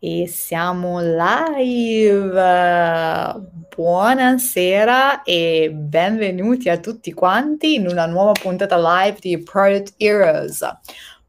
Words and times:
E 0.00 0.28
siamo 0.28 1.00
live! 1.00 2.40
Buonasera 3.74 5.22
e 5.24 5.72
benvenuti 5.74 6.68
a 6.68 6.78
tutti 6.78 7.12
quanti 7.12 7.74
in 7.74 7.88
una 7.88 8.06
nuova 8.06 8.30
puntata 8.30 8.78
live 8.78 9.16
di 9.18 9.42
Product 9.42 9.94
Heroes. 9.96 10.64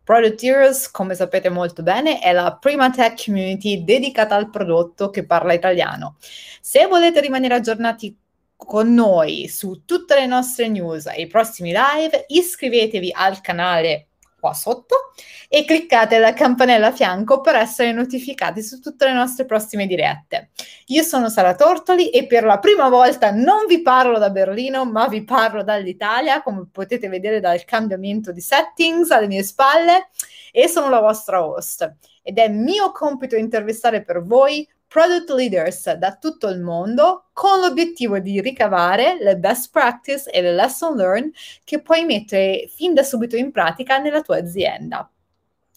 Product 0.04 0.44
Heroes, 0.44 0.92
come 0.92 1.16
sapete 1.16 1.50
molto 1.50 1.82
bene, 1.82 2.20
è 2.20 2.32
la 2.32 2.56
prima 2.62 2.92
tech 2.92 3.26
community 3.26 3.84
dedicata 3.84 4.36
al 4.36 4.52
prodotto 4.52 5.10
che 5.10 5.26
parla 5.26 5.54
italiano. 5.54 6.18
Se 6.62 6.86
volete 6.86 7.22
rimanere 7.22 7.56
aggiornati 7.56 8.16
con 8.56 8.94
noi 8.94 9.48
su 9.48 9.84
tutte 9.84 10.14
le 10.14 10.28
nostre 10.28 10.68
news 10.68 11.08
e 11.08 11.22
i 11.22 11.28
prossimi 11.28 11.74
live, 11.74 12.26
iscrivetevi 12.28 13.12
al 13.16 13.42
canale 13.42 14.09
qua 14.40 14.54
sotto 14.54 15.12
e 15.48 15.66
cliccate 15.66 16.18
la 16.18 16.34
campanella 16.34 16.88
a 16.88 16.92
fianco 16.92 17.42
per 17.42 17.56
essere 17.56 17.92
notificati 17.92 18.62
su 18.62 18.80
tutte 18.80 19.06
le 19.06 19.14
nostre 19.14 19.46
prossime 19.46 19.86
dirette. 19.86 20.52
Io 20.88 21.04
sono 21.04 21.30
Sara 21.30 21.56
Tortoli 21.56 22.10
e 22.10 22.26
per 22.26 22.44
la 22.44 22.60
prima 22.60 22.90
volta 22.90 23.32
non 23.32 23.66
vi 23.68 23.82
parlo 23.82 24.18
da 24.18 24.30
Berlino, 24.30 24.86
ma 24.86 25.08
vi 25.08 25.24
parlo 25.24 25.64
dall'Italia, 25.64 26.42
come 26.42 26.68
potete 26.72 27.10
vedere 27.10 27.40
dal 27.40 27.64
cambiamento 27.66 28.32
di 28.32 28.42
settings 28.42 29.12
alle 29.12 29.28
mie 29.28 29.44
spalle 29.44 30.10
e 30.52 30.68
sono 30.68 30.90
la 30.90 31.00
vostra 31.00 31.46
host. 31.46 31.96
Ed 32.24 32.38
è 32.38 32.48
mio 32.48 32.92
compito 32.92 33.36
intervistare 33.36 34.04
per 34.04 34.24
voi 34.24 34.68
product 34.90 35.30
leaders 35.30 35.94
da 35.94 36.16
tutto 36.16 36.48
il 36.48 36.60
mondo 36.60 37.30
con 37.32 37.60
l'obiettivo 37.60 38.18
di 38.18 38.42
ricavare 38.42 39.18
le 39.22 39.38
best 39.38 39.70
practice 39.72 40.30
e 40.32 40.42
le 40.42 40.54
lesson 40.54 40.96
learned 40.96 41.32
che 41.64 41.82
puoi 41.82 42.04
mettere 42.04 42.68
fin 42.76 42.96
da 42.96 43.04
subito 43.04 43.38
in 43.38 43.52
pratica 43.52 44.00
nella 44.00 44.22
tua 44.22 44.38
azienda. 44.38 45.10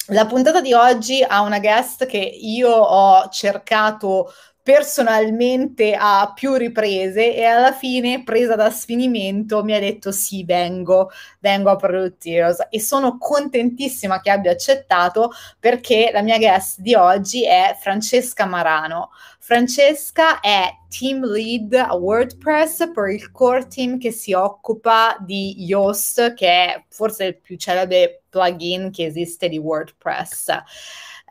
La 0.07 0.27
puntata 0.27 0.61
di 0.61 0.73
oggi 0.73 1.23
ha 1.23 1.43
una 1.43 1.61
guest 1.61 2.07
che 2.07 2.19
io 2.19 2.71
ho 2.71 3.29
cercato 3.29 4.33
personalmente 4.63 5.97
a 5.99 6.33
più 6.35 6.55
riprese 6.55 7.35
e 7.35 7.45
alla 7.45 7.73
fine, 7.73 8.23
presa 8.23 8.55
da 8.55 8.71
sfinimento, 8.71 9.65
mi 9.65 9.75
ha 9.75 9.81
detto 9.81 10.13
sì, 10.13 10.45
vengo, 10.45 11.11
vengo 11.41 11.71
a 11.71 11.77
Product 11.77 12.27
e 12.71 12.81
sono 12.81 13.19
contentissima 13.19 14.21
che 14.21 14.31
abbia 14.31 14.53
accettato 14.53 15.33
perché 15.59 16.11
la 16.13 16.23
mia 16.23 16.39
guest 16.39 16.79
di 16.81 16.95
oggi 16.95 17.45
è 17.45 17.77
Francesca 17.81 18.47
Marano. 18.47 19.11
Francesca 19.41 20.39
è 20.39 20.71
team 20.89 21.25
lead 21.25 21.73
a 21.73 21.95
WordPress 21.97 22.93
per 22.93 23.09
il 23.09 23.33
core 23.33 23.67
team 23.67 23.99
che 23.99 24.13
si 24.13 24.33
occupa 24.33 25.17
di 25.19 25.65
Yoast, 25.65 26.35
che 26.35 26.47
è 26.47 26.85
forse 26.89 27.25
il 27.25 27.41
più 27.41 27.57
celebre 27.57 28.23
plugin 28.31 28.93
che 28.93 29.07
esiste 29.07 29.49
di 29.49 29.59
WordPress. 29.59 30.47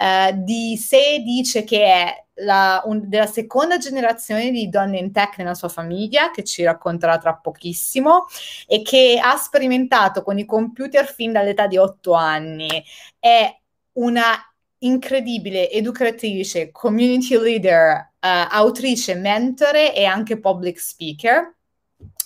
Uh, 0.02 0.34
di 0.34 0.78
sé 0.78 1.22
dice 1.24 1.64
che 1.64 1.84
è 1.84 2.26
la, 2.44 2.82
un, 2.86 3.08
della 3.08 3.28
seconda 3.28 3.78
generazione 3.78 4.50
di 4.50 4.68
donne 4.68 4.98
in 4.98 5.12
tech 5.12 5.38
nella 5.38 5.54
sua 5.54 5.70
famiglia, 5.70 6.32
che 6.32 6.44
ci 6.44 6.64
racconterà 6.64 7.20
tra 7.20 7.36
pochissimo, 7.36 8.26
e 8.66 8.82
che 8.82 9.20
ha 9.22 9.38
sperimentato 9.38 10.24
con 10.24 10.40
i 10.40 10.46
computer 10.46 11.06
fin 11.06 11.32
dall'età 11.32 11.68
di 11.68 11.78
otto 11.78 12.14
anni. 12.14 12.84
È 13.20 13.56
una 13.94 14.36
incredibile 14.80 15.70
educatrice, 15.70 16.72
community 16.72 17.40
leader, 17.40 18.14
uh, 18.22 18.48
autrice, 18.50 19.14
mentore 19.14 19.94
e 19.94 20.06
anche 20.06 20.40
public 20.40 20.80
speaker. 20.80 21.56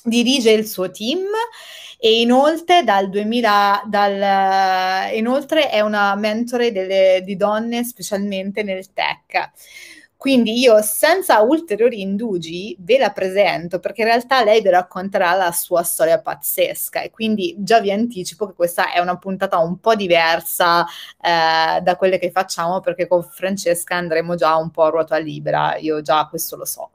Dirige 0.01 0.51
il 0.51 0.65
suo 0.65 0.89
team 0.91 1.25
e 2.05 2.19
inoltre, 2.21 2.83
dal 2.83 3.09
2000, 3.09 3.85
dal, 3.87 5.15
inoltre 5.15 5.71
è 5.71 5.79
una 5.79 6.13
mentore 6.13 6.71
delle, 6.71 7.23
di 7.23 7.35
donne 7.35 7.83
specialmente 7.83 8.61
nel 8.61 8.93
tech. 8.93 9.49
Quindi 10.15 10.59
io 10.59 10.83
senza 10.83 11.41
ulteriori 11.41 12.01
indugi 12.01 12.75
ve 12.79 12.99
la 12.99 13.09
presento 13.09 13.79
perché 13.79 14.01
in 14.01 14.07
realtà 14.07 14.43
lei 14.43 14.61
vi 14.61 14.69
racconterà 14.69 15.33
la 15.33 15.51
sua 15.51 15.81
storia 15.81 16.21
pazzesca 16.21 17.01
e 17.01 17.09
quindi 17.09 17.55
già 17.57 17.79
vi 17.79 17.91
anticipo 17.91 18.45
che 18.45 18.53
questa 18.53 18.93
è 18.93 18.99
una 18.99 19.17
puntata 19.17 19.57
un 19.57 19.79
po' 19.79 19.95
diversa 19.95 20.85
eh, 21.19 21.81
da 21.81 21.95
quelle 21.95 22.19
che 22.19 22.29
facciamo 22.29 22.81
perché 22.81 23.07
con 23.07 23.23
Francesca 23.23 23.95
andremo 23.95 24.35
già 24.35 24.55
un 24.57 24.69
po' 24.69 24.83
a 24.83 24.89
ruota 24.89 25.17
libera, 25.17 25.75
io 25.77 26.03
già 26.03 26.27
questo 26.27 26.55
lo 26.55 26.65
so. 26.65 26.91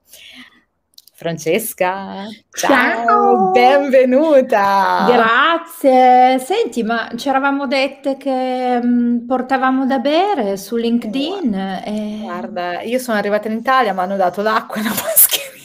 Francesca, 1.20 2.25
ciao, 2.50 3.04
ciao, 3.04 3.50
benvenuta. 3.50 5.04
Grazie. 5.06 6.38
Senti, 6.38 6.82
ma 6.82 7.10
ci 7.14 7.28
eravamo 7.28 7.66
dette 7.66 8.16
che 8.16 8.81
mh, 8.82 8.86
mm, 8.86 9.26
portavamo 9.26 9.84
da 9.84 9.98
bere 9.98 10.56
su 10.56 10.76
LinkedIn. 10.76 11.50
Guarda, 11.50 11.84
e... 11.84 12.19
guarda, 12.22 12.81
io 12.81 12.98
sono 12.98 13.19
arrivata 13.19 13.48
in 13.48 13.58
Italia, 13.58 13.92
mi 13.92 13.98
hanno 13.98 14.16
dato 14.16 14.41
l'acqua 14.41 14.76
e 14.76 14.81
una 14.81 14.94
mascherina. 14.97 15.58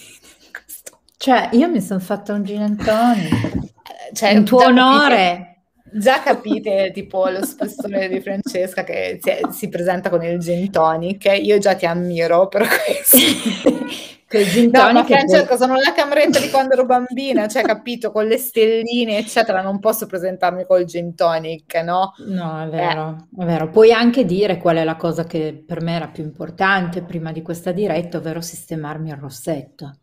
Cioè, 1.15 1.49
io 1.53 1.69
mi 1.69 1.79
sono 1.79 2.01
fatta 2.01 2.33
un 2.33 2.43
gin 2.43 2.61
and 2.61 2.83
tonic. 2.83 3.71
Cioè, 4.11 4.31
in 4.31 4.43
tuo 4.43 4.61
onore. 4.65 5.07
Capite, 5.07 5.99
già 6.01 6.19
capite 6.21 6.91
tipo 6.93 7.29
lo 7.29 7.45
spessore 7.45 8.09
di 8.09 8.19
Francesca 8.19 8.83
che 8.83 9.19
si, 9.21 9.31
si, 9.51 9.69
presenta 9.69 10.09
con 10.09 10.21
il 10.21 10.37
gin 10.37 10.69
tonic. 10.69 11.31
Io 11.41 11.57
già 11.59 11.75
ti 11.75 11.85
ammiro 11.85 12.49
per 12.49 12.67
questo. 12.67 14.13
Quel 14.27 14.45
gin 14.47 14.71
no, 14.73 14.91
ma 14.91 15.03
Francesco, 15.03 15.49
poi... 15.49 15.57
sono 15.57 15.75
la 15.75 15.93
cameretta 15.93 16.39
di 16.39 16.49
quando 16.49 16.73
ero 16.73 16.85
bambina, 16.85 17.47
cioè 17.47 17.61
capito, 17.61 18.11
con 18.11 18.25
le 18.25 18.37
stelline, 18.37 19.17
eccetera, 19.17 19.61
non 19.61 19.79
posso 19.79 20.07
presentarmi 20.07 20.65
col 20.65 20.85
gin 20.85 21.13
tonic, 21.13 21.75
no? 21.83 22.13
No, 22.25 22.63
è 22.63 22.67
vero, 22.67 23.27
eh. 23.37 23.43
è 23.43 23.45
vero. 23.45 23.69
Puoi 23.69 23.91
anche 23.93 24.25
dire 24.25 24.57
qual 24.57 24.77
è 24.77 24.83
la 24.83 24.95
cosa 24.95 25.25
che 25.25 25.63
per 25.65 25.81
me 25.81 25.95
era 25.95 26.07
più 26.07 26.23
importante 26.23 27.03
prima 27.03 27.31
di 27.31 27.43
questa 27.43 27.71
diretta, 27.71 28.17
ovvero 28.17 28.41
sistemarmi 28.41 29.09
il 29.09 29.17
rossetto. 29.17 29.97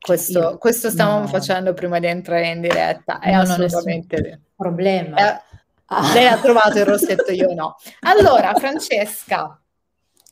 Questo, 0.00 0.38
Io, 0.38 0.58
questo 0.58 0.88
stavamo 0.88 1.20
no. 1.20 1.26
facendo 1.26 1.74
prima 1.74 1.98
di 1.98 2.06
entrare 2.06 2.48
in 2.48 2.62
diretta, 2.62 3.18
è 3.18 3.34
no, 3.34 3.40
assolutamente 3.42 4.40
problema. 4.56 5.16
Eh, 5.16 5.40
lei 6.14 6.26
ha 6.26 6.38
trovato 6.38 6.78
il 6.78 6.86
rossetto, 6.86 7.32
io 7.32 7.52
no. 7.52 7.76
Allora, 8.00 8.54
Francesca, 8.54 9.60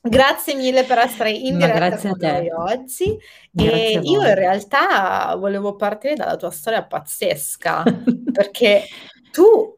Grazie 0.09 0.55
mille 0.55 0.85
per 0.85 0.99
essere 0.99 1.31
in 1.31 1.59
diretta 1.59 1.97
con 1.97 2.17
noi 2.19 2.51
oggi. 2.51 3.19
Grazie 3.51 3.93
e 3.93 4.01
io 4.03 4.23
in 4.23 4.35
realtà 4.35 5.35
volevo 5.37 5.77
partire 5.77 6.15
dalla 6.15 6.37
tua 6.37 6.51
storia 6.51 6.85
pazzesca, 6.85 7.83
perché 8.33 8.85
tu, 9.33 9.77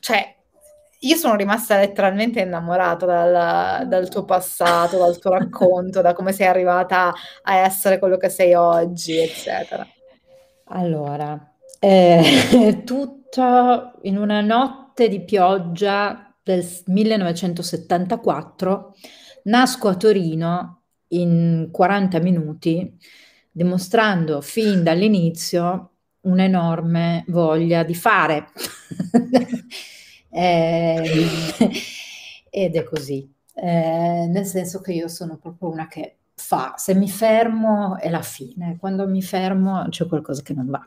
cioè, 0.00 0.36
io 1.00 1.16
sono 1.16 1.36
rimasta 1.36 1.78
letteralmente 1.78 2.40
innamorata 2.40 3.06
dal, 3.06 3.86
dal, 3.86 4.08
tuo 4.08 4.24
passato, 4.24 4.98
dal 4.98 5.18
tuo 5.18 5.32
racconto, 5.32 6.00
da 6.00 6.12
come 6.12 6.32
sei 6.32 6.46
arrivata 6.46 7.12
a 7.42 7.56
essere 7.56 7.98
quello 7.98 8.16
che 8.16 8.28
sei 8.28 8.54
oggi, 8.54 9.18
eccetera. 9.18 9.86
Allora, 10.70 11.54
eh, 11.78 12.82
tutto 12.84 13.92
in 14.02 14.16
una 14.16 14.40
notte 14.40 15.08
di 15.08 15.22
pioggia 15.22 16.34
del 16.42 16.66
1974 16.86 18.94
Nasco 19.44 19.88
a 19.88 19.96
Torino 19.96 20.82
in 21.08 21.68
40 21.70 22.20
minuti, 22.20 22.96
dimostrando 23.50 24.40
fin 24.40 24.82
dall'inizio 24.82 25.92
un'enorme 26.22 27.24
voglia 27.28 27.82
di 27.82 27.94
fare. 27.94 28.48
eh, 30.30 31.28
ed 32.50 32.76
è 32.76 32.84
così, 32.84 33.30
eh, 33.54 34.26
nel 34.28 34.44
senso 34.44 34.80
che 34.80 34.92
io 34.92 35.08
sono 35.08 35.36
proprio 35.36 35.70
una 35.70 35.86
che 35.86 36.16
fa, 36.34 36.74
se 36.76 36.94
mi 36.94 37.08
fermo 37.08 37.98
è 37.98 38.08
la 38.08 38.22
fine, 38.22 38.76
quando 38.78 39.06
mi 39.06 39.22
fermo 39.22 39.86
c'è 39.88 40.06
qualcosa 40.06 40.42
che 40.42 40.54
non 40.54 40.66
va. 40.66 40.86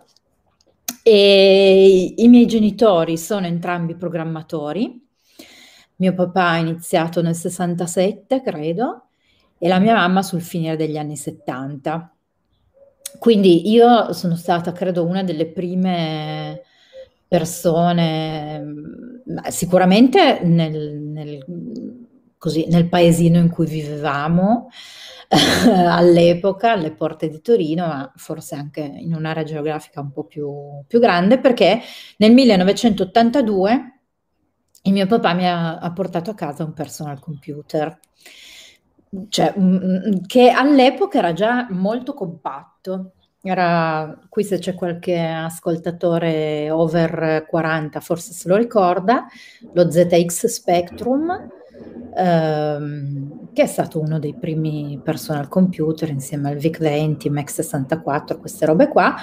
E 1.03 2.13
i 2.15 2.27
miei 2.27 2.45
genitori 2.45 3.17
sono 3.17 3.47
entrambi 3.47 3.95
programmatori, 3.95 5.00
mio 6.01 6.15
papà 6.15 6.49
ha 6.49 6.57
iniziato 6.57 7.21
nel 7.21 7.35
67, 7.35 8.41
credo, 8.41 9.09
e 9.59 9.67
la 9.67 9.77
mia 9.77 9.93
mamma 9.93 10.23
sul 10.23 10.41
finire 10.41 10.75
degli 10.75 10.97
anni 10.97 11.15
70. 11.15 12.11
Quindi 13.19 13.69
io 13.69 14.11
sono 14.13 14.35
stata, 14.35 14.71
credo, 14.71 15.05
una 15.05 15.21
delle 15.21 15.45
prime 15.45 16.63
persone, 17.27 18.65
sicuramente 19.49 20.39
nel, 20.41 20.97
nel, 20.97 21.45
così, 22.39 22.65
nel 22.67 22.89
paesino 22.89 23.37
in 23.37 23.51
cui 23.51 23.67
vivevamo 23.67 24.69
all'epoca, 25.87 26.71
alle 26.71 26.93
porte 26.93 27.29
di 27.29 27.41
Torino, 27.41 27.85
ma 27.85 28.11
forse 28.15 28.55
anche 28.55 28.81
in 28.81 29.13
un'area 29.13 29.43
geografica 29.43 30.01
un 30.01 30.11
po' 30.11 30.23
più, 30.23 30.51
più 30.87 30.99
grande, 30.99 31.37
perché 31.39 31.79
nel 32.17 32.33
1982 32.33 34.00
il 34.83 34.93
mio 34.93 35.05
papà 35.05 35.33
mi 35.33 35.47
ha, 35.47 35.77
ha 35.77 35.91
portato 35.91 36.31
a 36.31 36.35
casa 36.35 36.63
un 36.63 36.73
personal 36.73 37.19
computer, 37.19 37.99
cioè, 39.29 39.53
mm, 39.57 39.75
mm, 39.75 40.11
che 40.25 40.49
all'epoca 40.49 41.17
era 41.19 41.33
già 41.33 41.67
molto 41.69 42.13
compatto. 42.13 43.13
Era, 43.43 44.19
qui 44.29 44.43
se 44.43 44.59
c'è 44.59 44.75
qualche 44.75 45.19
ascoltatore 45.19 46.69
over 46.69 47.47
40 47.49 47.99
forse 47.99 48.33
se 48.33 48.47
lo 48.47 48.55
ricorda, 48.55 49.25
lo 49.73 49.89
ZX 49.89 50.45
Spectrum, 50.45 51.49
ehm, 52.15 53.29
che 53.53 53.61
che 53.61 53.63
è 53.63 53.65
stato 53.67 53.99
uno 53.99 54.19
dei 54.19 54.35
primi 54.35 54.99
personal 55.03 55.47
computer 55.47 56.09
insieme 56.09 56.49
al 56.49 56.57
VIC-20, 56.57 57.31
Mac 57.31 57.49
64, 57.49 58.37
queste 58.39 58.65
robe 58.65 58.87
qua, 58.87 59.15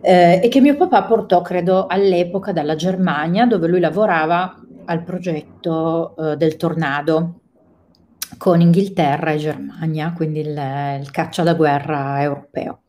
eh, 0.00 0.40
e 0.42 0.48
che 0.48 0.60
mio 0.60 0.76
papà 0.76 1.04
portò, 1.04 1.42
credo, 1.42 1.86
all'epoca 1.86 2.52
dalla 2.52 2.74
Germania, 2.74 3.46
dove 3.46 3.68
lui 3.68 3.80
lavorava 3.80 4.54
al 4.90 5.04
progetto 5.04 6.16
eh, 6.16 6.36
del 6.36 6.56
tornado 6.56 7.40
con 8.38 8.60
Inghilterra 8.60 9.32
e 9.32 9.38
Germania, 9.38 10.12
quindi 10.12 10.40
il, 10.40 10.98
il 11.00 11.10
caccia 11.10 11.42
da 11.42 11.54
guerra 11.54 12.20
europeo. 12.22 12.82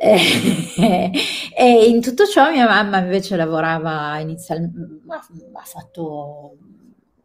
E, 1.60 1.86
in 1.88 2.00
tutto 2.00 2.24
ciò 2.24 2.52
mia 2.52 2.68
mamma 2.68 2.98
invece 2.98 3.34
lavorava 3.34 4.16
inizialmente, 4.20 4.78
ha 5.08 5.64
fatto 5.64 6.56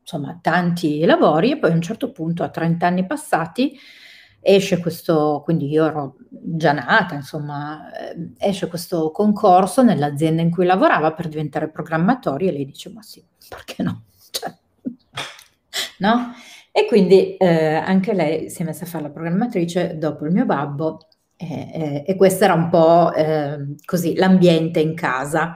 insomma 0.02 0.40
tanti 0.42 1.06
lavori 1.06 1.52
e 1.52 1.60
poi 1.60 1.70
a 1.70 1.76
un 1.76 1.82
certo 1.82 2.12
punto 2.12 2.42
a 2.42 2.50
30 2.50 2.88
anni 2.88 3.06
passati 3.06 3.78
esce 4.42 4.80
questo, 4.80 5.42
quindi 5.44 5.70
io 5.70 5.86
ero 5.86 6.16
già 6.30 6.74
nata, 6.74 7.14
insomma, 7.16 7.92
eh, 7.94 8.32
esce 8.40 8.68
questo 8.68 9.12
concorso 9.12 9.84
nell'azienda 9.84 10.42
in 10.42 10.50
cui 10.50 10.66
lavorava 10.66 11.14
per 11.14 11.28
diventare 11.28 11.70
programmatori 11.70 12.48
e 12.48 12.52
lei 12.52 12.66
dice 12.66 12.90
ma 12.90 13.02
sì, 13.04 13.24
perché 13.54 13.84
no? 13.84 14.06
Cioè, 14.32 14.54
no? 16.00 16.34
E 16.72 16.86
quindi 16.88 17.38
eh, 17.38 17.76
anche 17.76 18.14
lei 18.14 18.50
si 18.50 18.62
è 18.64 18.66
messa 18.66 18.86
a 18.86 18.88
fare 18.88 19.04
la 19.04 19.12
programmatrice 19.12 19.98
dopo 19.98 20.26
il 20.26 20.32
mio 20.32 20.46
babbo 20.46 21.08
eh, 21.38 21.70
eh 21.74 22.04
e 22.08 22.16
questo 22.16 22.46
era 22.46 22.54
un 22.54 22.70
po' 22.70 23.14
ehm, 23.14 23.76
così 23.86 24.16
l'ambiente 24.16 24.80
in 24.80 24.96
casa. 24.96 25.56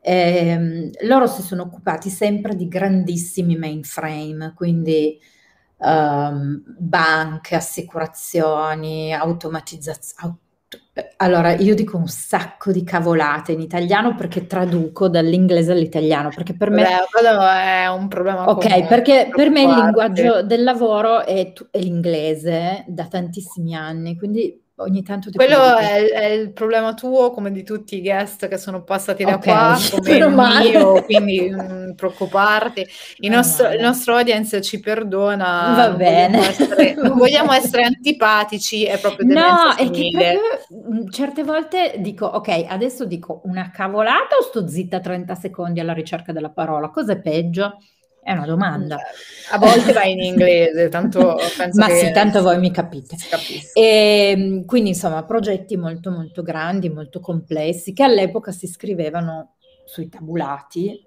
Eh, 0.00 0.90
loro 1.02 1.26
si 1.26 1.42
sono 1.42 1.62
occupati 1.62 2.08
sempre 2.08 2.54
di 2.56 2.66
grandissimi 2.66 3.56
mainframe, 3.56 4.54
quindi 4.54 5.18
um, 5.78 6.62
banche, 6.78 7.56
assicurazioni, 7.56 9.12
automatizzazione. 9.12 10.36
Allora, 11.16 11.54
io 11.54 11.74
dico 11.74 11.96
un 11.96 12.08
sacco 12.08 12.72
di 12.72 12.84
cavolate 12.84 13.52
in 13.52 13.60
italiano 13.60 14.14
perché 14.14 14.46
traduco 14.46 15.08
dall'inglese 15.08 15.72
all'italiano, 15.72 16.30
perché 16.34 16.54
per 16.54 16.70
me... 16.70 16.82
Beh, 16.82 17.06
quello 17.10 17.40
è 17.40 17.86
un 17.88 18.08
problema. 18.08 18.48
Ok, 18.50 18.86
perché 18.86 19.30
per 19.34 19.50
me 19.50 19.62
il 19.62 19.74
linguaggio 19.74 20.42
del 20.42 20.62
lavoro 20.62 21.24
è, 21.24 21.52
è 21.70 21.78
l'inglese 21.78 22.84
da 22.86 23.06
tantissimi 23.06 23.74
anni, 23.74 24.16
quindi 24.16 24.60
ogni 24.78 25.02
tanto 25.02 25.30
ti 25.30 25.36
Quello 25.36 25.76
è, 25.76 26.08
è, 26.08 26.24
il 26.26 26.52
problema 26.52 26.94
tuo, 26.94 27.30
come 27.30 27.50
di 27.50 27.62
tutti 27.62 27.96
i 27.96 28.02
guest 28.02 28.48
che 28.48 28.58
sono 28.58 28.82
passati 28.82 29.24
da 29.24 29.34
okay. 29.34 29.52
qua, 29.52 29.78
come 29.90 30.16
il 30.16 30.70
mio, 30.70 31.02
quindi 31.04 31.48
non 31.50 31.94
preoccuparti. 31.96 32.86
Il 33.20 33.30
nostro, 33.30 33.70
il 33.70 33.80
nostro, 33.80 34.14
audience 34.14 34.60
ci 34.62 34.80
perdona. 34.80 35.74
Va 35.74 35.90
bene. 35.90 36.38
Vogliamo 36.38 36.48
essere, 36.48 36.94
non 36.94 37.16
vogliamo 37.18 37.52
essere 37.52 37.82
antipatici, 37.82 38.84
è 38.84 38.98
proprio 38.98 39.26
No, 39.26 39.74
è 39.76 39.90
che 39.90 40.10
proprio, 40.12 40.94
mm, 40.94 41.08
certe 41.08 41.42
volte 41.42 41.94
dico, 41.98 42.26
ok, 42.26 42.66
adesso 42.68 43.04
dico 43.04 43.40
una 43.44 43.70
cavolata 43.70 44.36
o 44.38 44.42
sto 44.42 44.68
zitta 44.68 45.00
30 45.00 45.34
secondi 45.34 45.80
alla 45.80 45.92
ricerca 45.92 46.32
della 46.32 46.50
parola? 46.50 46.90
Cos'è 46.90 47.20
peggio? 47.20 47.78
È 48.28 48.32
una 48.32 48.44
domanda. 48.44 48.98
A 49.52 49.58
volte 49.58 49.94
va 49.94 50.04
in 50.04 50.20
inglese, 50.20 50.90
tanto 50.90 51.38
penso 51.56 51.80
Ma 51.80 51.88
sì, 51.88 52.12
tanto 52.12 52.42
voi 52.42 52.58
mi 52.58 52.70
capite. 52.70 53.16
E, 53.72 54.34
ehm, 54.36 54.64
quindi 54.66 54.90
insomma, 54.90 55.24
progetti 55.24 55.78
molto 55.78 56.10
molto 56.10 56.42
grandi, 56.42 56.90
molto 56.90 57.20
complessi, 57.20 57.94
che 57.94 58.02
all'epoca 58.02 58.52
si 58.52 58.66
scrivevano 58.66 59.54
sui 59.86 60.10
tabulati, 60.10 61.02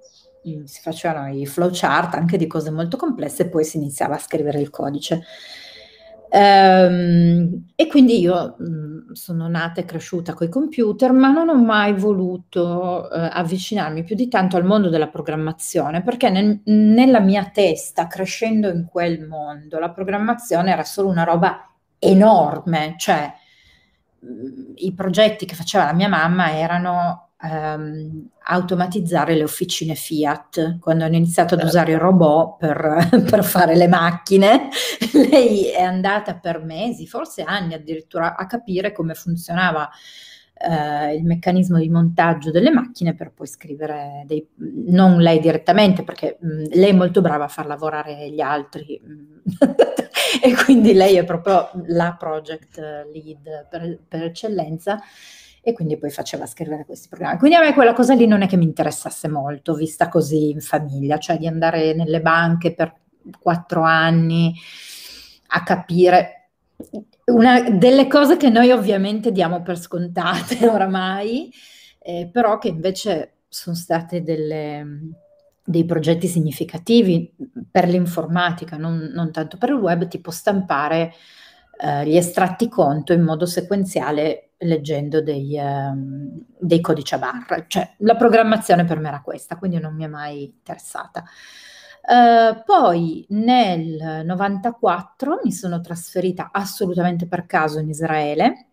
mm, 0.49 0.63
si 0.63 0.81
facevano 0.81 1.31
i 1.31 1.45
flowchart 1.45 2.15
anche 2.15 2.37
di 2.37 2.47
cose 2.47 2.71
molto 2.71 2.97
complesse 2.97 3.43
e 3.43 3.49
poi 3.49 3.65
si 3.65 3.77
iniziava 3.77 4.15
a 4.15 4.19
scrivere 4.19 4.59
il 4.59 4.71
codice. 4.71 5.21
Ehm, 6.33 7.71
e 7.75 7.87
quindi 7.87 8.19
io 8.21 8.55
mm, 8.61 9.11
sono 9.11 9.49
nata 9.49 9.81
e 9.81 9.85
cresciuta 9.85 10.33
con 10.33 10.47
i 10.47 10.49
computer, 10.49 11.11
ma 11.11 11.29
non 11.29 11.49
ho 11.49 11.61
mai 11.61 11.93
voluto 11.93 13.11
eh, 13.11 13.29
avvicinarmi 13.33 14.03
più 14.03 14.15
di 14.15 14.29
tanto 14.29 14.55
al 14.55 14.63
mondo 14.63 14.87
della 14.87 15.09
programmazione, 15.09 16.01
perché 16.01 16.29
nel, 16.29 16.61
nella 16.65 17.19
mia 17.19 17.49
testa, 17.49 18.07
crescendo 18.07 18.69
in 18.69 18.85
quel 18.85 19.27
mondo, 19.27 19.77
la 19.77 19.89
programmazione 19.89 20.71
era 20.71 20.85
solo 20.85 21.09
una 21.09 21.23
roba 21.25 21.69
enorme, 21.99 22.95
cioè 22.97 23.29
mm, 24.25 24.71
i 24.75 24.93
progetti 24.93 25.45
che 25.45 25.55
faceva 25.55 25.83
la 25.85 25.93
mia 25.93 26.07
mamma 26.07 26.55
erano 26.57 27.30
ehm, 27.41 28.29
automatizzare 28.43 29.35
le 29.35 29.43
officine 29.43 29.95
Fiat. 29.95 30.79
Quando 30.79 31.05
hanno 31.05 31.15
iniziato 31.15 31.55
ad 31.55 31.63
usare 31.63 31.93
il 31.93 31.99
robot 31.99 32.57
per, 32.57 33.09
per, 33.29 33.43
fare 33.43 33.75
le 33.75 33.87
macchine, 33.87 34.69
lei 35.29 35.69
è 35.69 35.81
andata 35.81 36.35
per 36.35 36.63
mesi, 36.63 37.07
forse 37.07 37.43
anni 37.43 37.73
addirittura, 37.73 38.35
a 38.35 38.45
capire 38.45 38.91
come 38.91 39.13
funzionava 39.13 39.89
eh, 40.53 41.15
il 41.15 41.23
meccanismo 41.23 41.77
di 41.77 41.89
montaggio 41.89 42.51
delle 42.51 42.71
macchine 42.71 43.15
per 43.15 43.31
poi 43.31 43.47
scrivere 43.47 44.23
dei, 44.25 44.47
non 44.87 45.19
lei 45.19 45.39
direttamente, 45.39 46.03
perché 46.03 46.37
mh, 46.39 46.47
mm, 46.47 46.63
lei 46.73 46.89
è 46.89 46.93
molto 46.93 47.21
brava 47.21 47.45
a 47.45 47.49
far 47.49 47.65
lavorare 47.65 48.29
gli 48.29 48.41
altri. 48.41 48.99
e 50.43 50.55
quindi 50.63 50.93
lei 50.93 51.17
è 51.17 51.25
proprio 51.25 51.69
la 51.87 52.15
project 52.17 52.77
lead 53.11 53.67
per, 53.69 53.99
per 54.07 54.23
eccellenza 54.23 54.99
e 55.61 55.73
quindi 55.73 55.97
poi 55.97 56.09
faceva 56.09 56.45
scrivere 56.45 56.85
questi 56.85 57.07
programmi. 57.07 57.37
Quindi 57.37 57.57
a 57.57 57.61
me 57.61 57.73
quella 57.73 57.93
cosa 57.93 58.15
lì 58.15 58.25
non 58.25 58.41
è 58.41 58.47
che 58.47 58.57
mi 58.57 58.65
interessasse 58.65 59.27
molto, 59.27 59.75
vista 59.75 60.09
così 60.09 60.49
in 60.49 60.59
famiglia, 60.59 61.19
cioè 61.19 61.37
di 61.37 61.47
andare 61.47 61.93
nelle 61.93 62.21
banche 62.21 62.73
per 62.73 62.95
quattro 63.39 63.83
anni 63.83 64.53
a 65.53 65.63
capire 65.63 66.49
una 67.25 67.69
delle 67.69 68.07
cose 68.07 68.37
che 68.37 68.49
noi 68.49 68.71
ovviamente 68.71 69.31
diamo 69.31 69.61
per 69.61 69.77
scontate 69.77 70.65
oramai, 70.67 71.51
eh, 71.99 72.29
però 72.31 72.57
che 72.57 72.69
invece 72.69 73.33
sono 73.47 73.75
state 73.75 74.23
delle, 74.23 74.83
dei 75.63 75.85
progetti 75.85 76.27
significativi 76.27 77.33
per 77.69 77.87
l'informatica, 77.87 78.77
non, 78.77 79.11
non 79.13 79.31
tanto 79.31 79.57
per 79.57 79.69
il 79.69 79.75
web, 79.75 80.07
tipo 80.07 80.31
stampare 80.31 81.13
eh, 81.79 82.05
gli 82.07 82.17
estratti 82.17 82.67
conto 82.67 83.13
in 83.13 83.21
modo 83.21 83.45
sequenziale 83.45 84.50
leggendo 84.61 85.21
dei, 85.21 85.57
um, 85.59 86.43
dei, 86.59 86.81
codici 86.81 87.13
a 87.13 87.17
barra. 87.17 87.65
Cioè, 87.67 87.95
la 87.99 88.15
programmazione 88.15 88.85
per 88.85 88.99
me 88.99 89.07
era 89.07 89.21
questa, 89.21 89.57
quindi 89.57 89.79
non 89.79 89.95
mi 89.95 90.03
è 90.03 90.07
mai 90.07 90.43
interessata. 90.43 91.23
Uh, 92.01 92.63
poi 92.65 93.25
nel 93.29 94.23
94 94.25 95.41
mi 95.43 95.51
sono 95.51 95.81
trasferita 95.81 96.49
assolutamente 96.51 97.27
per 97.27 97.45
caso 97.45 97.77
in 97.77 97.89
Israele 97.89 98.69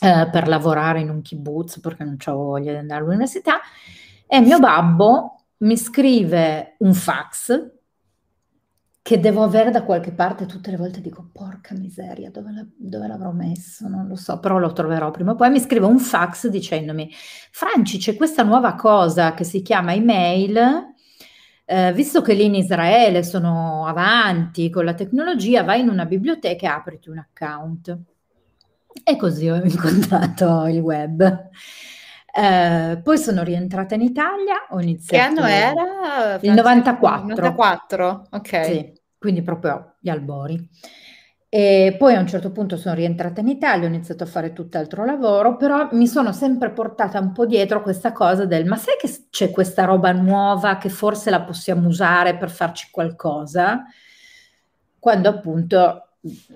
uh, 0.00 0.30
per 0.30 0.46
lavorare 0.46 1.00
in 1.00 1.10
un 1.10 1.22
kibbutz 1.22 1.80
perché 1.80 2.04
non 2.04 2.16
avevo 2.24 2.44
voglia 2.44 2.70
di 2.70 2.78
andare 2.78 3.00
all'università 3.00 3.58
e 4.28 4.40
mio 4.40 4.60
babbo 4.60 5.40
mi 5.58 5.76
scrive 5.76 6.76
un 6.78 6.94
fax 6.94 7.75
che 9.06 9.20
devo 9.20 9.44
avere 9.44 9.70
da 9.70 9.84
qualche 9.84 10.10
parte 10.10 10.46
tutte 10.46 10.72
le 10.72 10.76
volte 10.76 11.00
dico 11.00 11.28
porca 11.32 11.76
miseria 11.76 12.28
dove, 12.28 12.50
la, 12.50 12.66
dove, 12.76 13.06
l'avrò 13.06 13.30
messo 13.30 13.86
non 13.86 14.08
lo 14.08 14.16
so 14.16 14.40
però 14.40 14.58
lo 14.58 14.72
troverò 14.72 15.12
prima 15.12 15.30
o 15.30 15.36
poi 15.36 15.48
mi 15.48 15.60
scrive 15.60 15.86
un 15.86 16.00
fax 16.00 16.48
dicendomi 16.48 17.08
Franci 17.52 17.98
c'è 17.98 18.16
questa 18.16 18.42
nuova 18.42 18.74
cosa 18.74 19.32
che 19.34 19.44
si 19.44 19.62
chiama 19.62 19.94
email 19.94 20.92
eh, 21.66 21.92
visto 21.92 22.20
che 22.20 22.34
lì 22.34 22.46
in 22.46 22.56
Israele 22.56 23.22
sono 23.22 23.86
avanti 23.86 24.70
con 24.70 24.84
la 24.84 24.94
tecnologia 24.94 25.62
vai 25.62 25.82
in 25.82 25.88
una 25.88 26.04
biblioteca 26.04 26.66
e 26.66 26.68
apriti 26.68 27.08
un 27.08 27.18
account 27.18 27.96
e 29.04 29.16
così 29.16 29.48
ho 29.48 29.54
incontrato 29.62 30.66
il 30.66 30.80
web 30.80 31.50
eh, 32.38 33.00
poi 33.02 33.16
sono 33.16 33.42
rientrata 33.42 33.94
in 33.94 34.02
Italia, 34.02 34.66
ho 34.68 34.78
iniziato... 34.78 35.36
Che 35.36 35.40
anno 35.40 35.46
era? 35.48 36.38
Il 36.42 36.52
94. 36.52 37.28
94, 37.28 38.26
ok. 38.30 38.64
Sì, 38.66 38.92
quindi 39.26 39.42
proprio 39.42 39.96
gli 39.98 40.08
albori. 40.08 40.68
E 41.48 41.96
poi 41.98 42.14
a 42.14 42.20
un 42.20 42.26
certo 42.28 42.52
punto 42.52 42.76
sono 42.76 42.94
rientrata 42.94 43.40
in 43.40 43.48
Italia, 43.48 43.86
ho 43.86 43.88
iniziato 43.88 44.22
a 44.22 44.26
fare 44.26 44.52
tutt'altro 44.52 45.04
lavoro, 45.04 45.56
però 45.56 45.88
mi 45.92 46.06
sono 46.06 46.32
sempre 46.32 46.70
portata 46.70 47.18
un 47.18 47.32
po' 47.32 47.44
dietro 47.44 47.82
questa 47.82 48.12
cosa 48.12 48.44
del 48.44 48.66
ma 48.66 48.76
sai 48.76 48.94
che 49.00 49.10
c'è 49.30 49.50
questa 49.50 49.84
roba 49.84 50.12
nuova 50.12 50.76
che 50.76 50.88
forse 50.88 51.30
la 51.30 51.42
possiamo 51.42 51.88
usare 51.88 52.36
per 52.36 52.50
farci 52.50 52.88
qualcosa? 52.90 53.84
Quando 54.98 55.28
appunto 55.28 56.02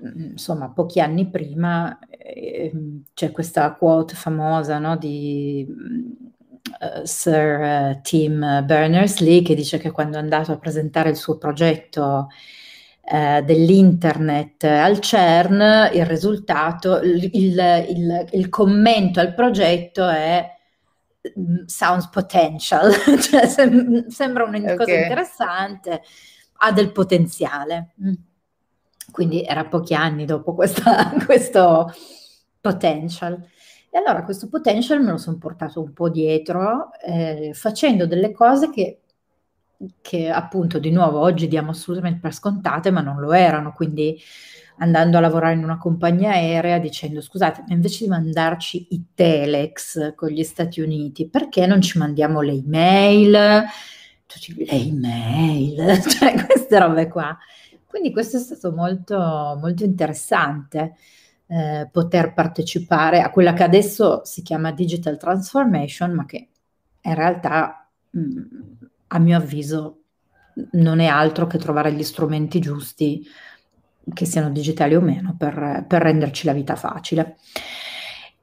insomma, 0.03 0.71
pochi 0.71 1.01
anni 1.01 1.29
prima 1.29 1.99
eh, 2.09 2.73
c'è 3.15 3.31
questa 3.33 3.73
quote 3.75 4.15
famosa 4.15 4.79
no, 4.79 4.97
di 4.97 5.67
uh, 5.67 7.05
Sir 7.05 7.97
uh, 7.97 8.01
Tim 8.03 8.65
Berners-Lee 8.65 9.43
che 9.43 9.55
dice 9.55 9.79
che 9.79 9.91
quando 9.91 10.19
è 10.19 10.21
andato 10.21 10.53
a 10.53 10.59
presentare 10.59 11.11
il 11.11 11.17
suo 11.17 11.39
progetto 11.39 12.29
uh, 13.11 13.45
dell'internet 13.45 14.65
al 14.65 15.01
CERN, 15.01 15.91
il 15.93 16.07
risultato, 16.07 17.01
il, 17.01 17.29
il, 17.33 17.87
il, 17.89 18.27
il 18.33 18.49
commento 18.49 19.21
al 19.21 19.35
progetto 19.35 20.09
è 20.09 20.49
mm, 21.39 21.65
sounds 21.67 22.09
potential, 22.09 22.93
cioè 23.21 23.47
sem- 23.47 24.07
sembra 24.07 24.45
una 24.45 24.59
okay. 24.59 24.77
cosa 24.77 24.93
interessante, 24.95 26.03
ha 26.59 26.73
del 26.73 26.93
potenziale. 26.93 27.95
Mm. 28.03 28.13
quindi 29.11 29.43
era 29.43 29.65
pochi 29.67 29.95
anni 29.95 30.25
dopo 30.25 30.55
questa, 30.55 31.13
questo 31.27 31.93
potential. 32.61 33.43
E 33.93 33.99
allora 33.99 34.23
questo 34.23 34.49
potential 34.49 35.03
me 35.03 35.11
lo 35.11 35.17
sono 35.17 35.39
portato 35.39 35.81
un 35.83 35.93
po' 35.93 36.09
dietro, 36.09 36.91
eh, 37.05 37.51
facendo 37.55 38.07
delle 38.07 38.31
cose 38.31 38.71
che, 38.71 39.00
che 40.01 40.29
appunto 40.29 40.79
di 40.79 40.91
nuovo 40.91 41.21
oggi 41.21 41.49
diamo 41.49 41.71
assolutamente 41.71 42.21
per 42.21 42.35
scontate, 42.35 42.91
ma 42.91 43.01
non 43.01 43.19
lo 43.19 43.33
erano. 43.33 43.73
Quindi 43.73 44.21
andando 44.79 45.19
a 45.19 45.21
lavorare 45.21 45.55
in 45.55 45.63
una 45.63 45.79
compagnia 45.79 46.33
aerea 46.33 46.79
dicendo 46.79 47.21
scusate, 47.21 47.65
ma 47.67 47.75
invece 47.75 48.05
di 48.05 48.11
mandarci 48.11 48.89
i 48.91 49.07
telex 49.15 50.15
con 50.15 50.29
gli 50.31 50.43
Stati 50.43 50.81
Uniti, 50.81 51.29
perché 51.29 51.67
non 51.67 51.81
ci 51.81 51.99
mandiamo 51.99 52.41
le 52.41 52.53
email? 52.53 53.31
Le 53.31 54.67
email, 54.69 56.01
cioè 56.09 56.45
queste 56.47 56.79
robe 56.79 57.09
qua. 57.09 57.37
Quindi 57.87 58.13
questo 58.13 58.37
è 58.37 58.41
stato 58.41 58.73
molto, 58.73 59.17
molto 59.61 59.85
interessante. 59.85 60.95
Eh, 61.47 61.89
poter 61.91 62.33
partecipare 62.33 63.23
a 63.23 63.31
quella 63.31 63.53
che 63.55 63.65
adesso 63.65 64.21
si 64.25 64.43
chiama 64.43 64.71
digital 64.71 65.19
transformation, 65.19 66.13
ma 66.13 66.25
che 66.25 66.49
in 67.03 67.15
realtà, 67.15 67.91
mh, 68.11 68.21
mm, 68.21 68.47
a 69.13 69.19
mio 69.19 69.37
avviso, 69.37 70.03
non 70.73 71.01
è 71.01 71.07
altro 71.07 71.47
che 71.47 71.59
trovare 71.59 71.93
gli 71.93 72.03
strumenti 72.03 72.61
giusti, 72.61 73.27
che 74.13 74.25
siano 74.25 74.51
digitali 74.51 74.95
o 74.95 75.01
meno, 75.01 75.35
per, 75.39 75.85
per 75.87 76.03
renderci 76.03 76.47
la 76.47 76.53
vita 76.53 76.77
facile. 76.77 77.37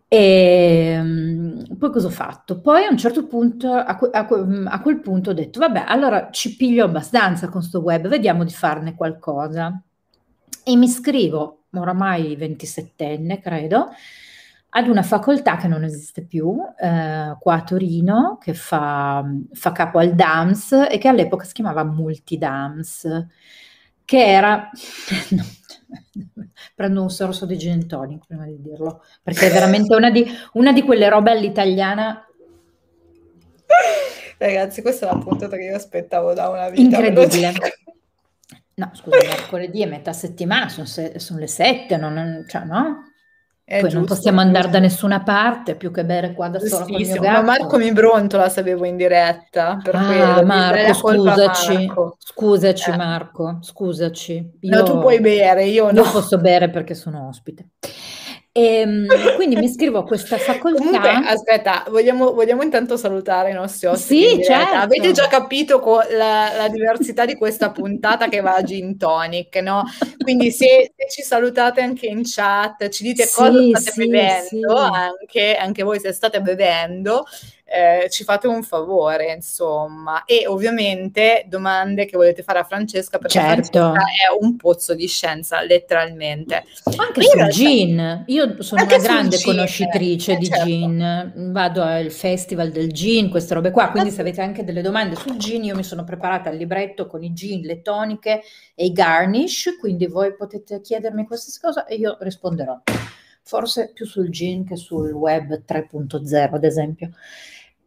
E 0.10 0.98
mm, 1.02 1.62
poi 1.78 1.92
cosa 1.92 2.08
ho 2.08 2.12
fatto? 2.12 2.62
Poi 2.62 2.86
a 2.86 2.90
un 2.90 2.98
certo 2.98 3.28
punto, 3.28 3.74
a, 3.74 3.86
a, 3.86 4.28
a, 4.66 4.82
quel 4.82 5.00
punto 5.02 5.32
ho 5.32 5.34
detto, 5.34 5.60
vabbè, 5.60 5.84
allora 5.88 6.30
ci 6.32 6.56
piglio 6.56 6.86
abbastanza 6.86 7.50
con 7.50 7.62
sto 7.62 7.80
web, 7.80 8.08
vediamo 8.08 8.44
di 8.44 8.54
farne 8.54 8.96
qualcosa. 8.96 9.82
E 10.64 10.76
mi 10.76 10.86
iscrivo 10.86 11.64
oramai 11.72 12.36
27enne, 12.38 13.40
credo, 13.42 13.90
ad 14.78 14.88
una 14.88 15.02
facoltà 15.02 15.58
che 15.58 15.68
non 15.68 15.84
esiste 15.84 16.24
più, 16.24 16.56
eh, 16.80 17.36
qua 17.40 17.54
a 17.54 17.64
Torino, 17.64 18.38
che 18.40 18.54
fa, 18.54 19.26
fa 19.52 19.72
capo 19.72 19.98
al 19.98 20.14
DAMS 20.14 20.88
e 20.90 20.98
che 21.00 21.08
all'epoca 21.08 21.46
si 21.46 21.54
chiamava 21.54 21.84
Multidams, 21.84 23.26
che 24.06 24.26
era... 24.26 24.70
prendo 26.76 27.02
un 27.02 27.10
sorso 27.10 27.46
di 27.46 27.58
gin 27.58 27.88
tonic 27.88 28.26
prima 28.28 28.46
di 28.46 28.62
dirlo, 28.62 29.04
perché 29.24 29.48
è 29.48 29.52
veramente 29.52 29.96
una 29.96 30.12
di, 30.12 30.26
una 30.54 30.74
di 30.74 30.84
quelle 30.84 31.08
robe 31.10 31.32
all'italiana 31.32 32.28
Ragazzi, 34.38 34.84
questa 34.84 35.10
è 35.10 35.14
la 35.14 35.20
puntata 35.20 35.58
che 35.58 35.64
io 35.64 35.76
aspettavo 35.76 36.34
da 36.34 36.50
una 36.50 36.70
vita. 36.70 36.82
Incredibile. 36.82 37.54
No, 38.76 38.92
scusa, 38.94 39.18
mercoledì 39.18 39.82
è 39.82 39.88
metà 39.88 40.14
settimana, 40.14 40.70
sono, 40.70 40.86
se- 40.86 41.18
sono 41.18 41.40
le 41.40 41.48
sette, 41.48 41.98
non, 41.98 42.46
cioè, 42.48 42.64
no? 42.64 43.07
È 43.70 43.82
Poi 43.82 43.90
giusto, 43.90 43.98
non 43.98 44.06
possiamo 44.06 44.40
andare 44.40 44.70
da 44.70 44.80
nessuna 44.80 45.24
parte 45.24 45.76
più 45.76 45.92
che 45.92 46.06
bere 46.06 46.32
qua 46.32 46.48
da 46.48 46.58
sola 46.58 46.86
con 46.86 47.02
il. 47.02 47.20
Ma 47.20 47.42
Marco 47.42 47.78
mi 47.78 47.92
brontola 47.92 48.48
se 48.48 48.64
bevo 48.64 48.86
in 48.86 48.96
diretta. 48.96 49.78
Per 49.84 49.94
ah, 49.94 50.06
quello. 50.06 50.46
Marco, 50.46 50.94
scusaci, 50.94 51.86
Marco. 51.86 52.16
scusaci 52.18 52.90
eh. 52.92 52.96
Marco, 52.96 53.58
scusaci. 53.60 54.52
Io, 54.62 54.78
no, 54.78 54.84
tu 54.84 55.00
puoi 55.00 55.20
bere, 55.20 55.66
io 55.66 55.92
no. 55.92 56.02
Io 56.02 56.10
posso 56.10 56.38
bere 56.38 56.70
perché 56.70 56.94
sono 56.94 57.28
ospite. 57.28 57.72
E, 58.58 58.80
ehm, 58.80 59.36
quindi 59.36 59.56
mi 59.56 59.66
iscrivo 59.66 60.00
a 60.00 60.04
questa 60.04 60.38
facoltà. 60.40 60.80
Comunque, 60.80 61.10
aspetta, 61.10 61.86
vogliamo, 61.90 62.34
vogliamo, 62.34 62.64
intanto 62.64 62.98
salutare 62.98 63.52
i 63.52 63.54
nostri 63.54 63.86
ospiti. 63.86 64.38
Sì, 64.38 64.44
certo. 64.44 64.76
Avete 64.76 65.12
già 65.12 65.28
capito 65.28 65.80
la, 66.10 66.52
la, 66.56 66.68
diversità 66.68 67.26
di 67.26 67.36
questa 67.36 67.70
puntata 67.70 68.28
che 68.28 68.42
va 68.42 68.56
a 68.56 68.64
Gin 68.64 68.98
Tonic, 68.98 69.58
no? 69.58 69.84
Quindi 70.18 70.50
se, 70.52 70.92
se 70.96 71.10
ci 71.10 71.22
salutate 71.22 71.82
anche 71.82 72.08
in 72.08 72.22
chat, 72.24 72.90
ci 72.90 73.04
dite 73.04 73.26
sì, 73.26 73.36
cosa 73.36 73.60
state 73.80 73.92
sì, 73.92 74.08
bevendo, 74.08 74.78
sì. 74.78 74.92
Anche, 74.92 75.56
anche 75.56 75.84
voi 75.84 76.00
se 76.00 76.12
state 76.12 76.42
bevendo, 76.42 77.26
eh, 77.70 78.10
ci 78.10 78.24
fate 78.24 78.48
un 78.48 78.64
favore, 78.64 79.34
insomma. 79.34 80.24
E 80.24 80.48
ovviamente 80.48 81.44
domande 81.48 82.06
che 82.06 82.16
volete 82.16 82.42
fare 82.42 82.60
a 82.60 82.64
Francesca, 82.64 83.18
perché 83.18 83.38
certo. 83.38 83.80
Francesca 83.80 84.06
è 84.06 84.42
un 84.42 84.56
pozzo 84.56 84.96
di 84.96 85.06
scienza, 85.08 85.62
letteralmente. 85.62 86.64
Anche 86.96 87.22
sul 87.22 87.34
realtà, 87.36 87.54
gin. 87.54 88.24
Io 88.28 88.62
sono 88.62 88.84
una 88.84 88.98
grande 88.98 89.42
conoscitrice 89.42 90.34
eh, 90.34 90.38
di 90.38 90.48
certo. 90.48 90.66
gin. 90.66 91.34
Vado 91.52 91.84
al 91.84 92.10
festival 92.10 92.72
del 92.72 92.92
gin, 92.94 93.30
queste 93.30 93.54
robe 93.54 93.72
qua. 93.72 93.92
Quindi 93.92 94.12
se 94.12 94.22
avete 94.22 94.42
anche 94.42 94.64
delle 94.64 94.82
domande 94.82 95.16
sul 95.16 95.36
gin, 95.36 95.66
io 95.66 95.76
mi 95.76 95.84
sono 95.84 96.06
preparata 96.06 96.50
il 96.50 96.58
libretto 96.58 97.06
con 97.06 97.22
i 97.22 97.34
gin, 97.34 97.62
le 97.62 97.82
toniche 97.82 98.44
e 98.76 98.86
i 98.86 98.94
garnish. 98.94 99.76
Quindi 99.78 100.08
voi 100.08 100.34
potete 100.36 100.80
chiedermi 100.80 101.26
queste 101.28 101.52
cose 101.60 101.84
e 101.86 101.96
io 101.96 102.18
risponderò 102.22 102.82
forse 103.48 103.92
più 103.94 104.06
sul 104.06 104.30
gin 104.30 104.66
che 104.66 104.76
sul 104.76 105.12
web 105.12 105.64
3.0 105.66 106.54
ad 106.54 106.64
esempio. 106.64 107.12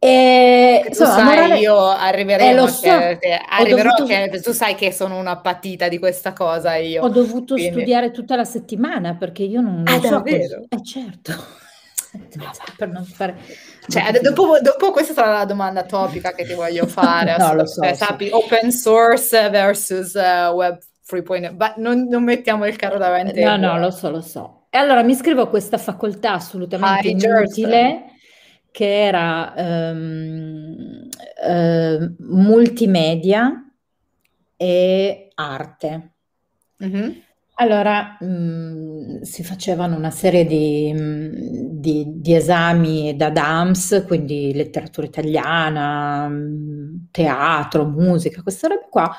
E, 0.03 0.83
insomma, 0.87 1.11
sai, 1.11 1.23
morale... 1.25 1.59
io 1.59 1.77
arriveremo 1.77 2.65
eh, 2.65 2.69
so. 2.69 2.81
che, 2.81 3.39
arriverò 3.47 3.91
dovuto... 3.95 4.05
che 4.07 4.41
tu 4.41 4.51
sai 4.51 4.73
che 4.73 4.91
sono 4.91 5.19
una 5.19 5.37
patita 5.37 5.87
di 5.87 5.99
questa 5.99 6.33
cosa 6.33 6.73
io. 6.73 7.03
Ho 7.03 7.09
dovuto 7.09 7.53
quindi... 7.53 7.71
studiare 7.71 8.09
tutta 8.09 8.35
la 8.35 8.43
settimana 8.43 9.13
perché 9.13 9.43
io 9.43 9.61
non, 9.61 9.83
non 9.83 9.95
ah, 9.95 10.01
so 10.01 10.09
davvero? 10.09 10.63
Eh 10.69 10.83
certo. 10.83 11.33
per 12.75 12.89
non 12.89 13.05
fare 13.05 13.37
cioè, 13.87 14.11
dopo, 14.21 14.57
dopo, 14.61 14.91
questa 14.91 15.13
sarà 15.13 15.31
la 15.31 15.45
domanda 15.45 15.83
topica 15.83 16.33
che 16.33 16.43
ti 16.43 16.53
voglio 16.53 16.85
fare 16.85 17.37
no, 17.39 17.53
lo 17.53 17.65
so, 17.65 17.81
cioè, 17.81 17.93
sappi, 17.93 18.27
open 18.29 18.69
source 18.69 19.49
versus 19.49 20.13
uh, 20.15 20.51
web 20.51 20.77
3.0 21.09 21.55
ma 21.55 21.73
non, 21.77 22.07
non, 22.09 22.23
mettiamo 22.23 22.65
il 22.65 22.75
carro 22.75 22.97
davanti 22.97 23.41
no 23.41 23.55
no 23.55 23.79
lo 23.79 23.91
so 23.91 24.09
lo 24.09 24.19
so 24.19 24.65
e 24.69 24.77
allora 24.77 25.03
mi 25.03 25.13
iscrivo 25.13 25.43
a 25.43 25.47
questa 25.47 25.77
facoltà 25.77 26.33
assolutamente 26.33 27.07
ah, 27.07 27.11
inutile 27.11 28.10
che 28.71 29.03
era 29.05 29.53
um, 29.55 31.09
uh, 31.45 32.15
multimedia 32.19 33.71
e 34.55 35.31
arte. 35.35 36.13
Mm-hmm. 36.83 37.11
Allora 37.55 38.17
mh, 38.19 38.25
mm, 38.25 39.21
si 39.21 39.43
facevano 39.43 39.95
una 39.95 40.09
serie 40.09 40.45
di, 40.45 40.91
di, 41.79 42.05
di, 42.07 42.33
esami 42.33 43.15
da 43.15 43.29
DAMS, 43.29 44.03
quindi 44.07 44.53
letteratura 44.53 45.05
italiana, 45.05 46.27
mm, 46.27 46.95
teatro, 47.11 47.85
musica, 47.85 48.41
queste 48.41 48.67
robe 48.67 48.87
qua, 48.89 49.15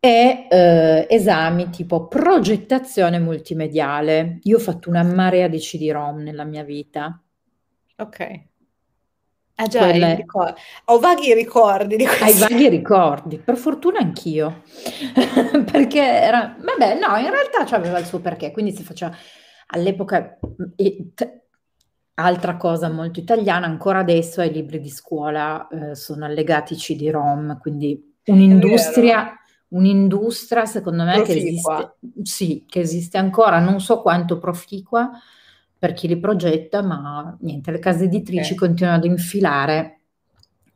e 0.00 0.46
eh, 0.50 1.06
esami 1.08 1.70
tipo 1.70 2.08
progettazione 2.08 3.18
multimediale. 3.18 4.38
Io 4.42 4.56
ho 4.56 4.60
fatto 4.60 4.88
una 4.88 5.02
marea 5.02 5.48
di 5.48 5.58
CD-ROM 5.58 6.18
nella 6.22 6.44
mia 6.44 6.64
vita. 6.64 7.20
Ok. 7.96 8.47
Ah 9.60 9.66
già, 9.66 9.88
Quelle... 9.88 10.14
ricor- 10.14 10.54
ho 10.84 10.98
vaghi 11.00 11.34
ricordi 11.34 11.96
di 11.96 12.06
questo. 12.06 12.24
Hai 12.24 12.34
vaghi 12.34 12.68
ricordi, 12.68 13.38
per 13.38 13.56
fortuna 13.56 13.98
anch'io, 13.98 14.62
perché 15.68 16.00
era, 16.00 16.56
vabbè, 16.56 16.96
no, 16.96 17.16
in 17.16 17.28
realtà 17.28 17.66
aveva 17.74 17.98
il 17.98 18.06
suo 18.06 18.20
perché, 18.20 18.52
quindi 18.52 18.70
si 18.70 18.84
faceva 18.84 19.12
all'epoca, 19.66 20.38
e, 20.76 21.10
t- 21.12 21.40
altra 22.14 22.56
cosa 22.56 22.88
molto 22.88 23.18
italiana, 23.18 23.66
ancora 23.66 23.98
adesso 23.98 24.40
ai 24.40 24.52
libri 24.52 24.78
di 24.78 24.90
scuola 24.90 25.66
eh, 25.66 25.94
sono 25.96 26.24
allegati 26.24 26.76
CD-ROM, 26.76 27.58
quindi 27.58 28.16
un'industria, 28.26 29.40
un'industria 29.70 30.66
secondo 30.66 31.02
me 31.02 31.22
che 31.22 31.32
esiste, 31.32 31.96
sì, 32.22 32.64
che 32.64 32.78
esiste 32.78 33.18
ancora, 33.18 33.58
non 33.58 33.80
so 33.80 34.02
quanto 34.02 34.38
proficua, 34.38 35.10
per 35.78 35.92
chi 35.92 36.08
li 36.08 36.18
progetta, 36.18 36.82
ma 36.82 37.36
niente, 37.40 37.70
le 37.70 37.78
case 37.78 38.04
editrici 38.04 38.54
okay. 38.54 38.56
continuano 38.56 38.98
ad 38.98 39.04
infilare 39.04 39.98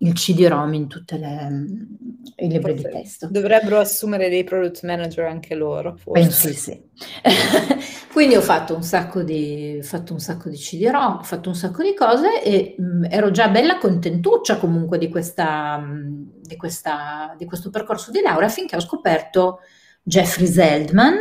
il 0.02 0.12
CD-ROM 0.14 0.74
in 0.74 0.88
tutti 0.88 1.14
i 1.14 2.48
libri 2.48 2.74
di 2.74 2.82
testo. 2.82 3.28
Dovrebbero 3.30 3.78
assumere 3.78 4.28
dei 4.28 4.44
product 4.44 4.82
manager 4.82 5.26
anche 5.26 5.54
loro, 5.54 5.96
forse. 5.96 6.20
Penso 6.20 6.48
di 6.48 6.54
sì. 6.54 6.82
Quindi 8.12 8.34
ho 8.34 8.40
fatto 8.40 8.74
un 8.74 8.82
sacco 8.82 9.22
di, 9.22 9.78
fatto 9.82 10.12
un 10.12 10.18
sacco 10.18 10.48
di 10.48 10.56
CD-ROM, 10.56 11.18
ho 11.18 11.22
fatto 11.22 11.48
un 11.48 11.54
sacco 11.54 11.82
di 11.82 11.94
cose 11.94 12.42
e 12.42 12.74
mh, 12.76 13.06
ero 13.10 13.30
già 13.30 13.48
bella 13.48 13.78
contentuccia 13.78 14.58
comunque 14.58 14.98
di, 14.98 15.08
questa, 15.08 15.78
mh, 15.78 16.40
di, 16.42 16.56
questa, 16.56 17.34
di 17.38 17.44
questo 17.44 17.70
percorso 17.70 18.10
di 18.10 18.20
laurea 18.20 18.48
finché 18.48 18.76
ho 18.76 18.80
scoperto 18.80 19.60
Jeffrey 20.02 20.48
Zeldman, 20.48 21.16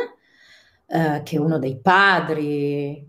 eh, 0.87 1.21
che 1.23 1.35
è 1.35 1.39
uno 1.39 1.59
dei 1.59 1.79
padri 1.79 3.05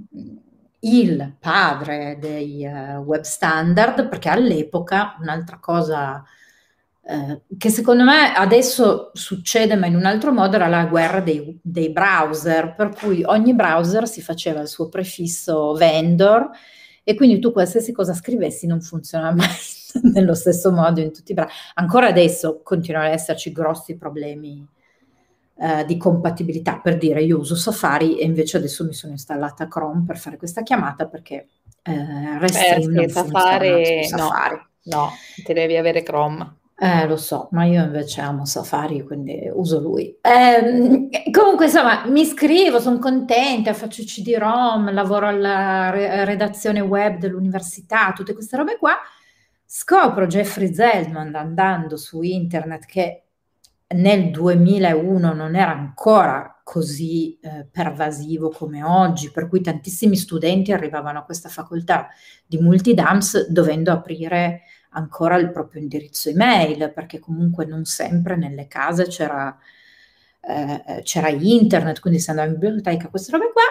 il 0.85 1.37
padre 1.39 2.17
dei 2.19 2.65
uh, 2.67 2.99
web 2.99 3.23
standard, 3.23 4.09
perché 4.09 4.29
all'epoca 4.29 5.17
un'altra 5.21 5.59
cosa 5.59 6.25
uh, 7.01 7.41
che 7.57 7.71
secondo 7.71 8.05
me 8.05 8.33
adesso 8.35 9.11
succede 9.15 9.77
ma 9.77 9.87
in 9.87 9.95
un 9.95 10.05
altro 10.05 10.33
modo 10.33 10.57
era 10.57 10.67
la 10.69 10.87
guerra 10.87 11.21
dei, 11.21 11.59
dei, 11.62 11.91
browser, 11.91 12.75
per 12.75 12.91
cui 12.95 13.23
ogni 13.25 13.55
browser 13.55 14.09
si 14.09 14.23
faceva 14.23 14.61
il 14.61 14.69
suo 14.69 14.89
prefisso 14.89 15.73
vendor 15.75 16.51
e 17.05 17.15
quindi 17.15 17.39
tu 17.39 17.53
qualsiasi 17.53 17.93
cosa 17.93 18.15
scrivessi 18.15 18.67
non 18.67 18.81
funziona 18.81 19.31
mai 19.35 19.49
nello 20.12 20.35
stesso 20.35 20.73
modo 20.73 21.01
in 21.01 21.12
tutti 21.12 21.33
i 21.33 21.35
browser. 21.35 21.55
Ancora 21.75 22.09
adesso 22.09 22.61
continuano 22.62 23.07
ad 23.07 23.12
esserci 23.12 23.53
grossi 23.53 23.97
problemi 23.97 24.67
eh, 25.62 25.85
di 25.85 25.97
compatibilità. 25.97 26.81
Per 26.81 26.99
dire, 26.99 27.23
io 27.23 27.38
uso 27.38 27.54
Safari 27.54 28.19
e 28.19 28.25
invece 28.25 28.57
adesso 28.57 28.85
mi 28.85 28.92
sono 28.92 29.12
installata 29.12 29.69
Chrome 29.69 30.02
per 30.04 30.19
fare 30.19 30.37
questa 30.37 30.64
chiamata 30.64 31.07
perché 31.07 31.47
eh, 31.83 32.38
Restream 32.40 32.99
eh, 32.99 33.09
sì, 33.09 33.14
Safari, 33.14 34.04
Safari. 34.04 34.61
No, 34.85 34.97
no, 34.97 35.11
te 35.45 35.52
devi 35.54 35.76
avere 35.76 36.02
Chrome. 36.02 36.57
Eh, 36.76 37.07
lo 37.07 37.16
so, 37.16 37.47
ma 37.52 37.64
io 37.64 37.85
invece 37.85 38.23
amo 38.23 38.45
Safari, 38.45 39.04
quindi 39.04 39.49
uso 39.52 39.78
lui. 39.78 40.19
Eh, 40.21 41.31
comunque, 41.31 41.66
insomma, 41.66 42.07
mi 42.07 42.23
iscrivo, 42.23 42.81
sono 42.81 42.99
contenta, 42.99 43.73
faccio 43.73 44.02
CD-ROM, 44.02 44.92
lavoro 44.92 45.28
alla 45.28 45.90
re- 45.90 46.25
redazione 46.25 46.81
web 46.81 47.19
dell'università, 47.19 48.12
tutte 48.12 48.35
queste 48.35 48.57
robe 48.57 48.78
qua. 48.78 48.97
Scopro 49.64 50.26
Jeffrey 50.26 50.75
Zeldman 50.75 51.37
andando 51.37 51.97
su 51.97 52.21
internet 52.23 52.85
che 52.85 53.23
nel 53.93 54.31
2001 54.31 55.33
non 55.33 55.55
era 55.55 55.73
ancora 55.73 56.61
così 56.65 57.39
eh, 57.41 57.67
pervasivo 57.71 58.51
come 58.51 58.83
oggi, 58.83 59.31
per 59.31 59.49
cui 59.49 59.61
tantissimi 59.61 60.17
studenti 60.17 60.73
arrivavano 60.73 61.19
a 61.19 61.25
questa 61.25 61.49
facoltà 61.49 62.09
di 62.47 62.59
multidams 62.59 63.49
dovendo 63.49 63.93
aprire 63.93 64.63
ancora 64.91 65.37
il 65.37 65.51
proprio 65.51 65.83
indirizzo 65.83 66.29
email, 66.29 66.93
perché 66.93 67.19
comunque 67.19 67.65
non 67.65 67.85
sempre 67.85 68.37
nelle 68.37 68.69
case 68.69 69.07
c'era, 69.07 69.57
eh, 70.41 71.03
c'era 71.03 71.29
internet, 71.29 72.01
quindi 72.01 72.21
se 72.21 72.31
andavo 72.31 72.53
in 72.53 72.59
biblioteca, 72.59 73.09
queste 73.09 73.33
robe 73.33 73.51
qua. 73.53 73.63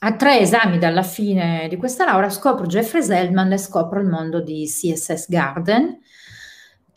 A 0.00 0.14
tre 0.14 0.38
esami 0.38 0.78
dalla 0.78 1.02
fine 1.02 1.66
di 1.68 1.76
questa 1.76 2.04
laurea 2.04 2.30
scopro 2.30 2.66
Jeffrey 2.66 3.02
Selman 3.02 3.52
e 3.52 3.58
scopro 3.58 3.98
il 4.00 4.06
mondo 4.06 4.40
di 4.40 4.64
CSS 4.64 5.28
Garden, 5.28 5.98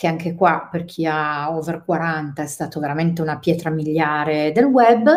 che 0.02 0.08
anche 0.08 0.34
qua 0.34 0.68
per 0.72 0.84
chi 0.84 1.06
ha 1.06 1.56
over 1.56 1.84
40 1.86 2.42
è 2.42 2.48
stato 2.48 2.80
veramente 2.80 3.22
una 3.22 3.38
pietra 3.38 3.70
miliare 3.70 4.52
del 4.52 4.64
web. 4.64 5.08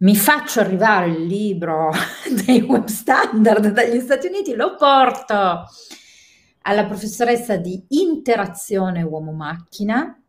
Mi 0.00 0.14
faccio 0.14 0.60
arrivare 0.60 1.06
il 1.06 1.24
libro 1.24 1.90
dei 2.44 2.60
web 2.60 2.84
standard 2.84 3.68
dagli 3.68 3.98
Stati 4.00 4.26
Uniti, 4.26 4.54
lo 4.54 4.74
porto 4.74 5.64
alla 6.60 6.84
professoressa 6.84 7.56
di 7.56 7.86
interazione 7.88 9.02
uomo-macchina. 9.02 10.22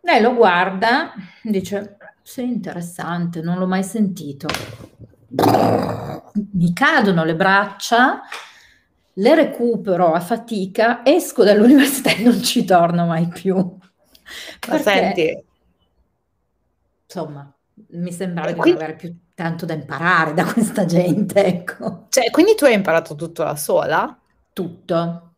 Lei 0.00 0.20
lo 0.20 0.34
guarda, 0.34 1.12
dice, 1.44 1.96
sì, 2.22 2.42
interessante, 2.42 3.40
non 3.40 3.58
l'ho 3.58 3.68
mai 3.68 3.84
sentito. 3.84 4.48
Mi 6.54 6.72
cadono 6.72 7.22
le 7.22 7.36
braccia, 7.36 8.20
le 9.18 9.34
recupero 9.34 10.12
a 10.12 10.20
fatica, 10.20 11.04
esco 11.04 11.44
dall'università 11.44 12.10
e 12.10 12.22
non 12.22 12.42
ci 12.42 12.64
torno 12.64 13.06
mai 13.06 13.28
più. 13.28 13.56
Ma 14.68 14.78
senti, 14.78 15.44
insomma, 17.04 17.52
mi 17.90 18.12
sembrava 18.12 18.52
di 18.52 18.58
non 18.58 18.72
avere 18.74 18.96
più 18.96 19.16
tanto 19.34 19.66
da 19.66 19.74
imparare 19.74 20.34
da 20.34 20.44
questa 20.44 20.84
gente, 20.84 21.44
ecco. 21.44 22.06
Cioè, 22.08 22.30
quindi 22.30 22.54
tu 22.54 22.64
hai 22.64 22.74
imparato 22.74 23.14
tutto 23.14 23.42
da 23.42 23.56
sola? 23.56 24.18
Tutto. 24.52 25.34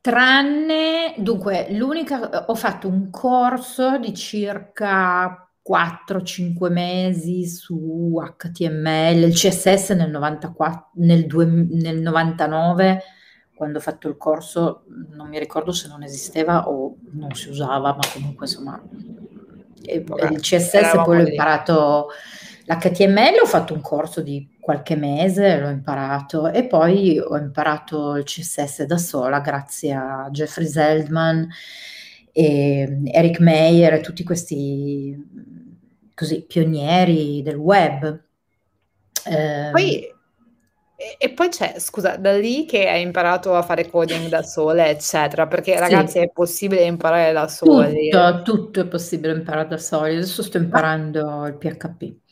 Tranne, 0.00 1.14
dunque, 1.16 1.68
l'unica, 1.70 2.44
ho 2.46 2.54
fatto 2.54 2.88
un 2.88 3.08
corso 3.10 3.98
di 3.98 4.12
circa 4.14 5.48
4-5 5.66 6.70
mesi 6.70 7.46
su 7.46 8.20
HTML, 8.36 9.22
il 9.22 9.32
CSS 9.32 9.90
nel, 9.90 10.10
94, 10.10 10.90
nel, 10.94 11.26
due, 11.26 11.46
nel 11.46 12.00
99, 12.00 13.02
quando 13.54 13.78
ho 13.78 13.80
fatto 13.80 14.08
il 14.08 14.16
corso, 14.16 14.84
non 15.12 15.28
mi 15.28 15.38
ricordo 15.38 15.72
se 15.72 15.88
non 15.88 16.02
esisteva 16.02 16.68
o 16.68 16.96
non 17.12 17.32
si 17.32 17.48
usava, 17.48 17.94
ma 17.94 18.02
comunque 18.12 18.46
insomma, 18.46 18.82
il 19.86 20.40
CSS 20.40 21.02
poi 21.04 21.22
l'ho 21.22 21.28
imparato 21.28 22.08
L'HTML 22.66 23.40
ho 23.42 23.46
fatto 23.46 23.74
un 23.74 23.82
corso 23.82 24.22
di 24.22 24.56
qualche 24.58 24.96
mese, 24.96 25.58
l'ho 25.58 25.68
imparato 25.68 26.50
e 26.50 26.66
poi 26.66 27.18
ho 27.18 27.36
imparato 27.36 28.16
il 28.16 28.24
CSS 28.24 28.84
da 28.84 28.96
sola 28.96 29.40
grazie 29.40 29.92
a 29.92 30.28
Jeffrey 30.30 30.66
Zeldman 30.66 31.46
e 32.32 33.02
Eric 33.04 33.40
Meyer 33.40 33.92
e 33.92 34.00
tutti 34.00 34.24
questi 34.24 35.14
così, 36.14 36.44
pionieri 36.46 37.42
del 37.42 37.56
web. 37.56 38.22
Eh, 39.26 39.68
poi, 39.72 40.06
e, 41.18 41.30
poi 41.32 41.48
c'è, 41.48 41.74
scusa, 41.78 42.16
da 42.16 42.36
lì 42.36 42.64
che 42.66 42.88
hai 42.88 43.02
imparato 43.02 43.54
a 43.54 43.62
fare 43.62 43.88
coding 43.88 44.28
da 44.28 44.42
sola, 44.42 44.88
eccetera, 44.88 45.46
perché 45.46 45.78
ragazzi 45.78 46.18
sì. 46.18 46.18
è 46.20 46.30
possibile 46.30 46.82
imparare 46.82 47.32
da 47.32 47.48
soli. 47.48 48.08
Tutto, 48.10 48.42
tutto 48.42 48.80
è 48.80 48.86
possibile 48.86 49.34
imparare 49.34 49.68
da 49.68 49.78
soli. 49.78 50.16
Adesso 50.16 50.42
sto 50.42 50.56
imparando 50.56 51.46
il 51.46 51.54
PHP. 51.54 52.22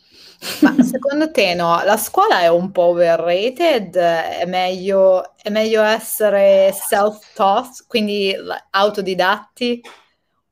Ma 0.61 0.75
secondo 0.83 1.31
te 1.31 1.55
no, 1.55 1.83
la 1.85 1.97
scuola 1.97 2.41
è 2.41 2.49
un 2.49 2.73
po' 2.73 2.87
overrated? 2.87 3.95
È 3.95 4.45
meglio, 4.47 5.37
è 5.37 5.51
meglio 5.51 5.83
essere 5.83 6.73
self-taught, 6.73 7.85
quindi 7.87 8.35
autodidatti? 8.71 9.81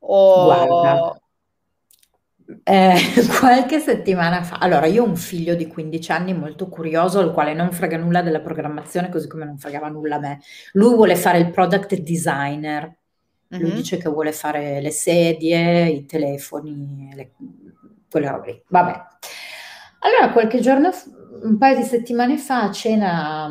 O... 0.00 0.44
Guarda, 0.44 1.20
eh, 2.62 2.94
qualche 3.38 3.78
settimana 3.78 4.42
fa, 4.42 4.56
allora 4.58 4.86
io 4.86 5.04
ho 5.04 5.06
un 5.06 5.16
figlio 5.16 5.54
di 5.54 5.66
15 5.66 6.12
anni 6.12 6.34
molto 6.34 6.68
curioso, 6.68 7.18
al 7.20 7.32
quale 7.32 7.54
non 7.54 7.72
frega 7.72 7.96
nulla 7.96 8.22
della 8.22 8.40
programmazione, 8.40 9.08
così 9.08 9.28
come 9.28 9.44
non 9.44 9.58
fregava 9.58 9.88
nulla 9.88 10.16
a 10.16 10.20
me. 10.20 10.40
Lui 10.72 10.94
vuole 10.94 11.16
fare 11.16 11.38
il 11.38 11.50
product 11.50 11.94
designer, 11.96 12.96
lui 13.48 13.62
mm-hmm. 13.62 13.76
dice 13.76 13.96
che 13.96 14.08
vuole 14.08 14.32
fare 14.32 14.80
le 14.80 14.90
sedie, 14.90 15.88
i 15.88 16.06
telefoni, 16.06 17.10
le, 17.14 17.32
quelle 18.10 18.30
robe 18.30 18.46
lì. 18.52 18.62
Vabbè. 18.68 19.02
Allora, 20.00 20.32
qualche 20.32 20.60
giorno, 20.60 20.90
un 21.42 21.58
paio 21.58 21.76
di 21.76 21.82
settimane 21.82 22.38
fa, 22.38 22.62
a 22.62 22.70
cena, 22.70 23.48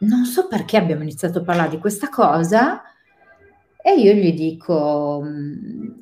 non 0.00 0.24
so 0.24 0.46
perché 0.48 0.76
abbiamo 0.76 1.02
iniziato 1.02 1.38
a 1.38 1.42
parlare 1.42 1.70
di 1.70 1.78
questa 1.78 2.08
cosa 2.08 2.82
e 3.82 3.94
io 3.98 4.12
gli 4.12 4.34
dico, 4.34 5.24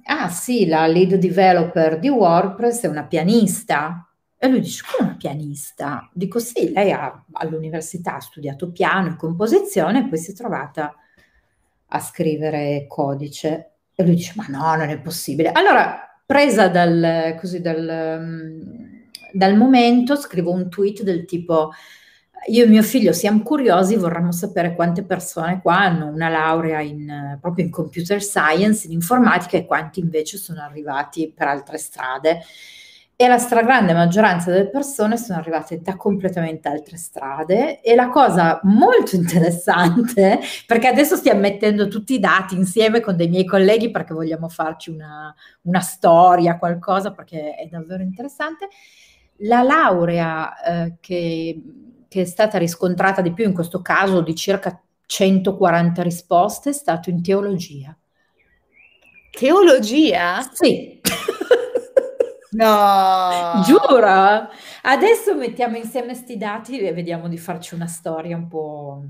ah 0.04 0.28
sì, 0.28 0.66
la 0.66 0.86
lead 0.86 1.14
developer 1.14 1.98
di 1.98 2.08
WordPress 2.08 2.82
è 2.82 2.88
una 2.88 3.04
pianista. 3.04 4.08
E 4.36 4.48
lui 4.48 4.60
dice, 4.60 4.84
come 4.90 5.08
una 5.08 5.16
pianista? 5.16 6.08
Dico 6.12 6.38
sì, 6.38 6.72
lei 6.72 6.92
ha, 6.92 7.24
all'università 7.32 8.16
ha 8.16 8.20
studiato 8.20 8.70
piano 8.70 9.08
e 9.08 9.16
composizione 9.16 10.00
e 10.00 10.08
poi 10.08 10.18
si 10.18 10.30
è 10.30 10.34
trovata 10.34 10.94
a 11.88 12.00
scrivere 12.00 12.86
codice. 12.88 13.72
E 13.94 14.04
lui 14.04 14.14
dice, 14.14 14.34
ma 14.36 14.46
no, 14.48 14.76
non 14.76 14.88
è 14.90 15.00
possibile. 15.00 15.50
Allora, 15.50 15.98
presa 16.24 16.68
dal, 16.68 17.36
così, 17.40 17.60
dal 17.60 18.96
dal 19.32 19.56
momento 19.56 20.16
scrivo 20.16 20.52
un 20.52 20.68
tweet 20.68 21.02
del 21.02 21.24
tipo 21.24 21.72
io 22.46 22.64
e 22.64 22.68
mio 22.68 22.82
figlio 22.82 23.12
siamo 23.12 23.42
curiosi, 23.42 23.96
vorremmo 23.96 24.32
sapere 24.32 24.74
quante 24.74 25.02
persone 25.02 25.60
qua 25.60 25.78
hanno 25.80 26.06
una 26.06 26.28
laurea 26.28 26.80
in, 26.80 27.38
proprio 27.40 27.64
in 27.64 27.70
computer 27.70 28.22
science, 28.22 28.86
in 28.86 28.92
informatica 28.92 29.56
e 29.56 29.66
quanti 29.66 30.00
invece 30.00 30.38
sono 30.38 30.62
arrivati 30.62 31.32
per 31.34 31.48
altre 31.48 31.78
strade. 31.78 32.40
E 33.20 33.26
la 33.26 33.38
stragrande 33.38 33.92
maggioranza 33.94 34.52
delle 34.52 34.70
persone 34.70 35.16
sono 35.16 35.40
arrivate 35.40 35.80
da 35.82 35.96
completamente 35.96 36.68
altre 36.68 36.96
strade 36.96 37.80
e 37.80 37.96
la 37.96 38.08
cosa 38.10 38.60
molto 38.62 39.16
interessante, 39.16 40.38
perché 40.66 40.86
adesso 40.86 41.16
stiamo 41.16 41.40
mettendo 41.40 41.88
tutti 41.88 42.14
i 42.14 42.20
dati 42.20 42.54
insieme 42.54 43.00
con 43.00 43.16
dei 43.16 43.28
miei 43.28 43.44
colleghi 43.44 43.90
perché 43.90 44.14
vogliamo 44.14 44.48
farci 44.48 44.90
una, 44.90 45.34
una 45.62 45.80
storia, 45.80 46.58
qualcosa, 46.58 47.10
perché 47.10 47.56
è 47.56 47.66
davvero 47.66 48.04
interessante, 48.04 48.68
la 49.38 49.62
laurea 49.62 50.62
eh, 50.62 50.96
che, 51.00 51.60
che, 52.08 52.22
è 52.22 52.24
stata 52.24 52.58
riscontrata 52.58 53.20
di 53.20 53.32
più 53.32 53.44
in 53.44 53.52
questo 53.52 53.82
caso, 53.82 54.20
di 54.20 54.34
circa 54.34 54.80
140 55.06 56.02
risposte, 56.02 56.70
è 56.70 56.72
stato 56.72 57.10
in 57.10 57.22
teologia. 57.22 57.96
Teologia? 59.30 60.48
Sì. 60.52 61.00
no! 62.52 63.62
Giuro! 63.64 64.48
Adesso 64.82 65.34
mettiamo 65.36 65.76
insieme 65.76 66.08
questi 66.08 66.36
dati 66.36 66.78
e 66.78 66.92
vediamo 66.92 67.28
di 67.28 67.38
farci 67.38 67.74
una 67.74 67.86
storia 67.86 68.36
un 68.36 68.48
po', 68.48 69.04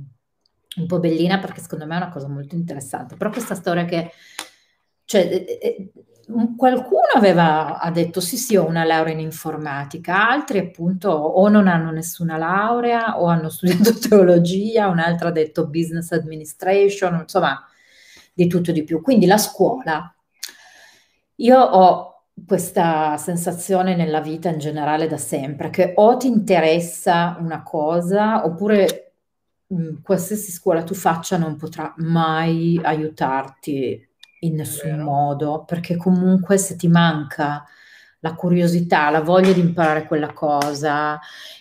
un 0.77 0.87
po' 0.87 0.99
bellina 0.99 1.39
perché 1.39 1.61
secondo 1.61 1.87
me 1.87 1.95
è 1.95 1.99
una 1.99 2.11
cosa 2.11 2.29
molto 2.29 2.55
interessante. 2.55 3.17
Però 3.17 3.31
questa 3.31 3.55
storia 3.55 3.85
che... 3.85 4.13
Cioè, 5.09 5.21
eh, 5.23 5.59
eh, 5.63 5.91
qualcuno 6.55 7.01
aveva 7.15 7.79
ha 7.79 7.91
detto 7.91 8.21
sì 8.21 8.37
sì 8.37 8.57
ho 8.57 8.67
una 8.67 8.85
laurea 8.85 9.15
in 9.15 9.21
informatica, 9.21 10.29
altri 10.29 10.59
appunto 10.59 11.09
o 11.09 11.49
non 11.49 11.67
hanno 11.67 11.91
nessuna 11.91 12.37
laurea 12.37 13.19
o 13.19 13.25
hanno 13.25 13.49
studiato 13.49 13.99
teologia, 13.99 14.89
un'altra 14.89 15.29
ha 15.29 15.33
detto 15.33 15.67
business 15.67 16.13
administration, 16.13 17.21
insomma 17.23 17.67
di 18.35 18.47
tutto 18.49 18.71
di 18.71 18.85
più. 18.85 19.01
Quindi 19.01 19.25
la 19.25 19.39
scuola, 19.39 20.15
io 21.37 21.59
ho 21.61 22.25
questa 22.47 23.17
sensazione 23.17 23.97
nella 23.97 24.21
vita 24.21 24.49
in 24.49 24.59
generale 24.59 25.07
da 25.09 25.17
sempre, 25.17 25.71
che 25.71 25.93
o 25.97 26.17
ti 26.17 26.27
interessa 26.29 27.37
una 27.41 27.63
cosa 27.63 28.45
oppure 28.45 29.13
mh, 29.67 30.03
qualsiasi 30.03 30.51
scuola 30.53 30.83
tu 30.85 30.95
faccia 30.95 31.37
non 31.37 31.57
potrà 31.57 31.95
mai 31.99 32.79
aiutarti 32.83 34.08
in 34.41 34.55
nessun 34.55 35.01
modo, 35.01 35.65
perché 35.65 35.97
comunque 35.97 36.59
se 36.59 36.77
ti 36.77 36.89
manca 36.89 37.65
la 38.21 38.35
curiosità, 38.35 39.11
la 39.11 39.21
voglia 39.21 39.53
di 39.53 39.61
imparare 39.61 40.07
quella 40.07 40.33
cosa 40.33 41.19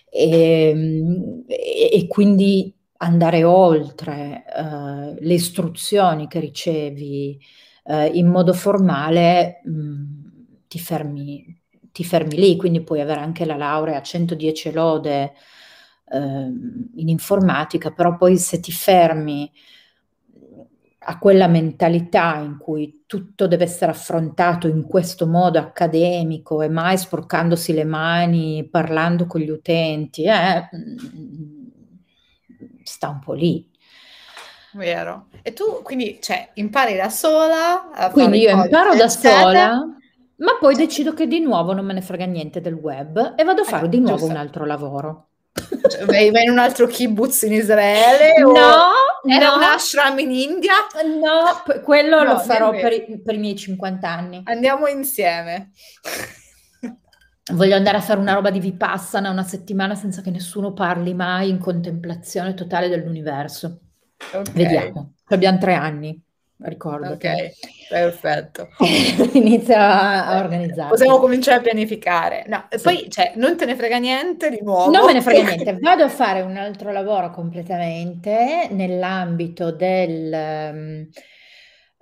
e, 0.09 1.43
e 1.47 2.07
quindi 2.07 2.73
andare 2.97 3.43
oltre 3.43 4.43
uh, 4.55 5.15
le 5.19 5.33
istruzioni 5.33 6.27
che 6.27 6.39
ricevi 6.39 7.39
uh, 7.83 8.09
in 8.11 8.27
modo 8.27 8.53
formale, 8.53 9.61
mh, 9.63 9.71
mm, 9.71 10.03
ti, 10.67 10.79
fermi, 10.79 11.61
ti 11.91 12.03
fermi 12.03 12.35
lì, 12.35 12.55
quindi 12.55 12.81
puoi 12.81 13.01
avere 13.01 13.19
anche 13.19 13.45
la 13.45 13.55
laurea 13.55 13.97
a 13.99 14.01
110 14.01 14.71
lode 14.71 15.33
uh, 16.05 16.19
in 16.95 17.07
informatica, 17.07 17.91
però 17.91 18.15
poi 18.17 18.37
se 18.37 18.59
ti 18.59 18.71
fermi 18.71 19.51
a 21.09 21.17
quella 21.19 21.47
mentalità 21.47 22.35
in 22.35 22.57
cui 22.57 23.03
tutto 23.05 23.47
deve 23.47 23.63
essere 23.63 23.91
affrontato 23.91 24.67
in 24.67 24.83
questo 24.83 25.25
modo 25.25 25.57
accademico 25.57 26.61
e 26.61 26.67
mai 26.67 26.97
sporcandosi 26.97 27.71
le 27.71 27.85
mani, 27.85 28.67
parlando 28.69 29.25
con 29.25 29.39
gli 29.39 29.49
utenti, 29.49 30.25
eh, 30.25 30.67
sta 32.83 33.07
un 33.07 33.19
po' 33.19 33.33
lì. 33.33 33.69
Vero. 34.73 35.27
E 35.43 35.53
tu 35.53 35.81
quindi 35.81 36.19
cioè, 36.21 36.49
impari 36.55 36.97
da 36.97 37.09
sola? 37.09 38.09
Quindi 38.11 38.39
io 38.39 38.63
imparo 38.63 38.93
da 38.93 39.07
sola, 39.07 39.81
ma 40.35 40.57
poi 40.59 40.75
decido 40.75 41.13
che 41.13 41.25
di 41.25 41.39
nuovo 41.39 41.71
non 41.71 41.85
me 41.85 41.93
ne 41.93 42.01
frega 42.01 42.25
niente 42.25 42.59
del 42.59 42.73
web 42.73 43.33
e 43.37 43.43
vado 43.45 43.61
a 43.61 43.65
fare 43.65 43.85
eh, 43.85 43.89
di 43.89 43.99
nuovo 43.99 44.17
giusto. 44.17 44.31
un 44.33 44.37
altro 44.37 44.65
lavoro. 44.65 45.26
Cioè, 45.87 46.05
vai, 46.05 46.31
vai, 46.31 46.43
in 46.43 46.51
un 46.51 46.59
altro 46.59 46.87
kibbutz 46.87 47.43
in 47.43 47.53
Israele? 47.53 48.39
No, 48.39 48.51
no. 48.51 49.55
un 49.55 49.63
ashram 49.63 50.19
in 50.19 50.31
India? 50.31 50.73
No, 51.03 51.81
quello 51.83 52.23
no, 52.23 52.33
lo 52.33 52.39
farò 52.39 52.71
per 52.71 52.93
i, 52.93 53.21
per 53.23 53.35
i 53.35 53.37
miei 53.37 53.55
50 53.55 54.09
anni. 54.09 54.41
Andiamo 54.45 54.87
insieme. 54.87 55.71
Voglio 57.53 57.75
andare 57.75 57.97
a 57.97 58.01
fare 58.01 58.19
una 58.19 58.33
roba 58.33 58.49
di 58.49 58.59
Vipassana 58.59 59.29
una 59.29 59.43
settimana 59.43 59.95
senza 59.95 60.21
che 60.21 60.31
nessuno 60.31 60.73
parli 60.73 61.13
mai 61.13 61.49
in 61.49 61.59
contemplazione 61.59 62.53
totale 62.53 62.89
dell'universo. 62.89 63.79
Okay. 64.17 64.53
Vediamo. 64.53 65.13
Abbiamo 65.29 65.57
tre 65.57 65.75
anni, 65.75 66.21
ricordo. 66.59 67.11
Ok, 67.11 67.51
perfetto. 67.89 68.69
Inizia 69.33 70.25
a 70.25 70.39
organizzare. 70.39 70.89
Possiamo 70.89 71.19
cominciare 71.19 71.59
a 71.59 71.61
pianificare. 71.61 72.45
No, 72.47 72.65
sì. 72.69 72.81
poi 72.81 73.09
cioè, 73.09 73.33
non 73.35 73.57
te 73.57 73.65
ne 73.65 73.75
frega 73.75 73.97
niente 73.97 74.49
di 74.49 74.59
nuovo. 74.61 74.91
Non 74.91 75.05
me 75.05 75.13
ne 75.13 75.21
frega 75.21 75.43
niente. 75.49 75.77
Vado 75.79 76.03
a 76.03 76.09
fare 76.09 76.41
un 76.41 76.57
altro 76.57 76.91
lavoro 76.91 77.31
completamente 77.31 78.67
nell'ambito 78.71 79.71
del... 79.71 80.31
Um, 80.33 81.09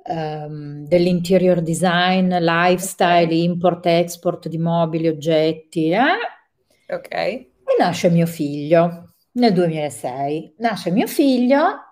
um, 0.07 0.85
dell'interior 0.85 1.61
design, 1.61 2.33
lifestyle, 2.35 3.33
import-export 3.33 4.47
di 4.47 4.57
mobili, 4.57 5.07
oggetti. 5.07 5.89
Eh? 5.89 6.93
Ok. 6.93 7.13
E 7.13 7.49
nasce 7.79 8.09
mio 8.09 8.25
figlio 8.25 9.13
nel 9.33 9.53
2006. 9.53 10.55
Nasce 10.57 10.91
mio 10.91 11.07
figlio 11.07 11.85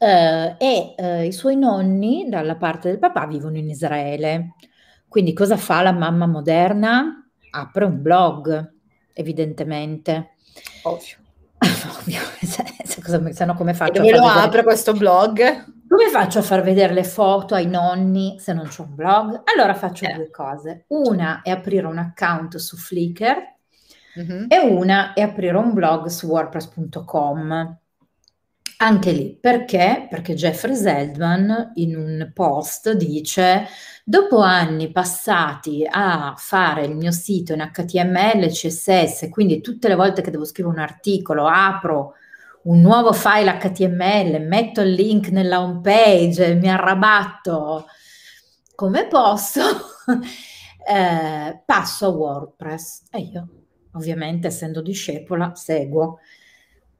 Uh, 0.00 0.56
e 0.56 0.94
uh, 0.96 1.24
i 1.26 1.32
suoi 1.32 1.56
nonni, 1.56 2.26
dalla 2.30 2.56
parte 2.56 2.88
del 2.88 2.98
papà, 2.98 3.26
vivono 3.26 3.58
in 3.58 3.68
Israele. 3.68 4.54
Quindi 5.06 5.34
cosa 5.34 5.58
fa 5.58 5.82
la 5.82 5.92
mamma 5.92 6.26
moderna? 6.26 7.28
Apre 7.50 7.84
un 7.84 8.00
blog, 8.00 8.72
evidentemente. 9.12 10.36
Ovvio. 10.84 11.16
Ovvio, 11.98 12.20
se, 12.40 12.64
se, 12.82 13.32
se 13.32 13.44
no 13.44 13.54
come 13.54 13.74
faccio? 13.74 14.00
E 14.00 14.10
dove 14.10 14.12
lo 14.12 14.26
vedere... 14.26 14.46
apre 14.46 14.62
questo 14.62 14.94
blog? 14.94 15.64
Come 15.86 16.08
faccio 16.08 16.38
a 16.38 16.42
far 16.42 16.62
vedere 16.62 16.94
le 16.94 17.04
foto 17.04 17.54
ai 17.54 17.66
nonni 17.66 18.38
se 18.38 18.54
non 18.54 18.68
c'è 18.68 18.80
un 18.80 18.94
blog? 18.94 19.42
Allora 19.52 19.74
faccio 19.74 20.06
eh. 20.06 20.14
due 20.14 20.30
cose. 20.30 20.84
Una 20.88 21.42
è 21.42 21.50
aprire 21.50 21.86
un 21.86 21.98
account 21.98 22.56
su 22.56 22.78
Flickr 22.78 23.36
mm-hmm. 24.18 24.44
e 24.48 24.58
una 24.60 25.12
è 25.12 25.20
aprire 25.20 25.58
un 25.58 25.74
blog 25.74 26.06
su 26.06 26.26
wordpress.com. 26.26 27.79
Anche 28.82 29.12
lì, 29.12 29.36
perché? 29.38 30.06
Perché 30.08 30.32
Jeffrey 30.32 30.74
Zeldman 30.74 31.72
in 31.74 31.94
un 31.96 32.30
post 32.32 32.92
dice 32.92 33.66
dopo 34.02 34.38
anni 34.40 34.90
passati 34.90 35.86
a 35.86 36.32
fare 36.38 36.86
il 36.86 36.96
mio 36.96 37.10
sito 37.10 37.52
in 37.52 37.60
HTML, 37.60 38.48
CSS, 38.48 39.28
quindi 39.30 39.60
tutte 39.60 39.86
le 39.86 39.96
volte 39.96 40.22
che 40.22 40.30
devo 40.30 40.46
scrivere 40.46 40.74
un 40.76 40.80
articolo 40.80 41.46
apro 41.46 42.14
un 42.62 42.80
nuovo 42.80 43.12
file 43.12 43.58
HTML, 43.58 44.46
metto 44.46 44.80
il 44.80 44.92
link 44.92 45.28
nella 45.28 45.60
home 45.60 45.80
page, 45.82 46.54
mi 46.54 46.70
arrabatto 46.70 47.84
come 48.74 49.06
posso, 49.08 49.60
eh, 50.88 51.62
passo 51.66 52.06
a 52.06 52.08
WordPress. 52.08 53.02
E 53.10 53.18
io 53.20 53.48
ovviamente 53.92 54.46
essendo 54.46 54.80
discepola 54.80 55.54
seguo 55.54 56.20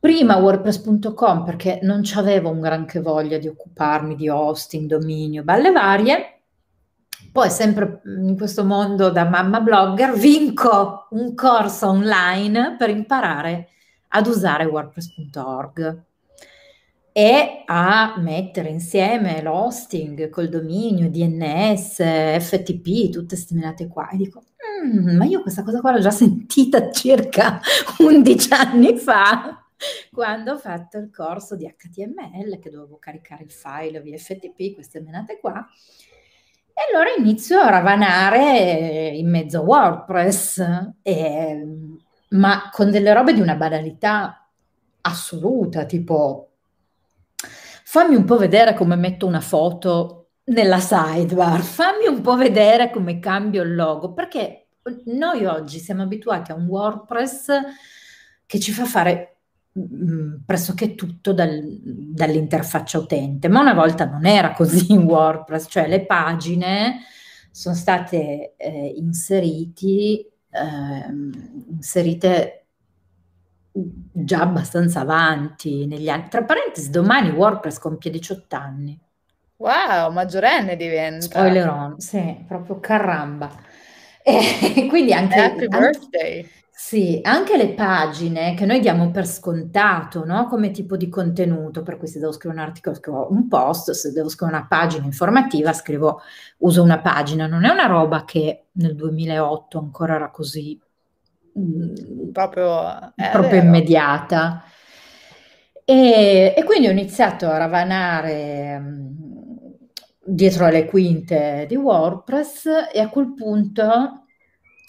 prima 0.00 0.36
wordpress.com 0.38 1.44
perché 1.44 1.78
non 1.82 2.02
avevo 2.14 2.48
un 2.48 2.60
granché 2.60 3.00
voglia 3.00 3.38
di 3.38 3.46
occuparmi 3.46 4.16
di 4.16 4.28
hosting, 4.28 4.88
dominio, 4.88 5.44
balle 5.44 5.70
varie. 5.70 6.40
Poi 7.30 7.50
sempre 7.50 8.00
in 8.04 8.36
questo 8.36 8.64
mondo 8.64 9.10
da 9.10 9.28
mamma 9.28 9.60
blogger 9.60 10.14
vinco 10.14 11.06
un 11.10 11.34
corso 11.34 11.88
online 11.88 12.74
per 12.76 12.88
imparare 12.88 13.68
ad 14.08 14.26
usare 14.26 14.64
wordpress.org 14.64 16.08
e 17.12 17.64
a 17.66 18.14
mettere 18.18 18.68
insieme 18.68 19.42
l'hosting 19.42 20.28
col 20.30 20.48
dominio, 20.48 21.10
DNS, 21.10 22.40
FTP, 22.40 23.10
tutte 23.10 23.34
queste 23.34 23.54
menate 23.54 23.88
qua. 23.88 24.08
E 24.08 24.16
dico, 24.16 24.42
mm, 24.84 25.16
ma 25.16 25.24
io 25.24 25.42
questa 25.42 25.62
cosa 25.62 25.80
qua 25.80 25.92
l'ho 25.92 26.00
già 26.00 26.10
sentita 26.10 26.90
circa 26.90 27.60
11 27.98 28.52
anni 28.52 28.96
fa, 28.96 29.59
quando 30.12 30.52
ho 30.52 30.58
fatto 30.58 30.98
il 30.98 31.10
corso 31.10 31.56
di 31.56 31.66
HTML, 31.66 32.58
che 32.58 32.70
dovevo 32.70 32.98
caricare 32.98 33.44
il 33.44 33.50
file 33.50 34.00
via 34.00 34.18
FTP, 34.18 34.74
queste 34.74 35.00
menate 35.00 35.38
qua. 35.40 35.66
E 36.72 36.92
allora 36.92 37.10
inizio 37.16 37.58
a 37.60 37.70
ravanare 37.70 39.08
in 39.08 39.28
mezzo 39.28 39.58
a 39.58 39.62
WordPress. 39.62 40.64
E, 41.02 41.66
ma 42.30 42.68
con 42.70 42.90
delle 42.90 43.12
robe 43.12 43.32
di 43.32 43.40
una 43.40 43.56
banalità 43.56 44.48
assoluta, 45.02 45.84
tipo 45.84 46.46
fammi 47.90 48.14
un 48.14 48.24
po' 48.24 48.36
vedere 48.36 48.74
come 48.74 48.94
metto 48.94 49.26
una 49.26 49.40
foto 49.40 50.28
nella 50.44 50.78
sidebar, 50.78 51.60
fammi 51.60 52.06
un 52.06 52.20
po' 52.20 52.36
vedere 52.36 52.90
come 52.90 53.18
cambio 53.18 53.62
il 53.62 53.74
logo, 53.74 54.12
perché 54.12 54.68
noi 55.06 55.44
oggi 55.44 55.78
siamo 55.78 56.02
abituati 56.02 56.52
a 56.52 56.54
un 56.54 56.66
WordPress 56.66 57.50
che 58.46 58.60
ci 58.60 58.72
fa 58.72 58.84
fare 58.84 59.39
mh, 59.72 60.44
pressoché 60.46 60.94
tutto 60.94 61.32
dal, 61.32 61.60
dall'interfaccia 61.62 62.98
utente, 62.98 63.48
ma 63.48 63.60
una 63.60 63.74
volta 63.74 64.04
non 64.06 64.26
era 64.26 64.52
così 64.52 64.92
in 64.92 65.02
WordPress, 65.02 65.66
cioè 65.68 65.88
le 65.88 66.04
pagine 66.06 67.00
sono 67.50 67.74
state 67.74 68.54
eh, 68.56 68.92
inseriti 68.96 70.24
eh, 70.50 71.06
inserite 71.70 72.64
già 73.72 74.40
abbastanza 74.40 75.00
avanti 75.00 75.86
negli 75.86 76.08
anni. 76.08 76.28
Tra 76.28 76.42
parentesi, 76.42 76.90
domani 76.90 77.30
WordPress 77.30 77.78
compie 77.78 78.10
18 78.10 78.56
anni. 78.56 78.98
Wow, 79.56 80.10
maggiorenne 80.12 80.76
diventa. 80.76 81.20
Spoiler 81.20 81.68
on, 81.68 82.00
sì, 82.00 82.44
proprio 82.46 82.80
caramba. 82.80 83.50
E 84.22 84.86
quindi 84.88 85.14
anche... 85.14 85.40
Happy 85.40 85.66
birthday! 85.66 86.40
Anche, 86.40 86.59
sì, 86.82 87.20
anche 87.22 87.58
le 87.58 87.74
pagine 87.74 88.54
che 88.54 88.64
noi 88.64 88.80
diamo 88.80 89.10
per 89.10 89.26
scontato, 89.26 90.24
no? 90.24 90.46
Come 90.46 90.70
tipo 90.70 90.96
di 90.96 91.10
contenuto, 91.10 91.82
per 91.82 91.98
cui 91.98 92.08
se 92.08 92.18
devo 92.18 92.32
scrivere 92.32 92.62
un 92.62 92.66
articolo 92.66 92.96
scrivo 92.96 93.28
un 93.30 93.48
post, 93.48 93.90
se 93.90 94.12
devo 94.12 94.30
scrivere 94.30 94.56
una 94.58 94.66
pagina 94.66 95.04
informativa 95.04 95.74
scrivo, 95.74 96.22
uso 96.58 96.82
una 96.82 97.00
pagina, 97.00 97.46
non 97.46 97.64
è 97.66 97.68
una 97.70 97.84
roba 97.86 98.24
che 98.24 98.68
nel 98.72 98.96
2008 98.96 99.78
ancora 99.78 100.14
era 100.14 100.30
così 100.30 100.80
mm, 101.58 102.30
proprio, 102.32 103.12
proprio 103.30 103.60
immediata. 103.60 104.64
E, 105.84 106.54
e, 106.56 106.64
quindi 106.64 106.88
ho 106.88 106.92
iniziato 106.92 107.46
a 107.46 107.58
ravanare 107.58 108.76
um, 108.80 109.14
dietro 110.24 110.64
alle 110.64 110.86
quinte 110.86 111.66
di 111.68 111.76
WordPress 111.76 112.88
e 112.92 113.00
a 113.00 113.08
quel 113.10 113.34
punto 113.34 114.19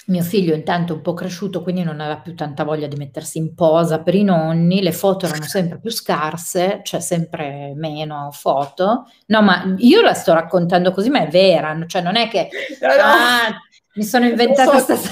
mio 0.07 0.23
figlio 0.23 0.55
intanto 0.55 0.93
è 0.93 0.95
un 0.95 1.01
po' 1.01 1.13
cresciuto, 1.13 1.61
quindi 1.61 1.83
non 1.83 1.99
aveva 1.99 2.19
più 2.19 2.35
tanta 2.35 2.63
voglia 2.63 2.87
di 2.87 2.95
mettersi 2.95 3.37
in 3.37 3.53
posa 3.53 4.01
per 4.01 4.15
i 4.15 4.23
nonni, 4.23 4.81
le 4.81 4.91
foto 4.91 5.25
erano 5.25 5.43
sempre 5.45 5.79
più 5.79 5.91
scarse, 5.91 6.81
cioè 6.83 6.99
sempre 6.99 7.73
meno 7.75 8.29
foto. 8.31 9.07
No, 9.27 9.41
ma 9.41 9.75
io 9.77 10.01
la 10.01 10.13
sto 10.13 10.33
raccontando 10.33 10.91
così, 10.91 11.09
ma 11.09 11.21
è 11.21 11.27
vera, 11.27 11.77
cioè 11.87 12.01
non 12.01 12.15
è 12.15 12.27
che 12.27 12.49
no, 12.81 12.87
no. 12.87 12.93
Ah, 13.01 13.57
mi 13.95 14.03
sono 14.03 14.25
inventata 14.25 14.77
so, 14.79 14.85
questa... 14.85 15.09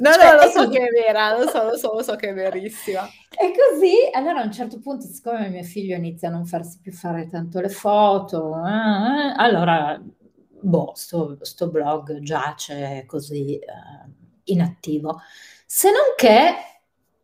No, 0.00 0.10
cioè, 0.10 0.34
no, 0.34 0.42
lo 0.42 0.50
so 0.50 0.68
che 0.70 0.78
è 0.78 0.88
vera, 0.88 1.36
lo 1.36 1.48
so, 1.48 1.64
lo 1.64 1.76
so, 1.76 1.92
lo 1.92 2.02
so 2.02 2.16
che 2.16 2.30
è 2.30 2.34
verissima. 2.34 3.02
E 3.02 3.52
così, 3.52 3.94
allora 4.12 4.40
a 4.40 4.44
un 4.44 4.52
certo 4.52 4.80
punto, 4.80 5.04
siccome 5.06 5.50
mio 5.50 5.62
figlio 5.62 5.96
inizia 5.96 6.28
a 6.28 6.32
non 6.32 6.46
farsi 6.46 6.78
più 6.80 6.92
fare 6.92 7.28
tanto 7.28 7.60
le 7.60 7.68
foto, 7.68 8.54
eh, 8.56 9.34
allora 9.36 10.00
boh, 10.62 10.92
sto, 10.94 11.36
sto 11.42 11.68
blog 11.68 12.20
giace 12.20 13.04
così 13.06 13.56
eh, 13.56 14.21
inattivo. 14.44 15.20
Se 15.66 15.88
non 15.90 16.14
che, 16.16 16.54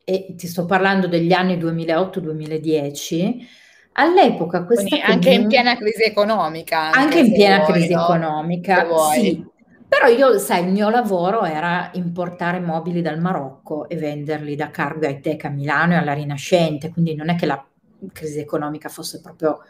e 0.04 0.35
ti 0.37 0.46
sto 0.46 0.64
parlando 0.64 1.07
degli 1.07 1.33
anni 1.33 1.57
2008-2010, 1.57 3.46
all'epoca 3.92 4.64
questa... 4.64 4.88
Quindi 4.88 5.04
anche 5.04 5.31
in 5.31 5.48
piena 5.48 5.76
crisi 5.76 6.02
economica. 6.04 6.87
Anche, 6.87 6.98
anche 6.98 7.18
in 7.20 7.33
piena 7.33 7.57
vuoi, 7.59 7.72
crisi 7.72 7.92
no? 7.92 8.02
economica, 8.02 8.87
sì. 9.12 9.46
Però 9.88 10.07
io, 10.07 10.38
sai, 10.38 10.66
il 10.66 10.72
mio 10.72 10.90
lavoro 10.90 11.44
era 11.44 11.90
importare 11.94 12.61
mobili 12.61 13.00
dal 13.00 13.18
Marocco 13.18 13.88
e 13.88 13.96
venderli 13.96 14.54
da 14.54 14.70
Cargo 14.70 15.07
High 15.07 15.44
a 15.44 15.48
Milano 15.48 15.94
e 15.94 15.96
alla 15.96 16.12
Rinascente, 16.12 16.90
quindi 16.90 17.14
non 17.14 17.31
è 17.31 17.37
che 17.37 17.46
la 17.46 17.64
crisi 18.12 18.38
economica 18.38 18.90
fosse 18.90 19.22
proprio 19.22 19.61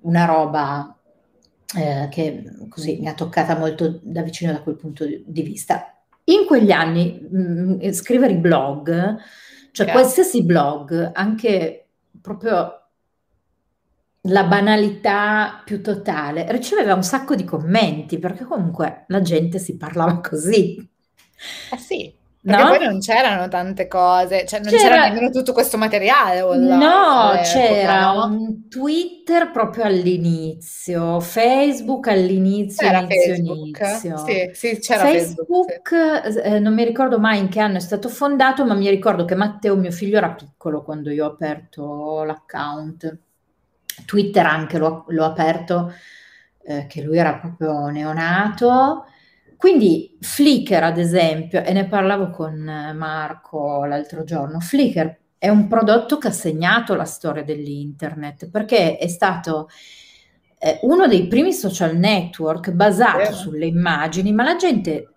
una 0.00 0.24
roba 0.24 0.96
eh, 1.76 2.08
che 2.10 2.44
così 2.70 2.98
mi 3.00 3.08
ha 3.08 3.14
toccata 3.14 3.56
molto 3.56 4.00
da 4.02 4.22
vicino 4.22 4.50
da 4.50 4.62
quel 4.62 4.76
punto 4.76 5.04
di 5.06 5.42
vista. 5.42 5.93
In 6.24 6.46
quegli 6.46 6.70
anni 6.70 7.26
mh, 7.30 7.86
mm, 7.86 7.90
scrivere 7.90 8.32
i 8.32 8.38
blog, 8.38 9.16
cioè 9.72 9.86
yeah. 9.86 9.94
qualsiasi 9.94 10.44
blog, 10.44 11.10
anche 11.12 11.88
proprio 12.20 12.78
la 14.28 14.44
banalità 14.44 15.62
più 15.64 15.82
totale, 15.82 16.50
riceveva 16.50 16.94
un 16.94 17.02
sacco 17.02 17.34
di 17.34 17.44
commenti 17.44 18.18
perché 18.18 18.44
comunque 18.44 19.04
la 19.08 19.20
gente 19.20 19.58
si 19.58 19.76
parlava 19.76 20.20
così. 20.20 20.76
Eh 21.70 21.76
sì, 21.76 22.14
perché 22.44 22.62
no? 22.62 22.68
poi 22.68 22.78
non 22.84 23.00
c'erano 23.00 23.48
tante 23.48 23.88
cose, 23.88 24.44
cioè 24.44 24.60
non 24.60 24.70
c'era, 24.70 24.82
c'era 24.82 25.08
nemmeno 25.08 25.30
tutto 25.30 25.54
questo 25.54 25.78
materiale. 25.78 26.42
Online, 26.42 26.76
no, 26.76 27.40
c'era 27.42 28.12
no? 28.12 28.26
un 28.26 28.68
Twitter 28.68 29.50
proprio 29.50 29.84
all'inizio, 29.84 31.20
Facebook 31.20 32.06
all'inizio, 32.08 32.86
c'era 32.86 32.98
inizio, 32.98 33.34
Facebook. 33.34 33.80
inizio. 33.80 34.16
Sì, 34.18 34.50
sì, 34.52 34.78
c'era 34.78 35.04
Facebook. 35.04 35.46
Facebook 35.46 36.36
eh, 36.44 36.58
non 36.58 36.74
mi 36.74 36.84
ricordo 36.84 37.18
mai 37.18 37.38
in 37.38 37.48
che 37.48 37.60
anno 37.60 37.78
è 37.78 37.80
stato 37.80 38.10
fondato, 38.10 38.66
ma 38.66 38.74
mi 38.74 38.90
ricordo 38.90 39.24
che 39.24 39.34
Matteo, 39.34 39.74
mio 39.76 39.90
figlio, 39.90 40.18
era 40.18 40.34
piccolo 40.34 40.82
quando 40.82 41.10
io 41.10 41.24
ho 41.24 41.30
aperto 41.30 42.24
l'account. 42.24 43.18
Twitter 44.04 44.44
anche 44.44 44.76
l'ho, 44.76 45.06
l'ho 45.08 45.24
aperto, 45.24 45.94
eh, 46.62 46.86
che 46.88 47.00
lui 47.00 47.16
era 47.16 47.38
proprio 47.38 47.86
neonato 47.86 49.06
quindi 49.64 50.14
Flickr, 50.20 50.82
ad 50.82 50.98
esempio, 50.98 51.64
e 51.64 51.72
ne 51.72 51.86
parlavo 51.86 52.28
con 52.28 52.52
Marco 52.94 53.86
l'altro 53.86 54.22
giorno, 54.22 54.60
Flickr 54.60 55.16
è 55.38 55.48
un 55.48 55.68
prodotto 55.68 56.18
che 56.18 56.28
ha 56.28 56.32
segnato 56.32 56.94
la 56.94 57.06
storia 57.06 57.42
dell'internet 57.42 58.50
perché 58.50 58.98
è 58.98 59.08
stato 59.08 59.70
eh, 60.58 60.80
uno 60.82 61.06
dei 61.06 61.28
primi 61.28 61.54
social 61.54 61.96
network 61.96 62.72
basato 62.72 63.20
yeah. 63.20 63.32
sulle 63.32 63.64
immagini, 63.64 64.34
ma 64.34 64.42
la 64.42 64.56
gente 64.56 65.14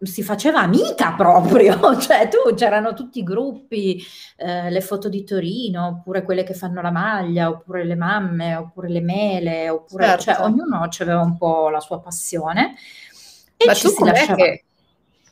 si 0.00 0.24
faceva 0.24 0.60
amica 0.60 1.14
proprio, 1.14 1.78
cioè 1.98 2.28
tu 2.28 2.54
c'erano 2.54 2.92
tutti 2.92 3.20
i 3.20 3.22
gruppi, 3.22 4.02
eh, 4.36 4.68
le 4.68 4.80
foto 4.80 5.08
di 5.08 5.22
Torino, 5.22 5.86
oppure 5.86 6.22
quelle 6.22 6.42
che 6.42 6.54
fanno 6.54 6.82
la 6.82 6.90
maglia, 6.90 7.48
oppure 7.48 7.84
le 7.84 7.94
mamme, 7.94 8.56
oppure 8.56 8.88
le 8.88 9.00
mele, 9.00 9.70
oppure 9.70 10.06
certo. 10.06 10.22
cioè, 10.22 10.40
ognuno 10.42 10.88
aveva 10.98 11.20
un 11.20 11.36
po' 11.36 11.68
la 11.68 11.80
sua 11.80 12.00
passione. 12.00 12.74
E 13.56 13.66
ma 13.66 13.74
tu 13.74 13.92
com'è 13.94 14.12
lasciava... 14.12 14.34
che... 14.36 14.64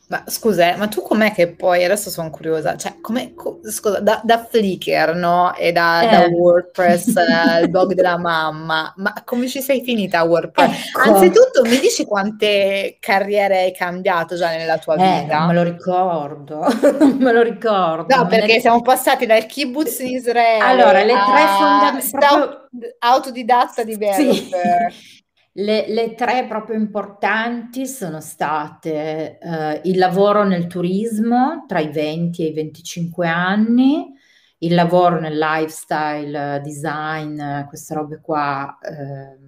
Ma 0.06 0.22
scusa, 0.26 0.74
eh, 0.74 0.76
ma 0.76 0.86
tu 0.86 1.00
com'è 1.00 1.32
che 1.32 1.48
poi, 1.48 1.82
adesso 1.82 2.10
sono 2.10 2.28
curiosa, 2.28 2.76
cioè 2.76 2.96
co, 3.00 3.60
scusa, 3.62 4.00
da, 4.00 4.20
da, 4.22 4.44
Flickr, 4.44 5.14
no? 5.14 5.54
E 5.54 5.72
da, 5.72 6.02
eh. 6.02 6.10
da 6.10 6.26
WordPress, 6.26 7.16
eh, 7.16 7.62
il 7.62 7.70
blog 7.70 7.94
della 7.94 8.18
mamma, 8.18 8.92
ma 8.98 9.14
come 9.24 9.48
ci 9.48 9.62
sei 9.62 9.82
finita 9.82 10.18
a 10.18 10.24
WordPress? 10.24 10.88
Ecco. 10.88 11.10
Anzitutto 11.10 11.62
mi 11.62 11.78
dici 11.78 12.04
quante 12.04 12.98
carriere 13.00 13.60
hai 13.60 13.72
cambiato 13.72 14.36
già 14.36 14.50
nella 14.50 14.76
tua 14.76 14.96
eh, 14.96 15.22
vita? 15.22 15.46
me 15.46 15.54
lo 15.54 15.62
ricordo, 15.62 16.66
me 17.18 17.32
lo 17.32 17.40
ricordo. 17.40 18.14
No, 18.14 18.26
perché 18.26 18.54
ne... 18.54 18.60
siamo 18.60 18.82
passati 18.82 19.24
dal 19.24 19.46
kibbutz 19.46 20.00
in 20.00 20.08
Israele 20.08 20.62
allora, 20.62 21.02
le 21.02 21.14
tre 21.14 21.46
fondamentali... 21.58 22.10
Proprio... 22.10 22.68
Autodidatta 22.98 23.82
di 23.84 23.96
Berber. 23.96 24.92
Sì. 24.92 25.22
Le, 25.56 25.86
le, 25.86 26.16
tre 26.16 26.48
proprio 26.48 26.76
importanti 26.76 27.86
sono 27.86 28.20
state 28.20 29.38
eh, 29.38 29.80
il 29.84 29.98
lavoro 29.98 30.42
nel 30.42 30.66
turismo 30.66 31.64
tra 31.68 31.78
i 31.78 31.92
20 31.92 32.42
e 32.42 32.46
i 32.48 32.52
25 32.52 33.28
anni, 33.28 34.12
il 34.58 34.74
lavoro 34.74 35.20
nel 35.20 35.38
lifestyle 35.38 36.60
design, 36.60 37.40
queste 37.68 37.94
robe 37.94 38.20
qua 38.20 38.76
eh, 38.80 39.38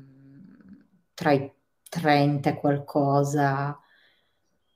tra 1.12 1.33
i 1.33 1.53
30 1.88 2.51
e 2.51 2.55
qualcosa 2.55 3.77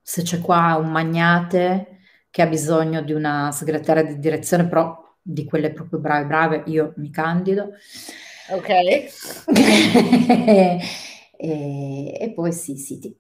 se 0.10 0.24
c'è 0.24 0.40
qua 0.40 0.76
un 0.82 0.90
magnate 0.90 2.00
che 2.32 2.42
ha 2.42 2.48
bisogno 2.48 3.04
di 3.04 3.14
una 3.14 3.52
segretaria 3.52 4.02
di 4.02 4.18
direzione, 4.18 4.68
però 4.68 4.98
di 5.22 5.46
quelle 5.46 5.72
proprio 5.72 6.00
brave 6.00 6.26
brave, 6.26 6.64
io 6.66 6.94
mi 6.98 7.12
candido. 7.12 7.74
Ok. 8.50 8.70
e, 10.50 10.80
e, 11.38 12.32
poi 12.34 12.52
sì, 12.52 12.76
sì, 12.76 12.98
ti, 12.98 13.16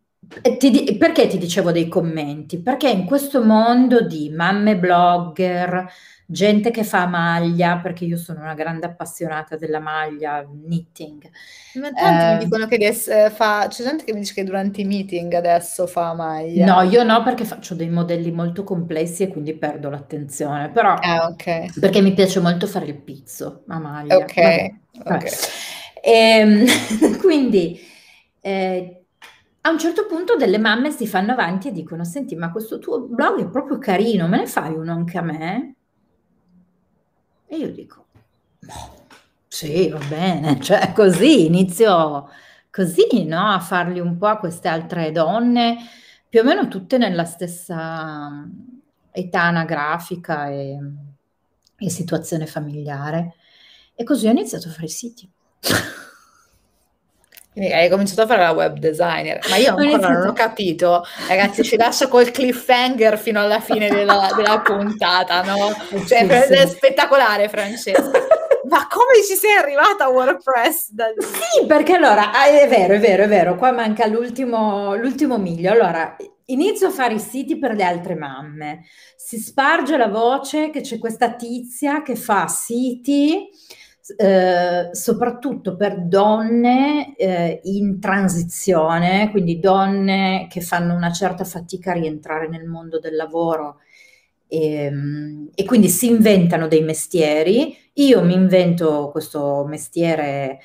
ti, 0.57 0.97
perché 0.97 1.27
ti 1.27 1.37
dicevo 1.37 1.71
dei 1.71 1.87
commenti? 1.87 2.59
Perché 2.59 2.89
in 2.89 3.05
questo 3.05 3.43
mondo 3.43 4.01
di 4.01 4.31
mamme 4.31 4.75
blogger, 4.75 5.85
gente 6.31 6.69
che 6.69 6.83
fa 6.83 7.07
maglia, 7.07 7.79
perché 7.79 8.05
io 8.05 8.15
sono 8.15 8.41
una 8.41 8.53
grande 8.53 8.85
appassionata 8.85 9.55
della 9.57 9.79
maglia, 9.79 10.47
knitting. 10.47 11.27
Ma 11.73 11.91
tanti 11.91 12.23
eh, 12.23 12.33
mi 12.33 12.43
dicono 12.43 12.67
che 12.67 12.75
eh, 12.75 13.29
fa, 13.31 13.65
c'è 13.67 13.83
gente 13.83 14.03
che 14.03 14.13
mi 14.13 14.19
dice 14.19 14.35
che 14.35 14.43
durante 14.43 14.81
i 14.81 14.85
meeting 14.85 15.33
adesso 15.33 15.87
fa 15.87 16.13
maglia. 16.13 16.65
No, 16.65 16.81
io 16.83 17.03
no 17.03 17.23
perché 17.23 17.45
faccio 17.45 17.73
dei 17.73 17.89
modelli 17.89 18.31
molto 18.31 18.63
complessi 18.63 19.23
e 19.23 19.29
quindi 19.29 19.55
perdo 19.55 19.89
l'attenzione, 19.89 20.69
però 20.69 20.93
ah, 20.93 21.25
okay. 21.25 21.71
perché 21.79 21.99
mi 22.01 22.13
piace 22.13 22.39
molto 22.39 22.67
fare 22.67 22.85
il 22.85 22.95
pizzo 22.95 23.63
a 23.67 23.79
maglia. 23.79 24.17
Ok, 24.17 24.33
Vabbè, 24.35 25.15
okay. 25.15 25.29
E, 26.01 26.11
ehm, 26.11 27.17
quindi... 27.17 27.87
Eh, 28.41 28.93
a 29.61 29.71
un 29.71 29.77
certo 29.77 30.05
punto 30.05 30.37
delle 30.37 30.57
mamme 30.57 30.89
si 30.89 31.05
fanno 31.05 31.33
avanti 31.33 31.67
e 31.67 31.71
dicono: 31.73 32.05
Senti, 32.05 32.33
ma 32.33 32.49
questo 32.49 32.79
tuo 32.79 33.01
blog 33.01 33.41
è 33.41 33.49
proprio 33.49 33.77
carino, 33.77 34.25
me 34.29 34.37
ne 34.37 34.45
fai 34.47 34.73
uno 34.73 34.93
anche 34.93 35.17
a 35.17 35.21
me? 35.21 35.78
E 37.51 37.57
io 37.57 37.71
dico, 37.71 38.05
boh, 38.59 39.05
sì, 39.47 39.89
va 39.89 39.97
bene, 40.07 40.59
cioè 40.61 40.93
così 40.93 41.47
inizio 41.47 42.29
così, 42.69 43.25
no? 43.25 43.51
A 43.51 43.59
farli 43.59 43.99
un 43.99 44.17
po' 44.17 44.27
a 44.27 44.37
queste 44.37 44.67
altre 44.67 45.11
donne, 45.11 45.77
più 46.29 46.41
o 46.41 46.43
meno 46.43 46.67
tutte 46.67 46.99
nella 46.99 47.25
stessa 47.25 48.47
età 49.11 49.41
anagrafica 49.41 50.49
e, 50.49 50.77
e 51.75 51.89
situazione 51.89 52.45
familiare. 52.45 53.33
E 53.95 54.03
così 54.03 54.27
ho 54.27 54.31
iniziato 54.31 54.67
a 54.67 54.71
fare 54.71 54.85
i 54.85 54.89
siti. 54.89 55.27
Quindi 57.59 57.75
hai 57.75 57.89
cominciato 57.89 58.21
a 58.21 58.25
fare 58.25 58.41
la 58.41 58.51
web 58.51 58.77
designer, 58.77 59.45
ma 59.49 59.57
io 59.57 59.75
ancora 59.75 60.13
non 60.13 60.27
ho 60.27 60.33
capito. 60.33 61.03
Ragazzi, 61.27 61.61
ci 61.63 61.75
lascio 61.75 62.07
col 62.07 62.31
cliffhanger 62.31 63.17
fino 63.17 63.41
alla 63.41 63.59
fine 63.59 63.89
della, 63.89 64.31
della 64.33 64.61
puntata, 64.61 65.41
no? 65.41 65.75
Cioè, 66.07 66.45
sì, 66.47 66.53
è 66.53 66.65
spettacolare, 66.67 67.49
Francesca. 67.49 68.11
Ma 68.69 68.87
come 68.87 69.23
ci 69.27 69.33
sei 69.33 69.57
arrivata 69.57 70.05
a 70.05 70.09
WordPress? 70.09 70.91
Da? 70.91 71.07
Sì, 71.17 71.65
perché 71.65 71.95
allora, 71.95 72.31
ah, 72.31 72.45
è 72.45 72.67
vero, 72.69 72.93
è 72.93 72.99
vero, 72.99 73.23
è 73.23 73.27
vero, 73.27 73.55
qua 73.55 73.71
manca 73.71 74.05
l'ultimo, 74.05 74.95
l'ultimo 74.95 75.37
miglio. 75.37 75.71
Allora, 75.71 76.15
inizio 76.45 76.87
a 76.87 76.91
fare 76.91 77.15
i 77.15 77.19
siti 77.19 77.57
per 77.57 77.75
le 77.75 77.83
altre 77.83 78.15
mamme. 78.15 78.85
Si 79.17 79.37
sparge 79.37 79.97
la 79.97 80.07
voce 80.07 80.69
che 80.69 80.79
c'è 80.79 80.97
questa 80.97 81.33
tizia 81.33 82.03
che 82.03 82.15
fa 82.15 82.47
siti 82.47 83.49
eh, 84.17 84.89
soprattutto 84.91 85.75
per 85.75 86.05
donne 86.05 87.15
eh, 87.15 87.59
in 87.63 87.99
transizione, 87.99 89.29
quindi 89.31 89.59
donne 89.59 90.47
che 90.49 90.61
fanno 90.61 90.93
una 90.95 91.11
certa 91.11 91.43
fatica 91.43 91.91
a 91.91 91.95
rientrare 91.95 92.47
nel 92.47 92.65
mondo 92.65 92.99
del 92.99 93.15
lavoro 93.15 93.79
e, 94.47 94.73
ehm, 94.85 95.49
e 95.53 95.65
quindi 95.65 95.87
si 95.89 96.07
inventano 96.07 96.67
dei 96.67 96.81
mestieri. 96.81 97.75
Io 97.93 98.23
mi 98.23 98.33
invento 98.33 99.09
questo 99.11 99.65
mestiere 99.67 100.59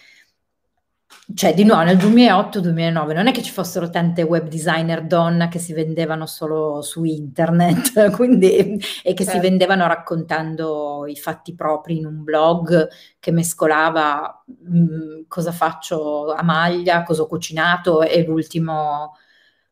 cioè 1.34 1.54
di 1.54 1.64
nuovo 1.64 1.84
nel 1.84 1.96
2008-2009 1.96 3.14
non 3.14 3.28
è 3.28 3.32
che 3.32 3.42
ci 3.42 3.50
fossero 3.50 3.88
tante 3.88 4.22
web 4.22 4.46
designer 4.46 5.06
donna 5.06 5.48
che 5.48 5.58
si 5.58 5.72
vendevano 5.72 6.26
solo 6.26 6.82
su 6.82 7.04
internet 7.04 8.10
quindi, 8.16 8.78
e 9.02 9.14
che 9.14 9.24
certo. 9.24 9.30
si 9.32 9.38
vendevano 9.38 9.86
raccontando 9.86 11.06
i 11.06 11.16
fatti 11.16 11.54
propri 11.54 11.96
in 11.96 12.06
un 12.06 12.22
blog 12.22 12.88
che 13.18 13.30
mescolava 13.30 14.44
mh, 14.44 14.78
mm, 14.78 15.20
cosa 15.26 15.52
faccio 15.52 16.32
a 16.32 16.42
maglia, 16.42 17.02
cosa 17.02 17.22
ho 17.22 17.26
cucinato 17.26 18.02
e 18.02 18.22
l'ultimo 18.24 19.16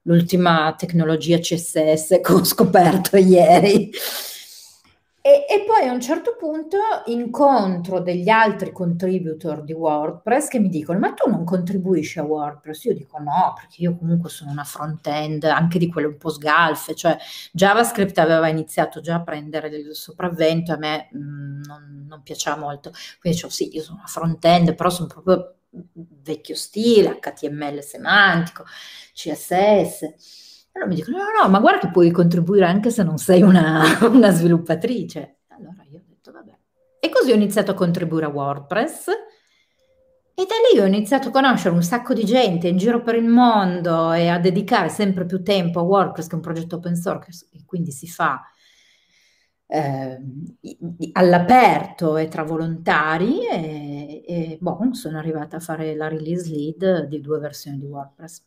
l'ultima 0.05 0.75
tecnologia 0.77 1.39
CSS 1.39 2.21
che 2.23 2.33
ho 2.33 2.45
scoperto 2.45 3.17
ieri. 3.19 3.91
E, 5.25 5.47
e, 5.49 5.65
poi 5.65 5.87
a 5.87 5.93
un 5.93 6.01
certo 6.01 6.35
punto 6.37 6.79
incontro 7.07 8.01
degli 8.01 8.29
altri 8.29 8.73
contributor 8.73 9.63
di 9.63 9.73
WordPress 9.73 10.49
che 10.49 10.59
mi 10.59 10.69
dicono: 10.69 10.99
Ma 10.99 11.13
tu 11.13 11.31
non 11.31 11.45
contribuisci 11.45 12.19
a 12.19 12.25
WordPress? 12.25 12.85
Io 12.87 12.95
dico 12.95 13.19
no, 13.21 13.53
perché 13.55 13.83
io 13.83 13.97
comunque 13.97 14.29
sono 14.31 14.51
una 14.51 14.65
front-end 14.65 15.45
anche 15.45 15.79
di 15.79 15.89
quelle 15.89 16.09
un 16.09 16.17
po' 16.17 16.31
sgalfe, 16.31 16.97
cioè 16.97 17.17
JavaScript 17.53 18.19
aveva 18.19 18.49
iniziato 18.49 19.01
già 19.01 19.15
a 19.15 19.23
prendere 19.23 19.69
il 19.69 19.95
sopravvento, 19.95 20.73
a 20.73 20.77
me 20.77 21.09
mh, 21.13 21.19
mm, 21.19 21.63
non, 21.67 22.07
non, 22.09 22.23
piaceva 22.25 22.57
molto. 22.57 22.91
Quindi 23.21 23.39
dicevo: 23.39 23.53
Sì, 23.53 23.73
io 23.77 23.83
sono 23.83 23.99
una 23.99 24.09
front-end, 24.09 24.75
però 24.75 24.91
sono 24.91 25.07
proprio 25.07 25.55
vecchio 26.25 26.57
stile, 26.57 27.21
HTML 27.21 27.81
semantico, 27.81 28.65
CSS. 29.15 30.42
Allora 30.73 30.91
mi 30.91 30.97
dicono, 30.97 31.19
no, 31.19 31.43
no, 31.43 31.49
ma 31.49 31.61
guarda 31.61 31.81
che 31.81 31.91
puoi 31.91 32.11
contribuire 32.11 32.65
anche 32.65 32.91
se 32.91 33.03
non 33.03 33.19
sei 33.19 33.43
una, 33.43 33.83
una 34.09 34.31
sviluppatrice. 34.31 35.41
Allora 35.49 35.85
io 35.91 35.99
ho 35.99 36.03
detto, 36.07 36.33
vabbè. 36.33 36.59
E 37.01 37.09
così 37.11 37.31
ho 37.31 37.35
iniziato 37.35 37.73
a 37.73 37.75
contribuire 37.75 38.27
a 38.27 38.31
WordPress 38.31 39.09
e 40.35 40.47
da 40.47 40.55
lì 40.73 40.81
ho 40.81 40.87
iniziato 40.87 41.29
a 41.29 41.31
conoscere 41.31 41.75
un 41.75 41.83
sacco 41.83 42.15
di 42.15 42.25
gente 42.25 42.67
in 42.67 42.79
giro 42.79 43.03
per 43.03 43.17
il 43.17 43.29
mondo 43.29 44.13
e 44.13 44.29
a 44.29 44.39
dedicare 44.39 44.89
sempre 44.89 45.27
più 45.27 45.43
tempo 45.43 45.81
a 45.81 45.83
WordPress, 45.83 46.27
che 46.27 46.33
è 46.33 46.37
un 46.37 46.41
progetto 46.41 46.77
open 46.77 46.97
source, 46.97 47.49
e 47.53 47.65
quindi 47.67 47.93
si 47.93 48.09
fa 48.09 48.41
eh, 49.67 50.19
all'aperto 51.13 52.17
e 52.17 52.29
tra 52.29 52.45
volontari 52.45 53.47
e, 53.47 54.23
e 54.27 54.59
boh, 54.61 54.93
sono 54.93 55.19
arrivata 55.19 55.57
a 55.57 55.61
fare 55.61 55.95
la 55.95 56.09
release 56.09 56.51
lead 56.51 57.05
di 57.07 57.21
due 57.21 57.39
versioni 57.39 57.79
di 57.79 57.87
WordPress. 57.87 58.43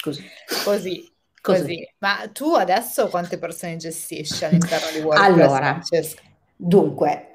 Così. 0.00 0.24
Così. 0.64 1.12
Così. 1.40 1.62
Così. 1.62 1.88
Ma 1.98 2.28
tu 2.32 2.52
adesso 2.54 3.08
quante 3.08 3.38
persone 3.38 3.76
gestisci 3.76 4.44
all'interno 4.44 4.90
di 4.92 5.00
WordPress? 5.00 5.26
Allora, 5.26 5.56
Francesca? 5.56 6.22
dunque, 6.56 7.30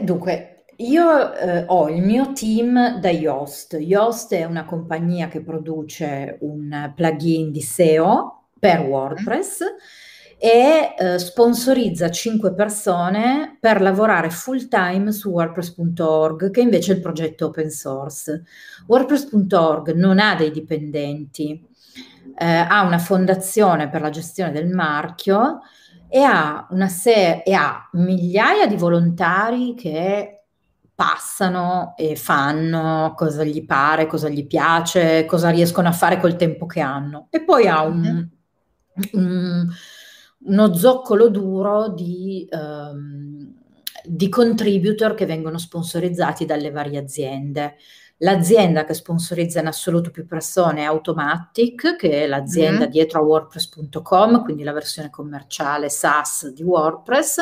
dunque 0.00 0.64
io 0.76 1.34
eh, 1.34 1.64
ho 1.66 1.88
il 1.88 2.02
mio 2.02 2.32
team 2.32 2.98
da 2.98 3.10
Yoast. 3.10 3.76
Yoast 3.78 4.32
è 4.34 4.44
una 4.44 4.64
compagnia 4.64 5.28
che 5.28 5.42
produce 5.42 6.38
un 6.40 6.92
plugin 6.94 7.52
di 7.52 7.60
SEO 7.60 8.46
per 8.58 8.80
WordPress. 8.80 9.62
Mm 9.62 10.10
e 10.44 10.96
eh, 10.98 11.20
sponsorizza 11.20 12.10
5 12.10 12.52
persone 12.52 13.58
per 13.60 13.80
lavorare 13.80 14.28
full 14.28 14.66
time 14.66 15.12
su 15.12 15.30
WordPress.org, 15.30 16.50
che 16.50 16.60
invece 16.60 16.90
è 16.90 16.94
il 16.96 17.00
progetto 17.00 17.46
open 17.46 17.70
source. 17.70 18.42
WordPress.org 18.88 19.92
non 19.92 20.18
ha 20.18 20.34
dei 20.34 20.50
dipendenti, 20.50 21.64
eh, 22.36 22.44
ha 22.44 22.82
una 22.82 22.98
fondazione 22.98 23.88
per 23.88 24.00
la 24.00 24.10
gestione 24.10 24.50
del 24.50 24.68
marchio 24.68 25.60
e 26.08 26.22
ha, 26.22 26.66
una 26.70 26.88
se- 26.88 27.44
e 27.44 27.52
ha 27.52 27.88
migliaia 27.92 28.66
di 28.66 28.74
volontari 28.74 29.76
che 29.76 30.42
passano 30.92 31.94
e 31.96 32.16
fanno 32.16 33.12
cosa 33.14 33.44
gli 33.44 33.64
pare, 33.64 34.08
cosa 34.08 34.28
gli 34.28 34.44
piace, 34.44 35.24
cosa 35.24 35.50
riescono 35.50 35.86
a 35.86 35.92
fare 35.92 36.18
col 36.18 36.34
tempo 36.34 36.66
che 36.66 36.80
hanno. 36.80 37.28
E 37.30 37.44
poi 37.44 37.68
ha 37.68 37.82
un, 37.82 38.00
mm-hmm. 38.00 38.24
un 39.12 39.68
uno 40.44 40.74
zoccolo 40.74 41.28
duro 41.28 41.88
di, 41.88 42.48
um, 42.50 43.54
di 44.04 44.28
contributor 44.28 45.14
che 45.14 45.26
vengono 45.26 45.58
sponsorizzati 45.58 46.44
dalle 46.44 46.70
varie 46.70 46.98
aziende. 46.98 47.76
L'azienda 48.18 48.84
che 48.84 48.94
sponsorizza 48.94 49.60
in 49.60 49.66
assoluto 49.66 50.10
più 50.10 50.26
persone 50.26 50.82
è 50.82 50.84
Automatic, 50.84 51.96
che 51.96 52.22
è 52.22 52.26
l'azienda 52.26 52.86
mm. 52.86 52.90
dietro 52.90 53.20
a 53.20 53.24
WordPress.com, 53.24 54.44
quindi 54.44 54.62
la 54.62 54.72
versione 54.72 55.10
commerciale 55.10 55.88
SaaS 55.88 56.52
di 56.52 56.62
WordPress. 56.62 57.38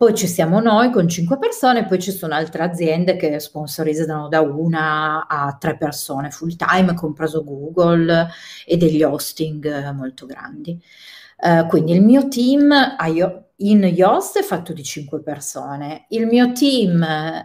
Poi 0.00 0.14
ci 0.14 0.26
siamo 0.26 0.60
noi 0.60 0.90
con 0.90 1.06
cinque 1.06 1.36
persone, 1.38 1.84
poi 1.84 1.98
ci 1.98 2.10
sono 2.12 2.32
altre 2.32 2.62
aziende 2.62 3.16
che 3.16 3.38
sponsorizzano 3.38 4.28
da 4.28 4.40
una 4.40 5.26
a 5.26 5.54
tre 5.60 5.76
persone 5.76 6.30
full 6.30 6.56
time, 6.56 6.94
compreso 6.94 7.44
Google 7.44 8.28
e 8.64 8.78
degli 8.78 9.02
hosting 9.02 9.90
molto 9.90 10.24
grandi. 10.24 10.82
Uh, 11.42 11.66
quindi 11.66 11.92
il 11.92 12.02
mio 12.02 12.28
team 12.28 12.70
in 13.56 13.82
Yoast 13.82 14.38
è 14.38 14.42
fatto 14.42 14.72
di 14.72 14.82
5 14.82 15.22
persone, 15.22 16.06
il 16.10 16.26
mio 16.26 16.52
team 16.52 17.04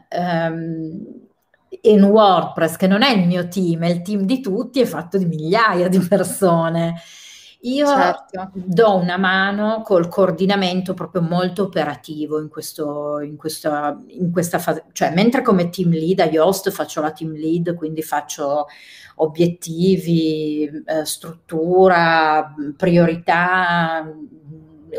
um, 0.09 1.03
in 1.81 2.03
WordPress, 2.03 2.75
che 2.77 2.87
non 2.87 3.01
è 3.01 3.11
il 3.11 3.27
mio 3.27 3.47
team, 3.47 3.83
è 3.83 3.89
il 3.89 4.01
team 4.01 4.21
di 4.21 4.41
tutti, 4.41 4.81
è 4.81 4.85
fatto 4.85 5.17
di 5.17 5.25
migliaia 5.25 5.87
di 5.87 5.99
persone. 5.99 6.95
Io 7.61 7.87
certo. 7.87 8.51
do 8.53 8.95
una 8.95 9.17
mano 9.17 9.81
col 9.81 10.07
coordinamento 10.07 10.93
proprio 10.93 11.21
molto 11.21 11.63
operativo 11.63 12.39
in, 12.39 12.47
questo, 12.47 13.19
in, 13.21 13.37
questa, 13.37 13.99
in 14.09 14.31
questa 14.31 14.59
fase, 14.59 14.85
cioè 14.91 15.11
mentre 15.11 15.41
come 15.41 15.69
team 15.69 15.89
lead 15.89 16.19
a 16.19 16.25
Yoast 16.25 16.69
faccio 16.69 17.01
la 17.01 17.11
team 17.11 17.33
lead, 17.33 17.73
quindi 17.73 18.03
faccio 18.03 18.67
obiettivi, 19.15 20.63
eh, 20.85 21.05
struttura, 21.05 22.53
priorità, 22.75 24.11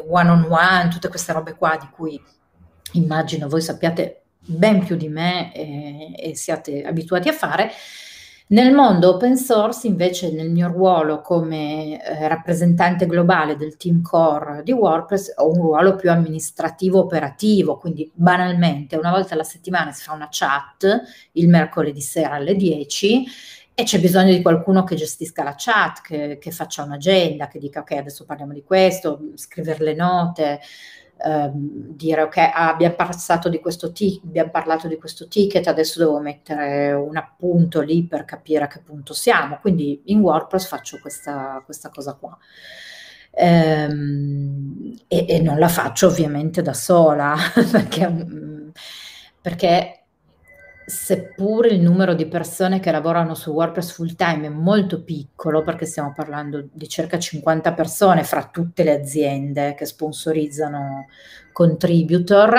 one 0.09 0.31
on 0.31 0.47
one, 0.49 0.89
tutte 0.91 1.09
queste 1.09 1.33
robe 1.33 1.55
qua 1.55 1.77
di 1.81 1.89
cui 1.91 2.21
immagino 2.93 3.49
voi 3.49 3.61
sappiate 3.61 4.23
ben 4.47 4.85
più 4.85 4.97
di 4.97 5.09
me 5.09 5.53
e, 5.55 6.15
e 6.17 6.37
siate 6.37 6.83
abituati 6.85 7.29
a 7.29 7.33
fare. 7.33 7.71
Nel 8.49 8.73
mondo 8.73 9.15
open 9.15 9.37
source, 9.37 9.89
invece, 9.89 10.31
nel 10.31 10.53
mio 10.53 10.69
ruolo 10.69 11.21
come 11.21 12.01
eh, 12.01 12.29
rappresentante 12.29 13.07
globale 13.07 13.57
del 13.57 13.77
team 13.77 14.03
core 14.03 14.63
di 14.63 14.71
WordPress, 14.71 15.33
ho 15.39 15.51
un 15.51 15.61
ruolo 15.61 15.97
più 15.97 16.13
amministrativo 16.13 17.01
operativo, 17.01 17.77
quindi 17.77 18.09
banalmente 18.15 18.95
una 18.95 19.11
volta 19.11 19.35
alla 19.35 19.43
settimana 19.43 19.91
si 19.91 20.05
fa 20.05 20.13
una 20.13 20.29
chat 20.31 20.87
il 21.33 21.49
mercoledì 21.49 22.01
sera 22.01 22.35
alle 22.37 22.55
10 22.55 23.25
e 23.79 23.83
c'è 23.85 24.01
bisogno 24.01 24.33
di 24.33 24.41
qualcuno 24.41 24.85
che 24.85 24.95
gestisca 24.95 25.43
la 25.43 25.55
chat, 25.55 26.01
che, 26.01 26.39
che 26.41 26.51
faccia 26.51 26.83
un'agenda, 26.83 27.47
che 27.47 27.59
dica 27.59 27.81
ok, 27.81 27.91
adesso 27.93 28.25
parliamo 28.25 28.55
di 28.55 28.63
questo, 28.63 29.33
scrivere 29.35 29.85
le 29.85 29.95
note, 29.95 30.61
ehm, 31.23 31.95
dire 31.95 32.23
ok, 32.23 32.39
ah, 32.39 32.71
abbiamo, 32.71 32.97
di 33.51 33.61
questo 33.61 33.93
t- 33.93 34.21
abbiamo 34.25 34.51
parlato 34.51 34.89
di 34.89 34.97
questo 34.97 35.29
ticket, 35.29 35.67
adesso 35.67 35.99
devo 35.99 36.21
mettere 36.21 36.93
un 36.93 37.19
appunto 37.19 37.83
lì 37.83 38.07
per 38.07 38.25
capire 38.25 38.65
a 38.65 38.67
che 38.67 38.81
punto 38.81 39.13
siamo. 39.13 39.59
Quindi 39.61 40.05
in 40.07 40.21
WordPress 40.21 40.67
faccio 40.69 40.99
questa, 40.99 41.61
questa 41.63 41.91
cosa 41.91 42.15
qua. 42.15 42.35
Ehm, 43.33 44.97
e, 45.07 45.27
e, 45.29 45.41
non 45.43 45.59
la 45.59 45.69
faccio 45.69 46.07
ovviamente 46.07 46.63
da 46.63 46.73
sola, 46.73 47.37
perché, 47.71 48.09
mm, 48.09 48.69
perché 49.43 50.06
seppur 50.87 51.67
il 51.67 51.81
numero 51.81 52.15
di 52.15 52.27
persone 52.27 52.79
che 52.79 52.93
lavorano 52.93 53.35
su 53.35 53.51
WordPress 53.51 53.91
full 53.91 54.15
time 54.15 54.47
è 54.47 54.51
molto 54.51 55.03
piccolo, 55.03 55.63
perché 55.63 55.85
stiamo 55.85 56.13
parlando 56.13 56.69
di 56.73 56.89
circa 56.89 57.19
50 57.19 57.73
persone 57.73 58.23
fra 58.23 58.49
tutte 58.51 58.85
le 58.85 58.93
aziende 58.93 59.75
che 59.75 59.85
sponsorizzano 59.85 61.07
contributor, 61.53 62.55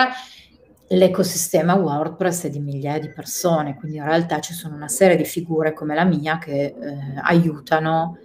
l'ecosistema 0.90 1.76
WordPress 1.76 2.46
è 2.46 2.50
di 2.50 2.60
migliaia 2.60 3.00
di 3.00 3.10
persone, 3.10 3.76
quindi 3.76 3.98
in 3.98 4.04
realtà 4.04 4.42
ci 4.42 4.54
sono 4.54 4.76
una 4.76 4.90
serie 4.90 5.16
di 5.16 5.26
figure 5.26 5.72
come 5.72 5.96
la 5.96 6.04
mia 6.04 6.38
che 6.38 6.66
eh, 6.66 6.76
aiutano 7.22 8.18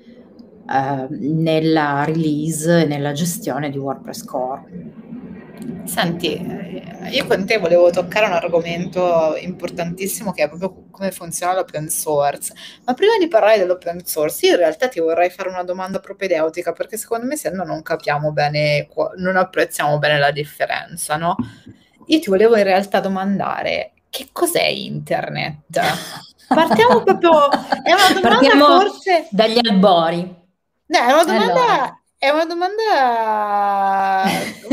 eh, 0.69 1.07
nella 1.11 2.05
release 2.05 2.83
e 2.83 2.87
nella 2.87 3.13
gestione 3.13 3.71
di 3.71 3.79
WordPress 3.79 4.25
Core. 4.25 4.65
Senti, 5.85 6.35
eh, 6.35 7.09
io 7.11 7.27
con 7.27 7.45
te 7.45 7.59
volevo 7.59 7.91
toccare 7.91 8.27
un 8.27 8.33
argomento 8.33 9.37
importantissimo 9.37 10.33
che 10.33 10.45
è 10.45 10.49
proprio 10.49 10.87
come 10.91 11.11
funziona 11.11 11.55
l'open 11.55 11.89
source. 11.89 12.55
Ma 12.85 12.95
prima 12.95 13.17
di 13.19 13.29
parlare 13.29 13.59
dell'open 13.59 14.05
source, 14.05 14.47
io 14.47 14.53
in 14.53 14.59
realtà 14.59 14.89
ti 14.89 15.01
vorrei 15.01 15.31
fare 15.31 15.49
una 15.49 15.65
domanda 15.65 15.99
propedeutica 15.99 16.73
perché 16.73 16.97
secondo 16.97 17.27
me 17.27 17.37
se 17.37 17.51
no 17.51 17.65
non 17.65 17.83
capiamo 17.83 18.33
bene, 18.33 18.89
non 19.17 19.37
apprezziamo 19.37 19.99
bene 19.99 20.19
la 20.19 20.31
differenza, 20.31 21.17
no? 21.17 21.37
Io 22.07 22.21
ti 22.21 22.31
volevo 22.31 22.57
in 22.57 22.65
realtà 22.65 23.01
domandare 23.01 23.93
che 24.09 24.29
cos'è 24.31 24.65
internet? 24.65 25.81
Partiamo 26.49 27.03
proprio, 27.03 27.51
è 27.51 27.93
una 27.93 28.09
domanda 28.13 28.29
Partiamo 28.29 28.81
forse... 28.81 29.27
dagli 29.31 29.59
albori. 29.67 30.21
No, 30.21 30.99
è 30.99 31.13
una 31.13 31.25
domanda 31.25 31.53
allora. 31.53 32.02
È 32.23 32.29
una 32.29 32.45
domanda 32.45 34.29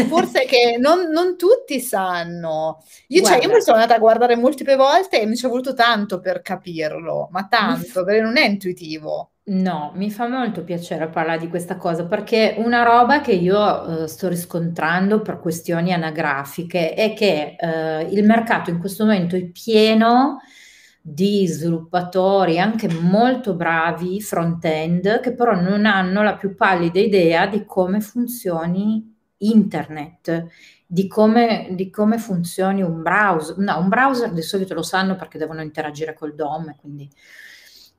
forse 0.07 0.45
che 0.45 0.77
non, 0.77 1.09
non, 1.09 1.35
tutti 1.35 1.79
sanno. 1.79 2.83
Io, 3.07 3.23
cioè, 3.23 3.41
io 3.41 3.51
mi 3.51 3.59
sono 3.59 3.77
andata 3.77 3.95
a 3.95 3.99
guardare 3.99 4.35
multiple 4.35 4.75
volte 4.75 5.19
e 5.19 5.25
mi 5.25 5.35
ci 5.35 5.47
è 5.47 5.49
voluto 5.49 5.73
tanto 5.73 6.19
per 6.19 6.43
capirlo, 6.43 7.27
ma 7.31 7.47
tanto, 7.47 8.03
perché 8.05 8.21
non 8.21 8.37
è 8.37 8.45
intuitivo. 8.45 9.31
No, 9.45 9.93
mi 9.95 10.11
fa 10.11 10.27
molto 10.27 10.63
piacere 10.63 11.07
parlare 11.07 11.39
di 11.39 11.47
questa 11.47 11.77
cosa 11.77 12.05
perché 12.05 12.53
una 12.59 12.83
roba 12.83 13.19
che 13.19 13.31
io 13.31 14.03
eh, 14.03 14.07
sto 14.07 14.27
riscontrando 14.27 15.23
per 15.23 15.39
questioni 15.39 15.91
anagrafiche 15.91 16.93
è 16.93 17.13
che 17.13 17.55
eh, 17.59 18.01
il 18.11 18.23
mercato 18.25 18.69
in 18.69 18.77
questo 18.77 19.05
momento 19.05 19.35
è 19.35 19.43
pieno 19.45 20.37
di 20.37 20.58
sviluppatori 21.01 22.59
anche 22.59 22.87
molto 22.89 23.55
bravi 23.55 24.21
front-end 24.21 25.19
che 25.21 25.33
però 25.33 25.55
non 25.55 25.85
hanno 25.85 26.21
la 26.23 26.35
più 26.35 26.55
pallida 26.55 26.99
idea 26.99 27.47
di 27.47 27.65
come 27.65 28.01
funzioni 28.01 29.15
internet, 29.37 30.47
di 30.85 31.07
come, 31.07 31.69
di 31.71 31.89
come 31.89 32.17
funzioni 32.17 32.81
un 32.81 33.01
browser. 33.01 33.57
No, 33.57 33.79
un 33.79 33.89
browser 33.89 34.31
di 34.31 34.41
solito 34.41 34.73
lo 34.73 34.83
sanno 34.83 35.15
perché 35.15 35.37
devono 35.37 35.61
interagire 35.61 36.13
col 36.13 36.35
DOM, 36.35 36.75
quindi... 36.75 37.09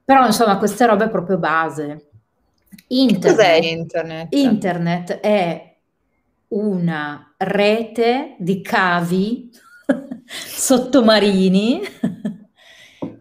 però 0.05 0.27
insomma 0.27 0.59
queste 0.59 0.87
robe 0.87 1.05
è 1.05 1.11
proprio 1.11 1.39
base. 1.39 2.07
Internet, 2.89 3.37
Cos'è 3.37 3.55
internet? 3.67 4.35
Internet 4.35 5.21
è 5.21 5.77
una 6.49 7.35
rete 7.37 8.37
di 8.39 8.61
cavi 8.61 9.51
sottomarini 10.27 11.81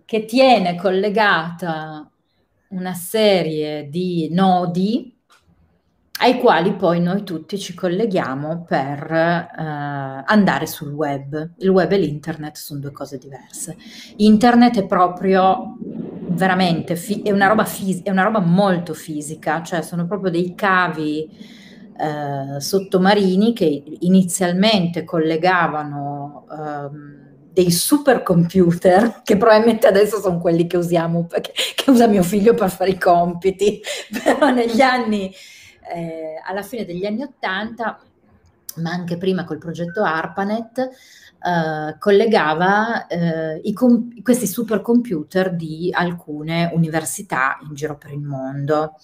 che 0.09 0.25
tiene 0.25 0.75
collegata 0.75 2.09
una 2.69 2.93
serie 2.95 3.89
di 3.89 4.27
nodi 4.31 5.15
ai 6.21 6.39
quali 6.39 6.73
poi 6.73 6.99
noi 6.99 7.21
tutti 7.21 7.59
ci 7.59 7.75
colleghiamo 7.75 8.65
per 8.67 9.03
eh, 9.11 10.23
andare 10.25 10.65
sul 10.65 10.93
web. 10.93 11.51
Il 11.59 11.69
web 11.69 11.91
e 11.91 11.99
l'internet 11.99 12.55
sono 12.57 12.79
due 12.79 12.91
cose 12.91 13.19
diverse. 13.19 13.77
Internet 14.15 14.79
è 14.79 14.87
proprio 14.87 15.77
veramente, 16.29 16.95
fi- 16.95 17.21
è, 17.21 17.29
una 17.29 17.45
roba 17.45 17.65
fis- 17.65 18.01
è 18.01 18.09
una 18.09 18.23
roba 18.23 18.39
molto 18.39 18.95
fisica, 18.95 19.61
cioè 19.61 19.83
sono 19.83 20.07
proprio 20.07 20.31
dei 20.31 20.55
cavi 20.55 21.29
eh, 21.99 22.59
sottomarini 22.59 23.53
che 23.53 23.83
inizialmente 23.99 25.03
collegavano 25.03 26.47
ehm, 26.51 27.18
dei 27.59 27.71
supercomputer, 27.71 29.21
che 29.21 29.35
probabilmente 29.35 29.85
adesso 29.85 30.21
sono 30.21 30.39
quelli 30.39 30.65
che 30.65 30.77
usiamo, 30.77 31.27
che, 31.27 31.51
che 31.75 31.91
usa 31.91 32.07
mio 32.07 32.23
figlio 32.23 32.53
per 32.53 32.69
fare 32.69 32.91
i 32.91 32.97
compiti, 32.97 33.81
però 34.23 34.49
negli 34.49 34.79
anni, 34.79 35.29
eh, 35.93 36.41
alla 36.45 36.61
fine 36.61 36.85
degli 36.85 37.05
anni 37.05 37.23
Ottanta, 37.23 37.99
ma 38.75 38.91
anche 38.91 39.17
prima 39.17 39.43
col 39.43 39.57
progetto 39.57 40.03
ARPANET, 40.03 40.89
Uh, 41.41 41.97
collegava 41.99 43.07
uh, 43.09 43.71
com- 43.71 44.21
questi 44.21 44.45
supercomputer 44.45 45.55
di 45.55 45.89
alcune 45.89 46.69
università 46.73 47.57
in 47.65 47.73
giro 47.73 47.97
per 47.97 48.11
il 48.11 48.19
mondo 48.19 48.95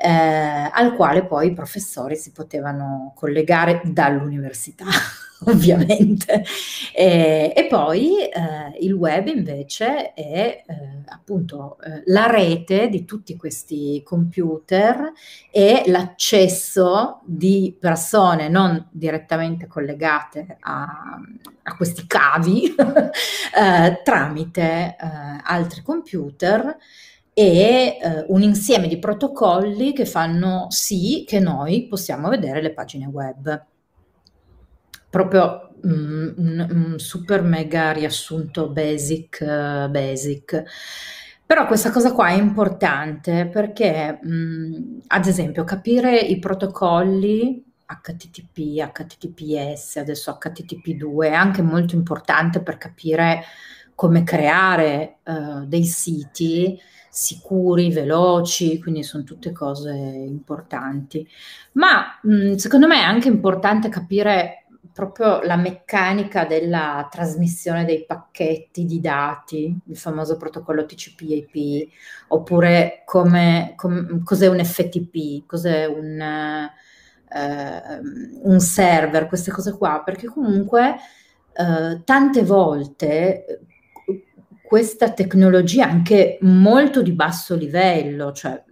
eh, 0.00 0.70
al 0.72 0.94
quale 0.94 1.24
poi 1.24 1.48
i 1.48 1.52
professori 1.52 2.16
si 2.16 2.30
potevano 2.30 3.12
collegare 3.16 3.80
dall'università. 3.84 4.84
ovviamente. 5.46 6.44
E, 6.92 7.52
e 7.54 7.66
poi 7.66 8.28
eh, 8.28 8.76
il 8.80 8.92
web 8.92 9.28
invece 9.28 10.12
è 10.14 10.64
eh, 10.66 11.02
appunto 11.06 11.78
eh, 11.80 12.02
la 12.06 12.26
rete 12.26 12.88
di 12.88 13.04
tutti 13.04 13.36
questi 13.36 14.02
computer 14.04 15.12
e 15.50 15.84
l'accesso 15.86 17.20
di 17.24 17.76
persone 17.78 18.48
non 18.48 18.88
direttamente 18.90 19.66
collegate 19.66 20.56
a, 20.60 21.20
a 21.62 21.76
questi 21.76 22.06
cavi 22.06 22.74
eh, 22.74 24.00
tramite 24.02 24.96
eh, 24.98 25.40
altri 25.44 25.82
computer 25.82 26.76
e 27.38 27.98
eh, 28.02 28.24
un 28.30 28.42
insieme 28.42 28.88
di 28.88 28.98
protocolli 28.98 29.92
che 29.92 30.04
fanno 30.06 30.66
sì 30.70 31.22
che 31.24 31.38
noi 31.38 31.86
possiamo 31.86 32.28
vedere 32.28 32.60
le 32.60 32.72
pagine 32.72 33.06
web. 33.06 33.64
Proprio 35.08 35.70
mm, 35.86 36.28
un, 36.36 36.68
un, 36.68 36.98
super 36.98 37.42
mega 37.42 37.92
riassunto 37.92 38.70
basic, 38.70 39.38
uh, 39.40 39.88
basic. 39.88 40.64
Però 41.46 41.64
questa 41.68 41.92
cosa 41.92 42.12
qua 42.12 42.30
è 42.30 42.36
importante 42.36 43.46
perché, 43.46 44.18
mh, 44.20 44.34
mm, 44.34 44.98
ad 45.06 45.26
esempio, 45.26 45.62
capire 45.62 46.18
i 46.18 46.40
protocolli 46.40 47.64
HTTP, 47.86 48.80
HTTPS, 48.92 49.96
adesso 49.98 50.36
HTTP2 50.42 51.26
è 51.26 51.32
anche 51.32 51.62
molto 51.62 51.94
importante 51.94 52.60
per 52.60 52.78
capire 52.78 53.44
come 53.94 54.24
creare 54.24 55.18
uh, 55.22 55.64
dei 55.66 55.84
siti 55.84 56.80
sicuri, 57.18 57.90
veloci, 57.90 58.78
quindi 58.80 59.02
sono 59.02 59.24
tutte 59.24 59.50
cose 59.50 59.90
importanti. 59.92 61.28
Ma 61.72 62.16
mh, 62.22 62.54
secondo 62.54 62.86
me 62.86 63.00
è 63.00 63.02
anche 63.02 63.26
importante 63.26 63.88
capire 63.88 64.66
proprio 64.92 65.40
la 65.42 65.56
meccanica 65.56 66.44
della 66.44 67.08
trasmissione 67.10 67.84
dei 67.84 68.04
pacchetti 68.06 68.84
di 68.84 69.00
dati, 69.00 69.76
il 69.86 69.96
famoso 69.96 70.36
protocollo 70.36 70.86
TCP/IP, 70.86 71.88
oppure 72.28 73.02
come, 73.04 73.72
com, 73.76 74.22
cos'è 74.22 74.46
un 74.46 74.64
FTP, 74.64 75.44
cos'è 75.44 75.86
un, 75.86 76.20
eh, 76.20 78.00
un, 78.44 78.60
server, 78.60 79.26
queste 79.26 79.50
cose 79.50 79.76
qua, 79.76 80.02
perché 80.04 80.28
comunque 80.28 80.94
eh, 81.52 82.00
tante 82.04 82.44
volte 82.44 83.68
questa 84.68 85.14
tecnologia 85.14 85.86
anche 85.86 86.36
molto 86.42 87.00
di 87.00 87.12
basso 87.12 87.54
livello, 87.54 88.32
cioè 88.32 88.62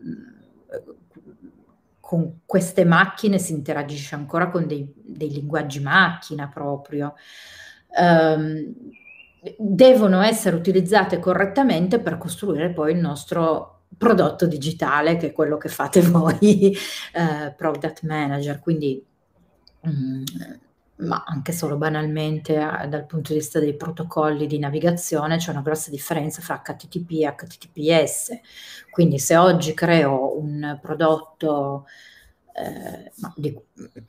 con 1.99 2.41
queste 2.45 2.85
macchine 2.85 3.39
si 3.39 3.55
interagisce 3.55 4.15
ancora 4.15 4.51
con 4.51 4.67
dei, 4.67 4.87
dei 4.95 5.31
linguaggi 5.31 5.81
macchina 5.81 6.49
proprio. 6.49 7.15
Um, 7.99 8.75
devono 9.57 10.21
essere 10.21 10.55
utilizzate 10.55 11.19
correttamente 11.19 11.99
per 11.99 12.19
costruire 12.19 12.75
poi 12.75 12.93
il 12.93 12.99
nostro 12.99 13.85
prodotto 13.97 14.45
digitale, 14.47 15.17
che 15.17 15.29
è 15.29 15.33
quello 15.33 15.57
che 15.57 15.71
fate 15.71 16.03
voi, 16.05 16.77
uh, 17.15 17.55
Product 17.57 18.03
Manager. 18.03 18.61
Quindi 18.61 19.03
um, 19.81 20.23
ma 20.99 21.25
anche 21.27 21.53
solo 21.53 21.77
banalmente 21.77 22.55
eh, 22.55 22.89
dal 22.89 23.07
punto 23.07 23.33
di 23.33 23.39
vista 23.39 23.59
dei 23.59 23.75
protocolli 23.77 24.47
di 24.47 24.59
navigazione 24.59 25.37
c'è 25.37 25.51
una 25.51 25.61
grossa 25.61 25.91
differenza 25.91 26.41
fra 26.41 26.63
HTTP 26.65 27.11
e 27.23 27.35
HTTPS. 27.35 28.41
Quindi 28.91 29.19
se 29.19 29.37
oggi 29.37 29.75
creo 29.75 30.39
un 30.39 30.79
prodotto 30.81 31.87
eh, 32.55 33.13
di, 33.35 33.55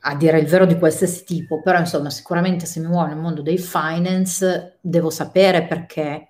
a 0.00 0.16
dire 0.16 0.38
il 0.38 0.46
vero 0.46 0.64
di 0.64 0.78
qualsiasi 0.78 1.24
tipo, 1.24 1.60
però 1.60 1.78
insomma 1.78 2.08
sicuramente 2.10 2.64
se 2.64 2.80
mi 2.80 2.86
muovo 2.86 3.08
nel 3.08 3.18
mondo 3.18 3.42
dei 3.42 3.58
finance 3.58 4.78
devo 4.80 5.10
sapere 5.10 5.66
perché 5.66 6.26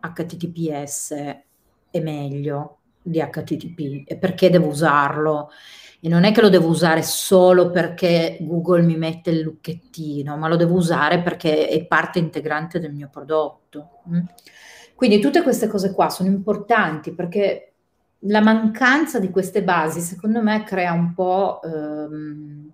HTTPS 0.00 1.12
è 1.90 2.00
meglio 2.00 2.78
di 3.00 3.20
HTTP 3.20 4.02
e 4.06 4.16
perché 4.18 4.50
devo 4.50 4.66
usarlo 4.66 5.50
e 6.06 6.08
non 6.08 6.22
è 6.22 6.30
che 6.30 6.40
lo 6.40 6.48
devo 6.48 6.68
usare 6.68 7.02
solo 7.02 7.72
perché 7.72 8.36
Google 8.38 8.82
mi 8.82 8.96
mette 8.96 9.30
il 9.30 9.40
lucchettino, 9.40 10.36
ma 10.36 10.46
lo 10.46 10.54
devo 10.54 10.76
usare 10.76 11.20
perché 11.20 11.66
è 11.66 11.84
parte 11.84 12.20
integrante 12.20 12.78
del 12.78 12.92
mio 12.92 13.08
prodotto. 13.10 14.02
Mm? 14.08 14.20
Quindi 14.94 15.18
tutte 15.18 15.42
queste 15.42 15.66
cose 15.66 15.90
qua 15.90 16.08
sono 16.08 16.28
importanti 16.28 17.12
perché 17.12 17.72
la 18.20 18.40
mancanza 18.40 19.18
di 19.18 19.30
queste 19.30 19.64
basi, 19.64 19.98
secondo 19.98 20.40
me, 20.42 20.62
crea 20.62 20.92
un 20.92 21.12
po' 21.12 21.60
ehm, 21.64 22.70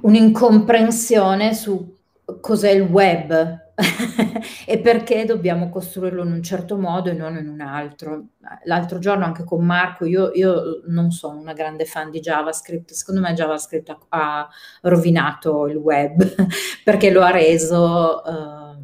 un'incomprensione 0.00 1.52
su 1.52 1.94
cos'è 2.40 2.70
il 2.70 2.84
web, 2.84 3.63
e 4.66 4.78
perché 4.78 5.24
dobbiamo 5.24 5.68
costruirlo 5.68 6.22
in 6.22 6.32
un 6.32 6.42
certo 6.42 6.76
modo 6.76 7.10
e 7.10 7.12
non 7.12 7.36
in 7.36 7.48
un 7.48 7.60
altro. 7.60 8.28
L'altro 8.64 8.98
giorno 8.98 9.24
anche 9.24 9.44
con 9.44 9.64
Marco, 9.64 10.04
io, 10.04 10.30
io 10.32 10.82
non 10.86 11.10
sono 11.10 11.38
una 11.38 11.52
grande 11.52 11.84
fan 11.84 12.10
di 12.10 12.20
JavaScript, 12.20 12.92
secondo 12.92 13.20
me 13.20 13.32
JavaScript 13.32 13.88
ha, 13.88 13.98
ha 14.08 14.48
rovinato 14.82 15.66
il 15.66 15.76
web 15.76 16.22
perché 16.84 17.10
lo 17.10 17.22
ha 17.22 17.30
reso 17.30 18.22
uh, 18.24 18.82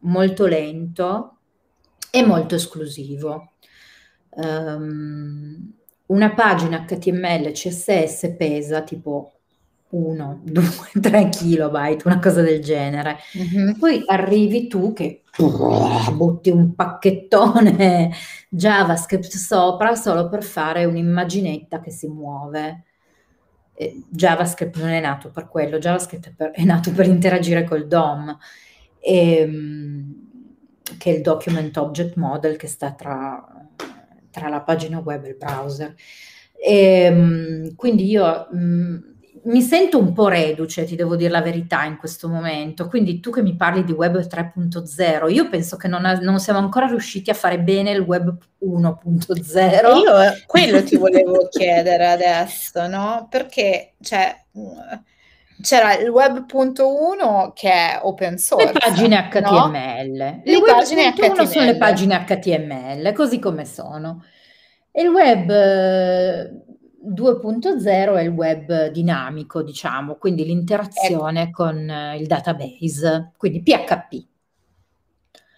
molto 0.00 0.46
lento 0.46 1.38
e 2.10 2.24
molto 2.24 2.54
esclusivo. 2.54 3.52
Um, 4.30 5.72
una 6.06 6.34
pagina 6.34 6.84
HTML 6.84 7.52
CSS 7.52 8.34
pesa 8.36 8.82
tipo 8.82 9.35
1, 9.88 10.40
2, 10.42 10.64
3 11.00 11.28
kilobyte, 11.28 12.06
una 12.06 12.18
cosa 12.18 12.42
del 12.42 12.60
genere. 12.60 13.18
Mm-hmm. 13.38 13.78
Poi 13.78 14.02
arrivi 14.06 14.66
tu 14.66 14.92
che 14.92 15.22
butti 16.12 16.50
un 16.50 16.74
pacchettone 16.74 18.10
JavaScript 18.50 19.28
sopra 19.28 19.94
solo 19.94 20.28
per 20.28 20.42
fare 20.42 20.84
un'immaginetta 20.84 21.80
che 21.80 21.90
si 21.90 22.08
muove. 22.08 22.84
E 23.74 24.04
JavaScript 24.08 24.78
non 24.78 24.88
è 24.88 25.00
nato 25.00 25.30
per 25.30 25.48
quello, 25.48 25.78
JavaScript 25.78 26.28
è, 26.28 26.32
per, 26.32 26.50
è 26.52 26.64
nato 26.64 26.90
per 26.92 27.06
interagire 27.06 27.64
col 27.64 27.86
DOM, 27.86 28.36
e, 28.98 29.36
ehm, 29.36 30.14
che 30.98 31.10
è 31.10 31.14
il 31.16 31.20
Document 31.20 31.76
Object 31.76 32.16
Model 32.16 32.56
che 32.56 32.68
sta 32.68 32.92
tra, 32.92 33.44
tra 34.30 34.48
la 34.48 34.62
pagina 34.62 34.98
web 34.98 35.24
e 35.24 35.28
il 35.28 35.36
browser. 35.36 35.94
E, 36.58 36.74
ehm, 36.74 37.74
quindi 37.76 38.08
io... 38.08 38.48
Mh, 38.50 39.14
mi 39.46 39.60
sento 39.62 39.98
un 39.98 40.12
po' 40.12 40.28
reduce, 40.28 40.84
ti 40.84 40.96
devo 40.96 41.14
dire 41.14 41.30
la 41.30 41.40
verità 41.40 41.84
in 41.84 41.96
questo 41.96 42.28
momento. 42.28 42.88
Quindi 42.88 43.20
tu 43.20 43.30
che 43.30 43.42
mi 43.42 43.54
parli 43.54 43.84
di 43.84 43.92
web 43.92 44.16
3.0, 44.18 45.32
io 45.32 45.48
penso 45.48 45.76
che 45.76 45.88
non, 45.88 46.02
non 46.20 46.40
siamo 46.40 46.58
ancora 46.58 46.86
riusciti 46.86 47.30
a 47.30 47.34
fare 47.34 47.60
bene 47.60 47.92
il 47.92 48.00
web 48.00 48.36
1.0. 48.64 49.96
Io 49.98 50.20
eh, 50.20 50.42
quello 50.46 50.82
ti 50.82 50.96
volevo 50.98 51.48
chiedere 51.48 52.06
adesso, 52.06 52.86
no? 52.88 53.28
Perché 53.30 53.94
cioè, 54.00 54.36
c'era 55.62 55.96
il 55.96 56.08
web.1 56.08 57.52
che 57.54 57.70
è 57.70 58.00
open 58.02 58.38
source. 58.38 58.72
Le 58.72 58.78
pagine 58.78 59.28
HTML. 59.30 59.42
No? 59.42 59.70
Le, 59.70 60.42
le 60.44 60.60
pagine 60.60 61.12
HTML 61.12 61.46
sono 61.46 61.64
le 61.64 61.76
pagine 61.76 62.24
HTML, 62.26 63.12
così 63.12 63.38
come 63.38 63.64
sono. 63.64 64.24
E 64.90 65.02
il 65.02 65.08
web 65.08 66.64
2.0 67.06 68.16
è 68.16 68.20
il 68.20 68.28
web 68.28 68.88
dinamico, 68.88 69.62
diciamo, 69.62 70.16
quindi 70.16 70.44
l'interazione 70.44 71.42
ecco. 71.42 71.64
con 71.64 71.88
eh, 71.88 72.16
il 72.18 72.26
database, 72.26 73.32
quindi 73.36 73.62
PHP 73.62 74.26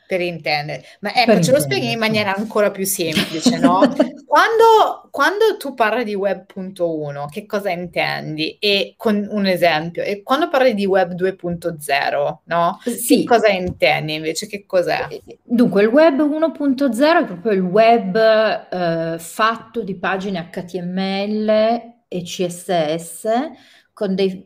per 0.08 0.22
intendere. 0.22 0.82
Ma 1.00 1.14
ecco, 1.14 1.38
ce 1.42 1.52
lo 1.52 1.60
spieghi 1.60 1.90
in 1.90 1.98
maniera 1.98 2.34
ancora 2.34 2.70
più 2.70 2.86
semplice, 2.86 3.58
no? 3.58 3.80
quando, 4.24 5.08
quando, 5.10 5.58
tu 5.58 5.74
parli 5.74 6.02
di 6.04 6.14
web.1, 6.14 7.26
che 7.28 7.44
cosa 7.44 7.68
intendi? 7.68 8.56
E 8.58 8.94
con 8.96 9.28
un 9.30 9.44
esempio, 9.44 10.02
e 10.02 10.22
quando 10.22 10.48
parli 10.48 10.72
di 10.72 10.86
web 10.86 11.12
2.0, 11.12 12.36
no? 12.44 12.80
Sì. 12.84 13.18
Che 13.18 13.24
cosa 13.24 13.48
intendi 13.48 14.14
invece? 14.14 14.46
Che 14.46 14.64
cos'è? 14.64 15.06
Dunque, 15.42 15.82
il 15.82 15.88
web 15.88 16.18
1.0 16.20 17.22
è 17.22 17.24
proprio 17.26 17.52
il 17.52 17.60
web 17.60 18.16
eh, 18.16 19.18
fatto 19.18 19.82
di 19.82 19.94
pagine 19.96 20.48
HTML 20.50 21.48
e 22.08 22.22
CSS 22.22 23.28
con 23.92 24.14
dei 24.14 24.42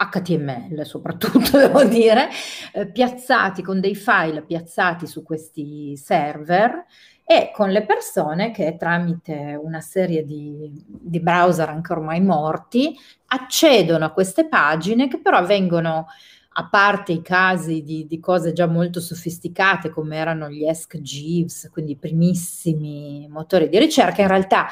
HTML 0.00 0.84
soprattutto, 0.84 1.58
devo 1.58 1.84
dire, 1.84 2.28
eh, 2.72 2.86
piazzati 2.86 3.62
con 3.62 3.80
dei 3.80 3.94
file 3.94 4.42
piazzati 4.42 5.06
su 5.06 5.22
questi 5.22 5.96
server 5.96 6.84
e 7.24 7.50
con 7.54 7.70
le 7.70 7.84
persone 7.84 8.50
che 8.50 8.76
tramite 8.76 9.56
una 9.60 9.80
serie 9.80 10.24
di, 10.24 10.72
di 10.86 11.20
browser 11.20 11.68
anche 11.68 11.92
ormai 11.92 12.20
morti 12.20 12.96
accedono 13.26 14.04
a 14.04 14.10
queste 14.10 14.48
pagine 14.48 15.06
che 15.06 15.20
però 15.20 15.44
vengono 15.44 16.06
a 16.54 16.68
parte 16.68 17.12
i 17.12 17.22
casi 17.22 17.82
di, 17.82 18.06
di, 18.06 18.18
cose 18.18 18.52
già 18.52 18.66
molto 18.66 19.00
sofisticate 19.00 19.90
come 19.90 20.16
erano 20.16 20.50
gli 20.50 20.66
Ask 20.66 20.98
Jeeves, 20.98 21.68
quindi 21.70 21.92
i 21.92 21.96
primissimi 21.96 23.28
motori 23.30 23.68
di 23.68 23.78
ricerca, 23.78 24.22
in 24.22 24.28
realtà 24.28 24.66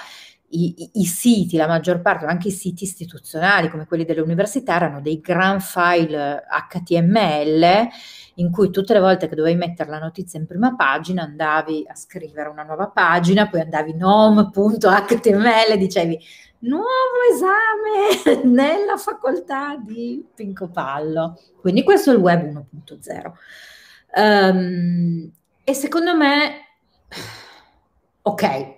i, 0.51 0.90
i, 0.94 1.05
siti, 1.05 1.57
la 1.57 1.66
maggior 1.66 2.01
parte, 2.01 2.24
anche 2.24 2.49
i 2.49 2.53
siti 2.53 2.84
istituzionali 2.84 3.68
come 3.68 3.86
quelli 3.86 4.05
delle 4.05 4.20
università, 4.20 4.76
erano 4.76 5.01
dei 5.01 5.20
gran 5.20 5.61
file 5.61 6.44
HTML 6.70 7.88
in 8.36 8.51
cui 8.51 8.70
tutte 8.70 8.94
le 8.94 9.01
volte 9.01 9.28
che 9.28 9.34
dovevi 9.34 9.57
mettere 9.57 9.90
la 9.90 9.99
notizia 9.99 10.38
in 10.38 10.46
prima 10.46 10.74
pagina 10.74 11.22
andavi 11.24 11.84
a 11.86 11.94
scrivere 11.94 12.49
una 12.49 12.62
nuova 12.62 12.88
pagina, 12.88 13.49
poi 13.49 13.61
andavi 13.61 13.94
nom.html, 13.94 15.76
dicevi 15.76 16.18
nuovo 16.61 16.86
esame 17.30 18.42
nella 18.49 18.96
facoltà 18.96 19.76
di 19.76 20.24
Pinco 20.34 20.68
Pallo. 20.68 21.38
Quindi 21.61 21.82
questo 21.82 22.11
è 22.11 22.14
il 22.14 22.20
web 22.20 22.42
1.0. 22.44 23.26
Um, 23.26 24.22
ehm, 24.22 25.32
e 25.64 25.74
secondo 25.74 26.16
me, 26.16 26.68
ok, 28.22 28.77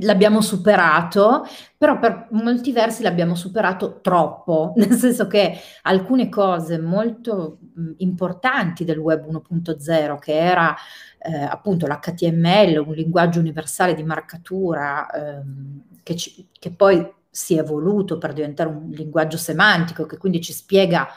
l'abbiamo 0.00 0.40
superato, 0.40 1.46
però 1.76 1.98
per 1.98 2.28
molti 2.30 2.72
versi 2.72 3.02
l'abbiamo 3.02 3.34
superato 3.34 4.00
troppo, 4.00 4.72
nel 4.76 4.92
senso 4.92 5.26
che 5.26 5.58
alcune 5.82 6.28
cose 6.28 6.78
molto 6.78 7.58
importanti 7.98 8.84
del 8.84 8.98
web 8.98 9.24
1.0, 9.26 10.18
che 10.18 10.36
era 10.36 10.74
eh, 11.18 11.42
appunto 11.42 11.86
l'HTML, 11.86 12.84
un 12.84 12.94
linguaggio 12.94 13.40
universale 13.40 13.94
di 13.94 14.02
marcatura, 14.02 15.08
ehm, 15.10 15.82
che, 16.02 16.16
ci, 16.16 16.48
che 16.58 16.72
poi 16.72 17.06
si 17.30 17.56
è 17.56 17.60
evoluto 17.60 18.18
per 18.18 18.32
diventare 18.32 18.68
un 18.68 18.90
linguaggio 18.90 19.36
semantico, 19.36 20.06
che 20.06 20.16
quindi 20.16 20.40
ci 20.40 20.52
spiega 20.52 21.08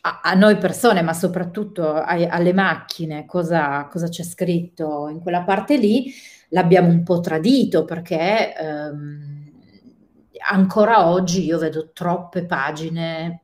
a, 0.00 0.34
noi 0.34 0.58
persone, 0.58 1.00
ma 1.00 1.14
soprattutto 1.14 1.94
a, 1.94 2.04
alle 2.04 2.52
macchine, 2.52 3.24
cosa, 3.24 3.86
cosa 3.86 4.08
c'è 4.08 4.22
scritto 4.22 5.08
in 5.08 5.20
quella 5.20 5.42
parte 5.42 5.78
lì, 5.78 6.12
l'abbiamo 6.54 6.88
un 6.88 7.02
po' 7.02 7.20
tradito 7.20 7.84
perché 7.84 8.56
ehm, 8.56 9.52
ancora 10.48 11.08
oggi 11.08 11.44
io 11.44 11.58
vedo 11.58 11.90
troppe 11.92 12.46
pagine 12.46 13.40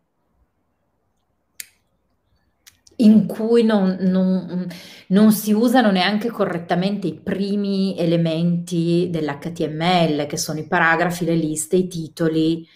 in 2.96 3.26
cui 3.26 3.64
non, 3.64 3.96
non, 4.00 4.66
non, 5.08 5.32
si 5.32 5.52
usano 5.52 5.90
neanche 5.90 6.28
correttamente 6.28 7.06
i 7.06 7.14
primi 7.14 7.96
elementi 7.98 9.08
dell'HTML, 9.10 10.26
che 10.26 10.36
sono 10.36 10.58
i 10.58 10.66
paragrafi, 10.66 11.24
le 11.24 11.34
liste, 11.34 11.76
i 11.76 11.88
titoli, 11.88 12.68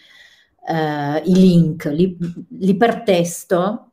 eh, 0.66 1.22
i 1.26 1.34
link, 1.34 1.84
l'i, 1.84 2.16
l'ipertesto, 2.58 3.90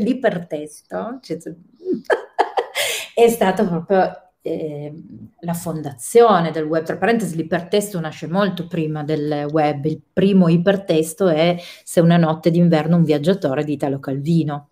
l'ipertesto, 0.00 1.18
cioè, 1.22 1.38
è 3.14 3.28
stato 3.28 3.64
proprio 3.64 4.25
eh, 4.46 4.94
la 5.40 5.54
fondazione 5.54 6.52
del 6.52 6.64
web. 6.64 6.84
Tra 6.84 6.96
parentesi, 6.96 7.34
l'ipertesto 7.34 7.98
nasce 7.98 8.28
molto 8.28 8.66
prima 8.66 9.02
del 9.02 9.48
web. 9.50 9.84
Il 9.86 10.00
primo 10.12 10.48
ipertesto 10.48 11.28
è 11.28 11.56
Se 11.84 12.00
una 12.00 12.16
notte 12.16 12.50
d'inverno 12.50 12.96
un 12.96 13.02
viaggiatore 13.02 13.64
di 13.64 13.72
Italo 13.72 13.98
Calvino, 13.98 14.70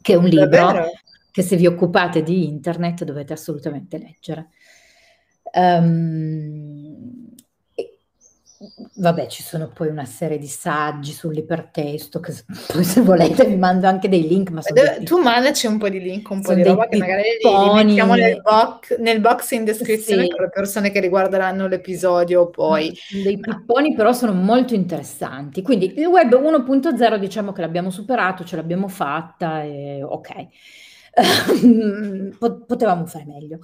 che 0.00 0.12
è 0.12 0.16
un 0.16 0.26
libro 0.26 0.46
Davvero? 0.46 0.90
che 1.32 1.42
se 1.42 1.56
vi 1.56 1.66
occupate 1.66 2.22
di 2.22 2.46
internet 2.46 3.04
dovete 3.04 3.32
assolutamente 3.32 3.98
leggere. 3.98 4.50
Um, 5.52 7.29
Vabbè, 8.96 9.26
ci 9.28 9.42
sono 9.42 9.68
poi 9.68 9.88
una 9.88 10.04
serie 10.04 10.36
di 10.36 10.46
saggi 10.46 11.12
sull'ipertesto 11.12 12.20
che 12.20 12.34
poi 12.70 12.84
se 12.84 13.00
volete 13.00 13.46
vi 13.46 13.56
mando 13.56 13.86
anche 13.86 14.06
dei 14.06 14.28
link. 14.28 14.50
Ma 14.50 14.60
dei, 14.70 15.02
tu 15.02 15.18
mandaci 15.18 15.66
un 15.66 15.78
po' 15.78 15.88
di 15.88 15.98
link, 15.98 16.28
un 16.28 16.42
po' 16.42 16.52
di 16.52 16.62
roba 16.62 16.86
che 16.86 16.98
magari 16.98 17.22
li, 17.42 17.48
li 17.48 17.84
mettiamo 17.84 18.14
nel 18.16 18.42
box, 18.42 18.98
nel 18.98 19.20
box 19.20 19.52
in 19.52 19.64
descrizione 19.64 20.24
sì. 20.24 20.28
per 20.28 20.40
le 20.40 20.50
persone 20.50 20.90
che 20.90 21.00
riguarderanno 21.00 21.68
l'episodio 21.68 22.50
poi. 22.50 22.94
Dei 23.10 23.38
pipponi 23.38 23.94
però 23.94 24.12
sono 24.12 24.34
molto 24.34 24.74
interessanti. 24.74 25.62
Quindi 25.62 25.94
il 25.96 26.04
web 26.04 26.30
1.0 26.34 27.16
diciamo 27.16 27.52
che 27.52 27.62
l'abbiamo 27.62 27.88
superato, 27.88 28.44
ce 28.44 28.56
l'abbiamo 28.56 28.88
fatta 28.88 29.62
e 29.62 30.02
ok. 30.02 30.46
Potevamo 32.66 33.06
fare 33.06 33.24
meglio. 33.24 33.60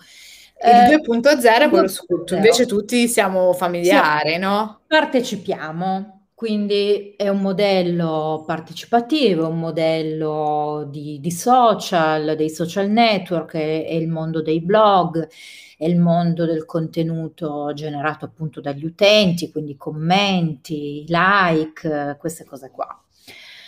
Il 0.59 1.01
2.0 1.07 1.61
è 1.61 1.69
quello 1.69 1.89
su 1.89 2.07
cui 2.07 2.23
invece 2.35 2.67
tutti 2.67 3.09
siamo 3.09 3.53
familiari, 3.53 4.33
sì, 4.33 4.39
no? 4.39 4.81
Partecipiamo, 4.87 6.29
quindi 6.37 7.15
è 7.17 7.29
un 7.29 7.41
modello 7.41 8.43
partecipativo, 8.47 9.49
un 9.49 9.59
modello 9.59 10.89
di, 10.91 11.21
di 11.21 11.31
social, 11.31 12.37
dei 12.37 12.51
social 12.51 12.89
network, 12.89 13.55
è, 13.55 13.87
è, 13.87 13.93
il 13.93 14.09
mondo 14.09 14.41
dei 14.43 14.61
blog, 14.61 15.29
è 15.77 15.87
il 15.87 15.99
mondo 15.99 16.47
del 16.47 16.65
contenuto 16.65 17.73
generato 17.75 18.25
appunto 18.25 18.61
dagli 18.61 18.87
utenti, 18.87 19.51
quindi 19.51 19.77
commenti, 19.77 21.05
like, 21.07 22.17
queste 22.19 22.45
cose 22.45 22.71
qua. 22.71 23.03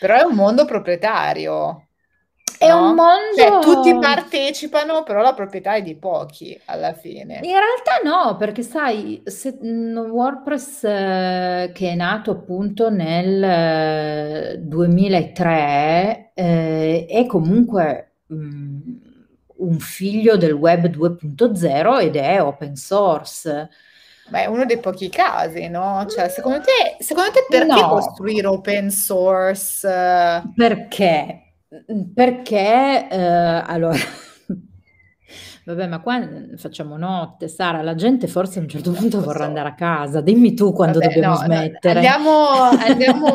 Però 0.00 0.16
è 0.16 0.22
un 0.22 0.34
mondo 0.34 0.64
proprietario. 0.64 1.87
È 2.58 2.68
no? 2.68 2.88
un 2.88 2.94
mondo... 2.94 3.36
Cioè, 3.36 3.60
tutti 3.60 3.96
partecipano, 3.96 5.04
però 5.04 5.22
la 5.22 5.32
proprietà 5.32 5.74
è 5.74 5.82
di 5.82 5.94
pochi 5.94 6.60
alla 6.64 6.92
fine. 6.92 7.38
In 7.42 7.52
realtà 7.52 8.00
no, 8.02 8.36
perché 8.36 8.62
sai, 8.62 9.22
se, 9.24 9.56
WordPress 9.60 10.82
eh, 10.84 11.70
che 11.72 11.90
è 11.90 11.94
nato 11.94 12.32
appunto 12.32 12.90
nel 12.90 14.58
2003 14.60 16.32
eh, 16.34 17.06
è 17.08 17.26
comunque 17.26 18.10
mh, 18.26 18.36
mm, 18.36 18.80
un 19.58 19.78
figlio 19.78 20.36
del 20.36 20.52
web 20.52 20.86
2.0 20.88 22.00
ed 22.00 22.16
è 22.16 22.42
open 22.42 22.74
source. 22.74 23.68
Beh, 24.30 24.42
è 24.42 24.46
uno 24.46 24.64
dei 24.66 24.78
pochi 24.78 25.08
casi, 25.08 25.68
no? 25.68 26.04
Cioè, 26.06 26.28
secondo 26.28 26.60
te, 26.60 27.02
secondo 27.02 27.30
te 27.30 27.46
perché 27.48 27.80
no. 27.80 27.88
costruire 27.88 28.46
open 28.46 28.90
source? 28.90 29.88
Perché? 30.54 31.47
Perché, 32.14 33.08
ehm, 33.10 33.62
allora 33.66 33.98
vabbè, 35.66 35.86
ma 35.86 36.00
qua 36.00 36.26
facciamo 36.56 36.96
notte, 36.96 37.46
Sara, 37.48 37.82
la 37.82 37.94
gente 37.94 38.26
forse 38.26 38.58
a 38.58 38.62
un 38.62 38.68
certo 38.68 38.92
punto 38.92 39.20
vorrà 39.20 39.44
andare 39.44 39.68
a 39.68 39.74
casa. 39.74 40.22
Dimmi 40.22 40.54
tu 40.54 40.72
quando 40.72 40.98
Vabbè, 40.98 41.12
dobbiamo 41.12 41.34
no, 41.34 41.40
smettere. 41.40 41.94
andiamo 41.96 42.48
andiamo 42.72 43.34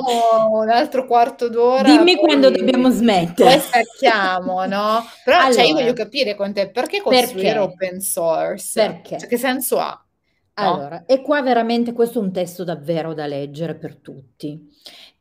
un 0.62 0.70
altro 0.70 1.06
quarto 1.06 1.48
d'ora, 1.50 1.96
Dimmi 1.96 2.16
quando 2.16 2.50
dobbiamo 2.50 2.90
smettere. 2.90 3.50
poi 3.52 3.60
stacchiamo, 3.60 4.66
no, 4.66 5.04
però, 5.24 5.52
cioè, 5.52 5.64
io 5.66 5.74
voglio 5.76 5.94
capire 5.94 6.36
con 6.36 6.54
te 6.54 6.72
perché 6.72 7.02
costruire 7.02 7.54
Perché? 7.54 7.60
open 7.60 8.00
source? 8.02 8.82
Perché? 8.82 9.20
Cioè, 9.20 9.30
che 9.30 9.38
senso 9.38 9.78
ha? 9.80 10.04
No? 10.56 10.74
Allora, 10.76 11.06
e 11.06 11.22
qua 11.22 11.42
veramente 11.42 11.94
questo 11.94 12.20
è 12.20 12.22
un 12.22 12.32
testo 12.32 12.64
davvero 12.64 13.14
da 13.16 13.26
leggere 13.26 13.76
per 13.76 13.98
tutti, 13.98 14.60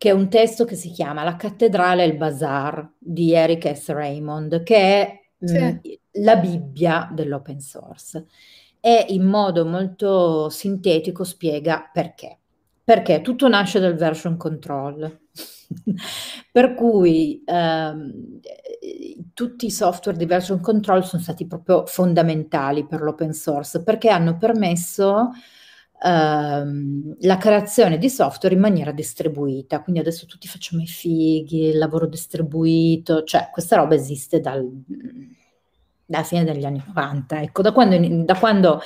che 0.03 0.09
è 0.09 0.13
un 0.13 0.29
testo 0.29 0.65
che 0.65 0.75
si 0.75 0.91
chiama 0.91 1.23
La 1.23 1.37
cattedrale 1.37 2.03
e 2.03 2.07
il 2.09 2.17
bazar 2.17 2.95
di 2.99 3.33
Eric 3.35 3.73
S. 3.73 3.91
Raymond, 3.93 4.65
che 4.65 4.77
è 4.77 5.21
Sì. 5.39 5.57
mh, 5.59 5.81
la 6.23 6.35
Bibbia 6.39 7.09
dell'open 7.13 7.61
source. 7.61 8.27
E 8.81 9.07
in 9.11 9.23
modo 9.25 9.65
molto 9.65 10.49
sintetico 10.49 11.23
spiega 11.23 11.89
perché. 11.93 12.39
Perché 12.83 13.21
tutto 13.21 13.47
nasce 13.47 13.79
dal 13.79 13.95
version 13.95 14.37
control. 14.37 15.21
per 16.51 16.75
cui 16.75 17.41
ehm, 17.47 18.41
tutti 19.33 19.67
i 19.67 19.71
software 19.71 20.19
di 20.19 20.27
version 20.27 20.61
control 20.61 21.05
sono 21.05 21.23
stati 21.23 21.47
proprio 21.47 21.87
fondamentali 21.87 22.85
per 22.89 23.03
l'open 23.03 23.33
source 23.33 23.85
perché 23.85 24.09
hanno 24.09 24.37
permesso 24.37 25.29
ehm, 26.03 27.17
la 27.21 27.37
creazione 27.39 27.99
di 27.99 28.11
software 28.11 28.55
in 28.55 28.61
maniera 28.61 28.93
distribuita. 28.93 29.83
Quindi 29.83 30.01
adesso 30.01 30.27
tutti 30.27 30.49
facciamo 30.49 30.83
i 30.83 30.87
fighi, 30.87 31.69
il 31.69 31.79
lavoro 31.79 32.07
distribuito, 32.07 33.23
cioè 33.25 33.49
questa 33.53 33.77
roba 33.77 33.95
esiste 33.95 34.41
dal, 34.41 34.69
dalla 36.05 36.25
fine 36.25 36.45
degli 36.45 36.65
anni 36.65 36.83
90. 36.87 37.43
Ecco, 37.43 37.63
da 37.63 37.73
quando, 37.73 38.25
da 38.25 38.35
quando 38.35 38.81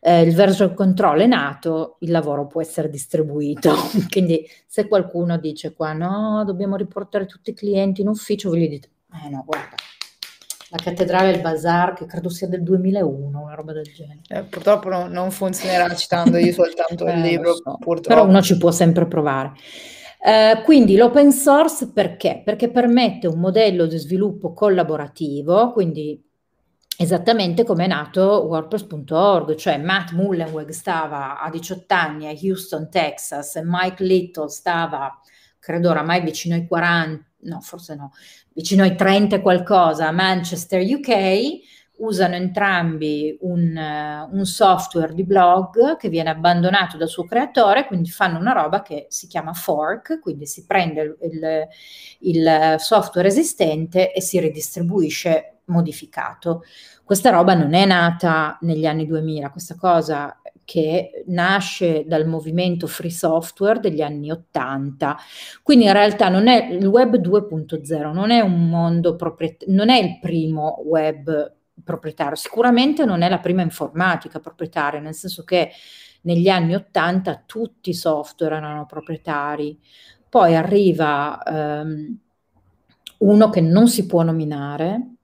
eh, 0.00 0.22
il 0.22 0.34
version 0.34 0.74
control 0.74 1.20
è 1.20 1.26
nato, 1.26 1.96
il 2.00 2.10
lavoro 2.10 2.46
può 2.46 2.60
essere 2.60 2.88
distribuito. 2.88 3.72
Quindi 4.10 4.46
se 4.66 4.88
qualcuno 4.88 5.38
dice 5.38 5.74
qua 5.74 5.92
no, 5.92 6.44
dobbiamo 6.44 6.76
riportare 6.76 7.26
tutti 7.26 7.50
i 7.50 7.54
clienti 7.54 8.00
in 8.00 8.08
ufficio, 8.08 8.50
voi 8.50 8.60
gli 8.60 8.68
dite, 8.68 8.90
eh 9.24 9.28
no, 9.28 9.42
guarda, 9.46 9.74
la 10.70 10.78
cattedrale 10.78 11.30
il 11.30 11.40
bazar, 11.40 11.94
che 11.94 12.06
credo 12.06 12.28
sia 12.28 12.46
del 12.48 12.62
2001, 12.62 13.40
una 13.42 13.54
roba 13.54 13.72
del 13.72 13.90
genere. 13.92 14.20
Eh, 14.28 14.44
purtroppo 14.44 14.88
non, 14.88 15.10
non 15.10 15.30
funzionerà 15.30 15.94
citandogli 15.94 16.52
soltanto 16.52 17.06
il 17.08 17.16
Eh, 17.16 17.20
libro, 17.20 17.50
lo 17.50 17.54
so, 17.56 17.78
però 18.02 18.26
uno 18.26 18.42
ci 18.42 18.56
può 18.58 18.70
sempre 18.70 19.06
provare. 19.06 19.52
Eh, 20.20 20.62
quindi 20.64 20.96
l'open 20.96 21.32
source 21.32 21.90
perché? 21.92 22.42
Perché 22.44 22.70
permette 22.70 23.26
un 23.28 23.38
modello 23.38 23.86
di 23.86 23.96
sviluppo 23.98 24.52
collaborativo, 24.52 25.72
quindi 25.72 26.20
esattamente 27.00 27.64
come 27.64 27.84
è 27.84 27.86
nato 27.88 28.46
WordPress.org, 28.48 29.54
cioè 29.54 29.78
Matt 29.78 30.10
Mullenweg 30.12 30.70
stava 30.70 31.40
a 31.40 31.48
18 31.50 31.94
anni 31.94 32.26
a 32.26 32.36
Houston, 32.40 32.90
Texas 32.90 33.56
e 33.56 33.62
Mike 33.64 34.02
Little 34.02 34.48
stava, 34.48 35.18
credo 35.60 35.90
oramai 35.90 36.20
vicino 36.22 36.56
ai 36.56 36.66
40, 36.66 37.24
no, 37.40 37.60
forse 37.60 37.94
no, 37.94 38.12
vicino 38.52 38.82
ai 38.82 38.96
30 38.96 39.36
e 39.36 39.40
qualcosa 39.40 40.10
Manchester, 40.10 40.82
UK, 40.82 41.76
usano 41.98 42.34
entrambi 42.34 43.36
un, 43.40 43.74
uh, 43.76 44.36
un, 44.36 44.44
software 44.44 45.14
di 45.14 45.24
blog 45.24 45.96
che 45.96 46.08
viene 46.08 46.30
abbandonato 46.30 46.96
dal 46.96 47.08
suo 47.08 47.24
creatore, 47.24 47.86
quindi 47.86 48.08
fanno 48.10 48.38
una 48.38 48.52
roba 48.52 48.82
che 48.82 49.06
si 49.08 49.26
chiama 49.26 49.52
fork, 49.52 50.20
quindi 50.20 50.46
si 50.46 50.64
prende 50.64 51.16
il, 51.22 51.68
il 52.20 52.74
software 52.78 53.28
esistente 53.28 54.12
e 54.12 54.20
si 54.20 54.38
ridistribuisce 54.38 55.60
modificato. 55.66 56.62
Questa 57.04 57.30
roba 57.30 57.54
non 57.54 57.74
è 57.74 57.84
nata 57.84 58.58
negli 58.60 58.86
anni 58.86 59.06
2000, 59.06 59.50
questa 59.50 59.74
cosa 59.74 60.40
che 60.68 61.24
nasce 61.28 62.04
dal 62.06 62.26
movimento 62.26 62.86
free 62.86 63.10
software 63.10 63.80
degli 63.80 64.02
anni 64.02 64.30
80. 64.30 65.16
Quindi 65.62 65.86
in 65.86 65.94
realtà 65.94 66.28
non 66.28 66.46
è 66.46 66.68
il 66.70 66.84
web 66.84 67.16
2.0, 67.16 68.12
non 68.12 68.30
è 68.30 68.40
un 68.40 68.68
mondo 68.68 69.16
proprietario, 69.16 69.74
non 69.74 69.88
è 69.88 69.98
il 69.98 70.18
primo 70.20 70.82
web 70.84 71.54
proprietario, 71.82 72.34
sicuramente 72.34 73.06
non 73.06 73.22
è 73.22 73.30
la 73.30 73.38
prima 73.38 73.62
informatica 73.62 74.40
proprietaria, 74.40 75.00
nel 75.00 75.14
senso 75.14 75.42
che 75.42 75.70
negli 76.22 76.50
anni 76.50 76.74
80 76.74 77.44
tutti 77.46 77.88
i 77.88 77.94
software 77.94 78.56
erano 78.56 78.84
proprietari. 78.84 79.80
Poi 80.28 80.54
arriva 80.54 81.42
um, 81.46 82.18
uno 83.20 83.48
che 83.48 83.62
non 83.62 83.88
si 83.88 84.04
può 84.04 84.22
nominare, 84.22 85.14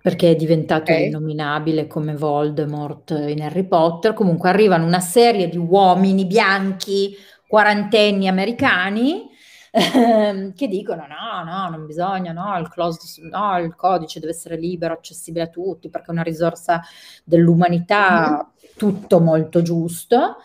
perché 0.00 0.30
è 0.30 0.36
diventato 0.36 0.92
okay. 0.92 1.06
innominabile 1.06 1.86
come 1.86 2.16
Voldemort 2.16 3.10
in 3.10 3.42
Harry 3.42 3.64
Potter. 3.64 4.14
Comunque 4.14 4.48
arrivano 4.48 4.86
una 4.86 5.00
serie 5.00 5.48
di 5.48 5.58
uomini 5.58 6.24
bianchi, 6.24 7.14
quarantenni 7.46 8.26
americani, 8.26 9.28
ehm, 9.70 10.54
che 10.54 10.68
dicono 10.68 11.06
no, 11.06 11.44
no, 11.44 11.68
non 11.68 11.84
bisogna, 11.84 12.32
no 12.32 12.56
il, 12.58 12.68
closed, 12.68 13.24
no, 13.24 13.58
il 13.58 13.74
codice 13.74 14.20
deve 14.20 14.32
essere 14.32 14.56
libero, 14.56 14.94
accessibile 14.94 15.44
a 15.44 15.48
tutti, 15.48 15.90
perché 15.90 16.08
è 16.08 16.12
una 16.12 16.22
risorsa 16.22 16.80
dell'umanità, 17.24 18.50
mm. 18.50 18.76
tutto 18.76 19.20
molto 19.20 19.60
giusto. 19.60 20.36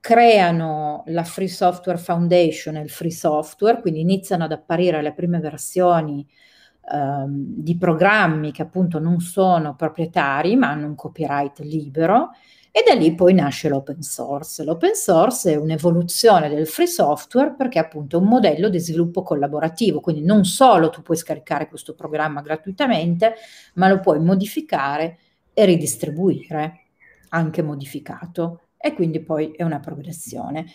Creano 0.00 1.02
la 1.06 1.24
Free 1.24 1.48
Software 1.48 1.98
Foundation 1.98 2.76
e 2.76 2.82
il 2.82 2.90
Free 2.90 3.10
Software, 3.10 3.80
quindi 3.80 4.00
iniziano 4.00 4.44
ad 4.44 4.52
apparire 4.52 5.00
le 5.00 5.12
prime 5.14 5.40
versioni 5.40 6.26
di 7.26 7.76
programmi 7.76 8.52
che 8.52 8.62
appunto 8.62 8.98
non 8.98 9.20
sono 9.20 9.74
proprietari 9.74 10.56
ma 10.56 10.70
hanno 10.70 10.86
un 10.86 10.94
copyright 10.94 11.58
libero 11.60 12.30
e 12.70 12.84
da 12.86 12.94
lì 12.94 13.14
poi 13.14 13.34
nasce 13.34 13.68
l'open 13.68 14.02
source. 14.02 14.62
L'open 14.62 14.94
source 14.94 15.52
è 15.52 15.56
un'evoluzione 15.56 16.48
del 16.48 16.66
free 16.66 16.86
software 16.86 17.54
perché 17.56 17.78
appunto 17.78 18.16
è 18.16 18.20
un 18.20 18.28
modello 18.28 18.68
di 18.68 18.78
sviluppo 18.78 19.22
collaborativo, 19.22 20.00
quindi 20.00 20.22
non 20.22 20.44
solo 20.44 20.88
tu 20.90 21.02
puoi 21.02 21.16
scaricare 21.16 21.68
questo 21.68 21.94
programma 21.94 22.40
gratuitamente, 22.40 23.34
ma 23.74 23.88
lo 23.88 24.00
puoi 24.00 24.20
modificare 24.20 25.18
e 25.52 25.64
ridistribuire 25.64 26.84
anche 27.30 27.62
modificato 27.62 28.67
e 28.78 28.94
quindi 28.94 29.20
poi 29.20 29.52
è 29.52 29.62
una 29.62 29.80
progressione. 29.80 30.66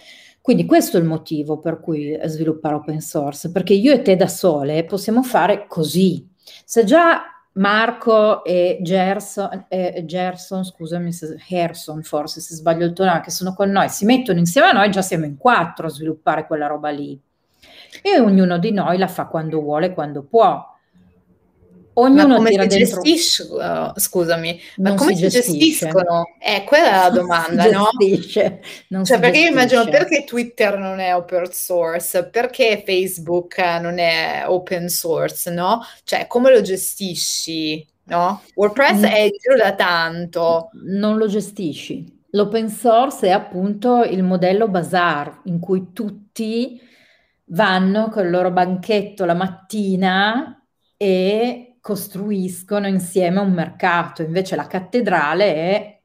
Quindi 0.42 0.66
questo 0.66 0.98
è 0.98 1.00
il 1.00 1.06
motivo 1.06 1.60
per 1.60 1.80
cui 1.80 2.20
sviluppare 2.26 2.76
open 2.76 3.00
source, 3.00 3.52
perché 3.52 3.74
io 3.74 3.94
e 3.94 4.02
te 4.02 4.16
da 4.16 4.28
sole 4.28 4.84
possiamo 4.84 5.24
fare 5.24 5.66
così. 5.68 6.30
Se 6.66 6.84
già 6.84 7.24
Marco 7.54 8.44
e 8.44 8.80
Gerson, 8.82 9.66
eh, 9.70 10.04
Gerson 10.06 10.66
scusami, 10.66 11.14
se, 11.14 11.38
Gerson 11.48 12.02
forse 12.04 12.42
se 12.42 12.56
sbaglio 12.56 12.86
il 12.86 12.94
tono, 12.94 13.22
che 13.22 13.32
sono 13.32 13.54
con 13.54 13.70
noi, 13.70 13.90
si 13.90 14.06
mettono 14.06 14.40
insieme 14.40 14.68
a 14.68 14.72
noi, 14.72 14.92
già 14.92 15.02
siamo 15.02 15.26
in 15.26 15.38
quattro 15.38 15.88
a 15.88 15.90
sviluppare 15.90 16.48
quella 16.48 16.68
roba 16.68 16.90
lì. 16.90 17.20
E 18.02 18.20
ognuno 18.20 18.58
di 18.58 18.72
noi 18.72 18.98
la 18.98 19.08
fa 19.08 19.28
quando 19.28 19.62
vuole, 19.62 19.94
quando 19.94 20.24
può. 20.24 20.73
Ognuno 21.96 22.28
ma 22.28 22.36
come 22.36 22.50
tira 22.50 22.68
si 22.68 22.68
dentro... 22.70 23.02
gestiscono, 23.02 23.94
scusami, 23.96 24.60
ma 24.78 24.90
Non 24.90 24.98
come 24.98 25.16
si 25.16 25.16
si, 25.16 25.28
gestisce. 25.30 25.86
gestiscono? 25.88 26.36
Eh, 26.40 26.64
quella 26.66 26.88
è 26.90 27.04
la 27.04 27.10
domanda, 27.10 27.66
no? 27.70 27.90
gestisce, 27.98 28.62
non 28.90 29.04
Cioè, 29.04 29.20
perché 29.20 29.40
io 29.40 29.50
immagino 29.50 29.84
gestisce. 29.84 30.06
perché 30.06 30.24
Twitter 30.26 30.78
non 30.78 31.00
è 31.00 31.16
open 31.16 31.52
source, 31.52 32.26
perché 32.30 32.84
Facebook 32.86 33.58
eh, 33.58 33.80
non 33.80 34.00
è 34.00 34.44
open 34.48 34.90
source, 34.90 35.52
no? 35.52 35.82
Cioè, 36.04 36.28
come 36.28 36.52
lo 36.52 36.62
gestisci, 36.62 37.86
no? 38.06 38.42
WordPress 38.56 39.00
Mm. 39.00 39.04
è 39.06 39.20
in 39.20 39.32
giro 39.40 39.56
da 39.58 39.74
tanto. 39.76 40.70
Non 40.86 41.18
lo 41.18 41.28
gestisci. 41.28 42.22
L'open 42.32 42.70
source 42.70 43.28
è 43.28 43.32
appunto 43.32 44.04
il 44.04 44.24
modello 44.24 44.68
bazar 44.68 45.42
in 45.46 45.60
cui 45.60 45.92
tutti 45.94 46.82
vanno 47.48 48.10
con 48.10 48.24
il 48.26 48.32
loro 48.32 48.50
banchetto 48.52 49.26
la 49.26 49.36
mattina 49.36 50.60
e 50.98 51.73
costruiscono 51.84 52.88
insieme 52.88 53.42
un 53.42 53.52
mercato. 53.52 54.22
Invece 54.22 54.56
la 54.56 54.68
cattedrale 54.68 55.54
è 55.54 56.00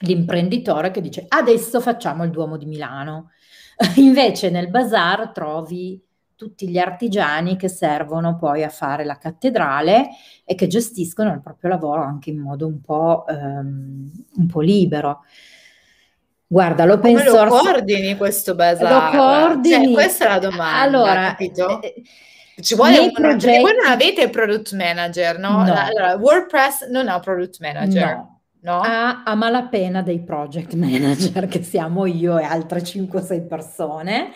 l'imprenditore 0.00 0.90
che 0.90 1.02
dice 1.02 1.26
adesso 1.28 1.78
facciamo 1.82 2.24
il 2.24 2.30
Duomo 2.30 2.56
di 2.56 2.64
Milano. 2.64 3.30
Invece 3.96 4.48
nel 4.48 4.70
bazar 4.70 5.30
trovi 5.30 6.02
tutti 6.34 6.66
gli 6.70 6.78
artigiani 6.78 7.56
che 7.56 7.68
servono 7.68 8.36
poi 8.38 8.64
a 8.64 8.70
fare 8.70 9.04
la 9.04 9.18
cattedrale 9.18 10.08
e 10.42 10.54
che 10.54 10.68
gestiscono 10.68 11.32
il 11.34 11.42
proprio 11.42 11.68
lavoro 11.68 12.02
anche 12.02 12.30
in 12.30 12.38
modo 12.38 12.66
un 12.66 12.80
po', 12.80 13.26
ehm, 13.28 14.10
un 14.36 14.46
po' 14.46 14.60
libero. 14.62 15.20
Guarda, 16.46 16.86
l'open 16.86 17.12
Come 17.12 17.24
lo 17.24 17.30
source 17.30 17.62
coordini 17.62 18.16
questo 18.16 18.52
lo 18.52 18.56
bazar? 18.56 19.16
coordini. 19.16 19.84
Cioè, 19.84 19.92
questa 19.92 20.24
è 20.24 20.28
la 20.28 20.38
domanda, 20.38 20.80
Allora, 20.80 21.14
capito? 21.26 21.82
eh, 21.82 22.02
Ci 22.60 22.74
vuole 22.74 22.90
nei 22.92 23.00
una, 23.00 23.12
perché 23.12 23.28
progetti 23.28 23.62
voi 23.62 23.72
non 23.74 23.86
avete 23.90 24.30
product 24.30 24.74
manager, 24.74 25.38
no? 25.38 25.62
No. 25.64 25.72
Allora, 25.74 26.14
WordPress 26.16 26.88
non 26.88 27.08
ha 27.08 27.18
product 27.18 27.60
manager, 27.60 28.06
No. 28.16 28.40
no? 28.60 28.80
ha 28.80 29.22
a 29.24 29.34
malapena 29.34 30.02
dei 30.02 30.22
project 30.22 30.72
manager, 30.74 31.46
che 31.46 31.62
siamo 31.62 32.06
io 32.06 32.38
e 32.38 32.44
altre 32.44 32.80
5-6 32.80 33.46
persone. 33.46 34.30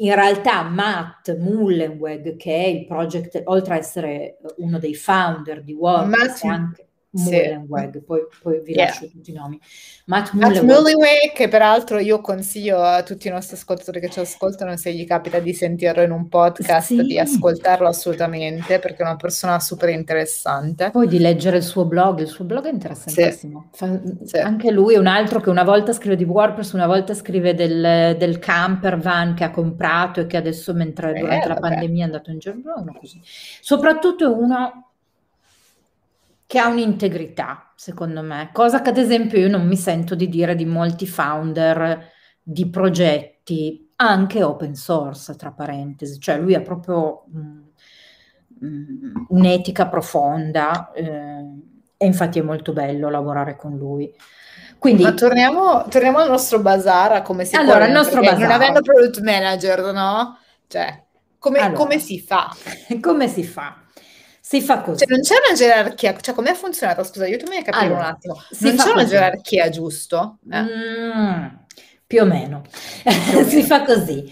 In 0.00 0.14
realtà 0.14 0.62
Matt 0.62 1.36
Mullenweg, 1.36 2.36
che 2.36 2.54
è 2.54 2.66
il 2.68 2.86
project, 2.86 3.40
oltre 3.46 3.74
a 3.74 3.78
essere 3.78 4.36
uno 4.58 4.78
dei 4.78 4.94
founder 4.94 5.62
di 5.62 5.72
WordPress, 5.72 6.42
Matt- 6.44 6.58
anche 6.60 6.87
Mullenweg, 7.10 7.92
sì. 7.94 8.02
poi, 8.02 8.20
poi, 8.42 8.60
vi 8.62 8.72
yeah. 8.72 8.86
lascio 8.86 9.08
tutti 9.08 9.30
i 9.30 9.34
nomi. 9.34 9.58
Matt 10.06 10.32
Mullenweg, 10.32 11.32
che 11.34 11.48
peraltro 11.48 11.98
io 11.98 12.20
consiglio 12.20 12.80
a 12.82 13.02
tutti 13.02 13.28
i 13.28 13.30
nostri 13.30 13.56
ascoltatori 13.56 13.98
che 14.00 14.10
ci 14.10 14.20
ascoltano, 14.20 14.76
se 14.76 14.92
gli 14.92 15.06
capita 15.06 15.38
di 15.38 15.54
sentirlo 15.54 16.02
in 16.02 16.10
un 16.10 16.28
podcast, 16.28 16.88
sì. 16.88 17.02
di 17.02 17.18
ascoltarlo 17.18 17.88
assolutamente, 17.88 18.78
perché 18.78 19.02
è 19.02 19.06
una 19.06 19.16
persona 19.16 19.58
super 19.58 19.88
interessante. 19.88 20.90
Poi 20.90 21.08
di 21.08 21.18
leggere 21.18 21.56
il 21.58 21.62
suo 21.62 21.86
blog, 21.86 22.20
il 22.20 22.26
suo 22.26 22.44
blog 22.44 22.66
è 22.66 22.70
interessantissimo. 22.70 23.70
Sì. 23.72 23.78
Fa, 23.78 24.42
anche 24.42 24.70
lui 24.70 24.94
è 24.94 24.98
un 24.98 25.06
altro 25.06 25.40
che 25.40 25.48
una 25.48 25.64
volta 25.64 25.94
scrive 25.94 26.16
di 26.16 26.24
WordPress, 26.24 26.72
una 26.72 26.86
volta 26.86 27.14
scrive 27.14 27.54
del, 27.54 28.16
del 28.18 28.38
camper 28.38 28.98
van 28.98 29.34
che 29.34 29.44
ha 29.44 29.50
comprato 29.50 30.20
e 30.20 30.26
che 30.26 30.36
adesso 30.36 30.74
mentre 30.74 31.12
eh, 31.12 31.20
durante 31.20 31.48
vabbè. 31.48 31.60
la 31.60 31.68
pandemia 31.68 32.02
è 32.02 32.04
andato 32.04 32.30
in 32.30 32.38
giro, 32.38 32.56
così. 32.98 33.20
Soprattutto 33.24 34.24
è 34.24 34.28
uno 34.28 34.87
che 36.48 36.58
ha 36.58 36.66
un'integrità, 36.66 37.74
secondo 37.76 38.22
me, 38.22 38.48
cosa 38.54 38.80
che 38.80 38.88
ad 38.88 38.96
esempio 38.96 39.38
io 39.38 39.48
non 39.50 39.66
mi 39.66 39.76
sento 39.76 40.14
di 40.14 40.30
dire 40.30 40.54
di 40.54 40.64
molti 40.64 41.06
founder 41.06 42.10
di 42.42 42.70
progetti, 42.70 43.92
anche 43.96 44.42
open 44.42 44.74
source, 44.74 45.36
tra 45.36 45.52
parentesi, 45.52 46.18
cioè 46.18 46.38
lui 46.38 46.54
ha 46.54 46.62
proprio 46.62 47.26
um, 47.34 47.70
un'etica 49.28 49.88
profonda 49.88 50.90
eh, 50.92 51.04
e 51.98 52.06
infatti 52.06 52.38
è 52.38 52.42
molto 52.42 52.72
bello 52.72 53.10
lavorare 53.10 53.54
con 53.54 53.76
lui. 53.76 54.10
Quindi, 54.78 55.02
Ma 55.02 55.12
torniamo, 55.12 55.84
torniamo 55.90 56.16
al 56.16 56.30
nostro 56.30 56.60
bazar, 56.60 57.20
come 57.20 57.44
si 57.44 57.56
allora, 57.56 57.84
il 57.84 57.92
nostro 57.92 58.22
bazar. 58.22 58.38
Non 58.38 58.52
avendo 58.52 58.80
product 58.80 59.20
manager, 59.20 59.92
no? 59.92 60.38
Cioè, 60.66 61.04
come, 61.38 61.58
allora, 61.58 61.76
come 61.76 61.98
si 61.98 62.18
fa? 62.18 62.48
come 63.02 63.28
si 63.28 63.44
fa? 63.44 63.82
Si 64.48 64.62
fa 64.62 64.80
così. 64.80 65.00
Cioè, 65.00 65.08
non 65.10 65.20
c'è 65.20 65.34
una 65.46 65.54
gerarchia, 65.54 66.16
cioè 66.16 66.34
come 66.34 66.52
è 66.52 66.54
funzionata? 66.54 67.04
Scusa, 67.04 67.24
aiutami 67.24 67.58
a 67.58 67.62
capire 67.62 67.84
allora, 67.84 67.98
un 68.00 68.06
attimo. 68.06 68.42
Non 68.60 68.76
c'è 68.76 68.90
una 68.92 69.04
gerarchia, 69.04 69.68
giusto? 69.68 70.38
Eh. 70.50 70.62
Mm, 70.62 71.46
più 72.06 72.22
o 72.22 72.24
meno. 72.24 72.62
Più 73.28 73.44
si 73.44 73.62
fa 73.62 73.82
così. 73.82 74.24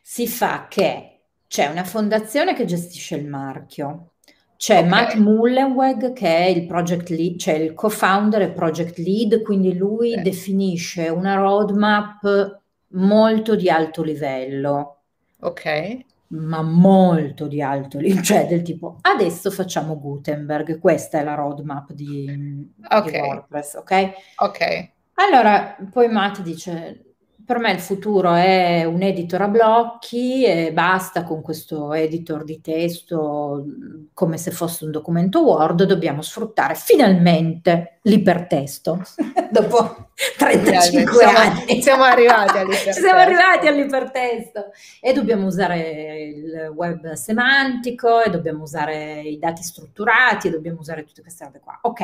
Si 0.00 0.26
fa 0.26 0.68
che 0.70 1.24
c'è 1.46 1.66
una 1.66 1.84
fondazione 1.84 2.54
che 2.54 2.64
gestisce 2.64 3.16
il 3.16 3.26
marchio. 3.26 4.12
C'è 4.56 4.78
okay. 4.78 4.88
Matt 4.88 5.14
Mullenweg 5.16 6.14
che 6.14 6.34
è 6.34 6.46
il 6.46 6.64
project 6.64 7.10
lead, 7.10 7.38
cioè 7.38 7.56
il 7.56 7.74
co-founder 7.74 8.40
e 8.40 8.52
project 8.52 8.96
lead, 8.96 9.42
quindi 9.42 9.76
lui 9.76 10.12
okay. 10.12 10.22
definisce 10.22 11.08
una 11.10 11.34
roadmap 11.34 12.60
molto 12.92 13.54
di 13.54 13.68
alto 13.68 14.02
livello. 14.02 15.02
Ok 15.40 16.06
ma 16.28 16.62
molto 16.62 17.46
di 17.46 17.62
alto, 17.62 17.98
cioè 18.22 18.46
del 18.46 18.62
tipo 18.62 18.98
adesso 19.02 19.50
facciamo 19.50 19.98
Gutenberg, 19.98 20.78
questa 20.78 21.18
è 21.18 21.24
la 21.24 21.34
roadmap 21.34 21.92
di, 21.92 22.70
okay. 22.88 23.10
di 23.10 23.18
WordPress, 23.18 23.74
ok? 23.74 24.10
Ok. 24.36 24.90
Allora, 25.14 25.76
poi 25.90 26.08
Matt 26.08 26.42
dice, 26.42 27.07
per 27.48 27.56
me 27.60 27.72
il 27.72 27.80
futuro 27.80 28.34
è 28.34 28.84
un 28.84 29.00
editor 29.00 29.40
a 29.40 29.48
blocchi 29.48 30.44
e 30.44 30.70
basta 30.70 31.24
con 31.24 31.40
questo 31.40 31.94
editor 31.94 32.44
di 32.44 32.60
testo 32.60 33.64
come 34.12 34.36
se 34.36 34.50
fosse 34.50 34.84
un 34.84 34.90
documento 34.90 35.42
Word, 35.42 35.84
dobbiamo 35.84 36.20
sfruttare 36.20 36.74
finalmente 36.74 38.00
l'ipertesto 38.02 39.02
dopo 39.50 40.10
35 40.36 41.10
siamo, 41.14 41.38
anni. 41.38 41.80
Siamo 41.80 42.02
arrivati 42.02 42.58
all'ipertesto. 42.60 43.00
siamo 43.00 43.18
arrivati 43.18 43.66
all'ipertesto 43.66 44.64
e 45.00 45.12
dobbiamo 45.14 45.46
usare 45.46 46.24
il 46.24 46.72
web 46.76 47.14
semantico 47.14 48.22
e 48.22 48.28
dobbiamo 48.28 48.64
usare 48.64 49.22
i 49.22 49.38
dati 49.38 49.62
strutturati 49.62 50.48
e 50.48 50.50
dobbiamo 50.50 50.80
usare 50.80 51.02
tutte 51.02 51.22
queste 51.22 51.44
robe 51.44 51.60
qua. 51.60 51.78
Ok, 51.80 52.02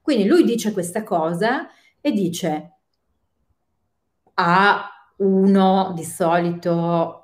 quindi 0.00 0.24
lui 0.24 0.42
dice 0.42 0.72
questa 0.72 1.02
cosa 1.02 1.68
e 2.00 2.12
dice 2.12 2.76
a 4.40 4.90
uno 5.16 5.92
di 5.94 6.04
solito 6.04 7.20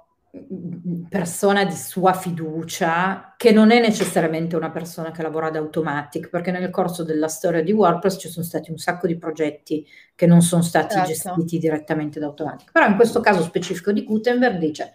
persona 1.09 1.65
di 1.65 1.75
sua 1.75 2.13
fiducia 2.13 3.35
che 3.37 3.53
non 3.53 3.71
è 3.71 3.81
necessariamente 3.81 4.55
una 4.55 4.71
persona 4.71 5.11
che 5.11 5.23
lavora 5.23 5.47
ad 5.47 5.57
Automatic 5.57 6.29
perché 6.29 6.51
nel 6.51 6.69
corso 6.71 7.05
della 7.05 7.29
storia 7.29 7.63
di 7.63 7.73
WordPress 7.73 8.19
ci 8.19 8.29
sono 8.29 8.45
stati 8.45 8.71
un 8.71 8.77
sacco 8.77 9.07
di 9.07 9.17
progetti 9.17 9.87
che 10.15 10.27
non 10.27 10.43
sono 10.43 10.63
stati 10.63 10.95
certo. 10.95 11.09
gestiti 11.09 11.59
direttamente 11.59 12.21
da 12.21 12.27
Automatic 12.27 12.71
però 12.71 12.87
in 12.87 12.97
questo 12.97 13.21
caso 13.21 13.43
specifico 13.43 13.93
di 13.93 14.05
Gutenberg 14.05 14.59
dice 14.59 14.93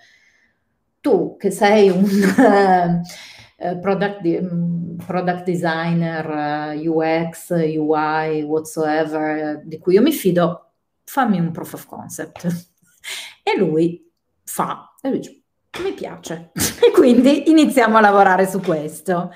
tu 1.00 1.36
che 1.38 1.50
sei 1.50 1.90
un 1.90 2.04
uh, 2.04 3.80
product, 3.82 4.22
di, 4.22 4.36
um, 4.36 4.96
product, 5.04 5.44
designer 5.44 6.76
uh, 6.76 6.88
UX, 6.88 7.50
UI, 7.50 8.44
whatsoever 8.44 9.62
di 9.64 9.80
cui 9.80 9.96
io 9.96 10.02
mi 10.04 10.12
fido 10.12 10.71
fammi 11.12 11.40
un 11.40 11.52
proof 11.52 11.74
of 11.74 11.86
concept. 11.88 12.48
e 13.44 13.58
lui 13.58 14.10
fa, 14.46 14.96
e 15.02 15.10
lui 15.10 15.18
dice, 15.20 15.44
mi 15.84 15.92
piace. 15.92 16.52
e 16.56 16.92
quindi 16.92 17.50
iniziamo 17.50 17.98
a 17.98 18.02
lavorare 18.02 18.48
su 18.48 18.62
questo. 18.62 19.34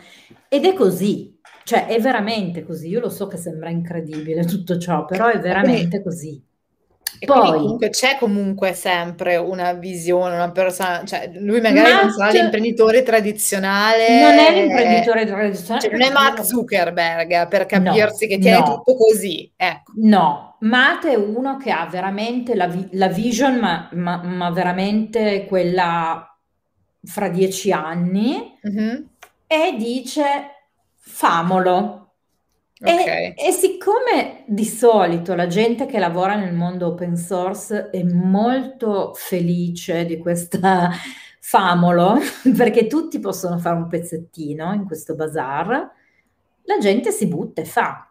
Ed 0.48 0.64
è 0.64 0.74
così, 0.74 1.38
cioè 1.66 1.88
è 1.88 2.00
veramente 2.00 2.64
così. 2.64 2.88
Io 2.88 3.02
lo 3.02 3.10
so 3.10 3.28
che 3.28 3.36
sembra 3.36 3.70
incredibile 3.70 4.46
tutto 4.46 4.78
ciò, 4.78 5.04
però 5.04 5.28
è 5.28 5.38
veramente 5.40 6.02
così. 6.02 6.42
E 7.20 7.26
Poi, 7.26 7.52
comunque 7.52 7.90
c'è 7.90 8.18
comunque 8.18 8.74
sempre 8.74 9.38
una 9.38 9.74
visione, 9.74 10.36
una 10.36 10.52
persona, 10.52 11.04
cioè 11.06 11.32
lui 11.36 11.62
magari 11.62 11.92
Matt, 11.92 12.02
non 12.04 12.12
sarà 12.12 12.32
l'imprenditore 12.32 13.04
tradizionale. 13.04 14.22
Non 14.22 14.38
è 14.38 14.54
l'imprenditore 14.54 15.26
tradizionale. 15.26 15.82
Cioè, 15.82 15.92
non 15.92 16.02
è 16.02 16.12
Mark 16.12 16.44
Zuckerberg 16.44 17.48
per 17.48 17.66
capirsi 17.66 18.28
no, 18.28 18.36
che 18.36 18.40
tiene 18.40 18.60
no, 18.60 18.64
tutto 18.64 18.96
così. 18.96 19.52
Ecco. 19.56 19.92
No, 19.96 20.58
Matt 20.62 21.06
è 21.06 21.16
uno 21.16 21.58
che 21.58 21.72
ha 21.72 21.86
veramente 21.86 22.56
la, 22.56 22.70
la 22.92 23.08
vision, 23.08 23.56
ma, 23.56 23.90
ma, 23.94 24.22
ma, 24.24 24.52
veramente 24.52 25.46
quella 25.48 26.38
fra 27.04 27.30
dieci 27.30 27.72
anni, 27.72 28.58
mm-hmm. 28.68 29.02
e 29.48 29.76
dice 29.78 30.24
famolo 30.98 32.05
Okay. 32.94 33.34
E, 33.36 33.48
e, 33.48 33.52
siccome 33.52 34.44
di 34.46 34.66
solito 34.66 35.34
la 35.36 35.48
gente 35.48 35.86
che 35.86 36.00
lavora 36.00 36.36
nel 36.36 36.54
mondo 36.54 36.88
open 36.88 37.16
source 37.16 37.90
è 37.90 38.04
molto 38.04 39.14
felice 39.16 40.06
di 40.06 40.18
questa 40.18 40.92
famolo, 41.40 42.18
perché 42.56 42.88
tutti 42.88 43.20
possono 43.20 43.58
fare 43.58 43.76
un 43.76 43.88
pezzettino 43.88 44.74
in 44.74 44.86
questo 44.86 45.16
bazar, 45.16 45.70
la 46.64 46.78
gente 46.80 47.12
si 47.12 47.28
butta 47.28 47.62
e 47.62 47.66
fa. 47.66 48.10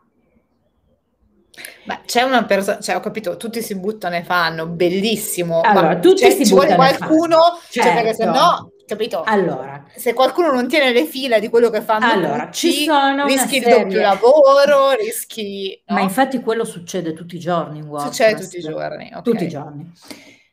Beh, 1.84 2.00
c'è 2.04 2.22
una 2.22 2.44
persona, 2.44 2.80
cioè 2.80 2.96
ho 2.96 3.00
capito, 3.00 3.36
tutti 3.36 3.62
si 3.62 3.76
buttano 3.78 4.16
e 4.16 4.24
fanno, 4.24 4.66
bellissimo. 4.66 5.60
Allora, 5.60 5.88
ma 5.88 5.98
tutti 5.98 6.30
si 6.30 6.44
ci 6.44 6.54
buttano 6.54 6.74
vuole 6.74 6.96
qualcuno, 6.96 7.38
certo. 7.68 7.88
cioè 7.88 7.94
perché 7.94 8.14
se 8.14 8.24
certo. 8.24 8.38
no 8.38 8.72
Capito? 8.86 9.22
Allora, 9.24 9.84
se 9.94 10.12
qualcuno 10.12 10.52
non 10.52 10.68
tiene 10.68 10.92
le 10.92 11.06
file 11.06 11.40
di 11.40 11.48
quello 11.48 11.70
che 11.70 11.80
fanno 11.80 12.10
allora, 12.10 12.44
tutti, 12.44 12.72
ci 12.72 12.84
sono 12.84 13.24
rischi 13.24 13.56
il 13.56 13.64
doppio 13.64 14.00
lavoro, 14.00 14.92
rischi... 14.92 15.82
No? 15.86 15.94
Ma 15.94 16.00
infatti 16.02 16.40
quello 16.40 16.64
succede 16.64 17.14
tutti 17.14 17.36
i 17.36 17.38
giorni 17.38 17.78
in 17.78 17.86
WordPress. 17.86 18.14
Succede 18.14 18.40
tutti 18.42 18.56
i 18.58 18.60
giorni, 18.60 19.06
okay. 19.06 19.22
Tutti 19.22 19.44
i 19.44 19.48
giorni. 19.48 19.92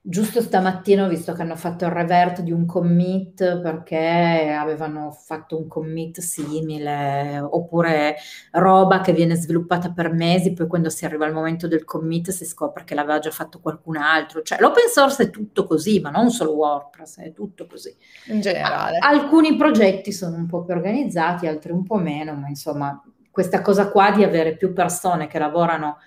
Giusto 0.04 0.42
stamattina 0.42 1.06
ho 1.06 1.08
visto 1.08 1.32
che 1.34 1.44
hanno 1.44 1.56
fatto 1.56 1.86
il 1.86 1.92
revert 1.92 2.42
di 2.42 2.52
un 2.52 2.66
commit 2.66 3.60
perché 3.62 4.52
avevano 4.60 5.12
fatto 5.12 5.60
un 5.60 5.68
commit 5.68 6.22
simile, 6.22 7.38
oppure 7.40 8.16
roba 8.54 9.02
che 9.02 9.14
viene 9.14 9.36
sviluppata 9.36 9.92
per 9.92 10.12
mesi, 10.12 10.54
poi 10.54 10.66
quando 10.66 10.90
si 10.90 11.06
arriva 11.06 11.28
al 11.28 11.34
momento 11.34 11.68
del 11.68 11.84
commit 11.84 12.32
si 12.32 12.46
scopre 12.46 12.84
che 12.84 12.96
l'aveva 12.96 13.20
già 13.20 13.30
fatto 13.30 13.60
qualcun 13.60 13.98
altro. 13.98 14.42
Cioè 14.42 14.60
l'open 14.60 14.90
source 14.92 15.22
è 15.22 15.30
tutto 15.30 15.66
così, 15.66 16.00
ma 16.00 16.10
non 16.10 16.32
solo 16.32 16.56
WordPress, 16.56 17.20
è 17.20 17.32
tutto 17.32 17.68
così. 17.68 17.96
In 18.26 18.42
generale. 18.42 18.98
alcuni 18.98 19.56
progetti 19.56 20.12
sono 20.12 20.36
un 20.36 20.48
po' 20.48 20.64
più 20.64 20.74
organizzati, 20.74 21.46
altri 21.46 21.74
un 21.74 21.84
po' 21.84 21.98
meno, 21.98 22.34
ma 22.34 22.48
insomma 22.48 23.00
questa 23.30 23.62
cosa 23.62 23.92
qua 23.92 24.10
di 24.10 24.24
avere 24.24 24.58
più 24.58 24.74
persone 24.74 25.28
che 25.28 25.38
lavorano 25.38 25.98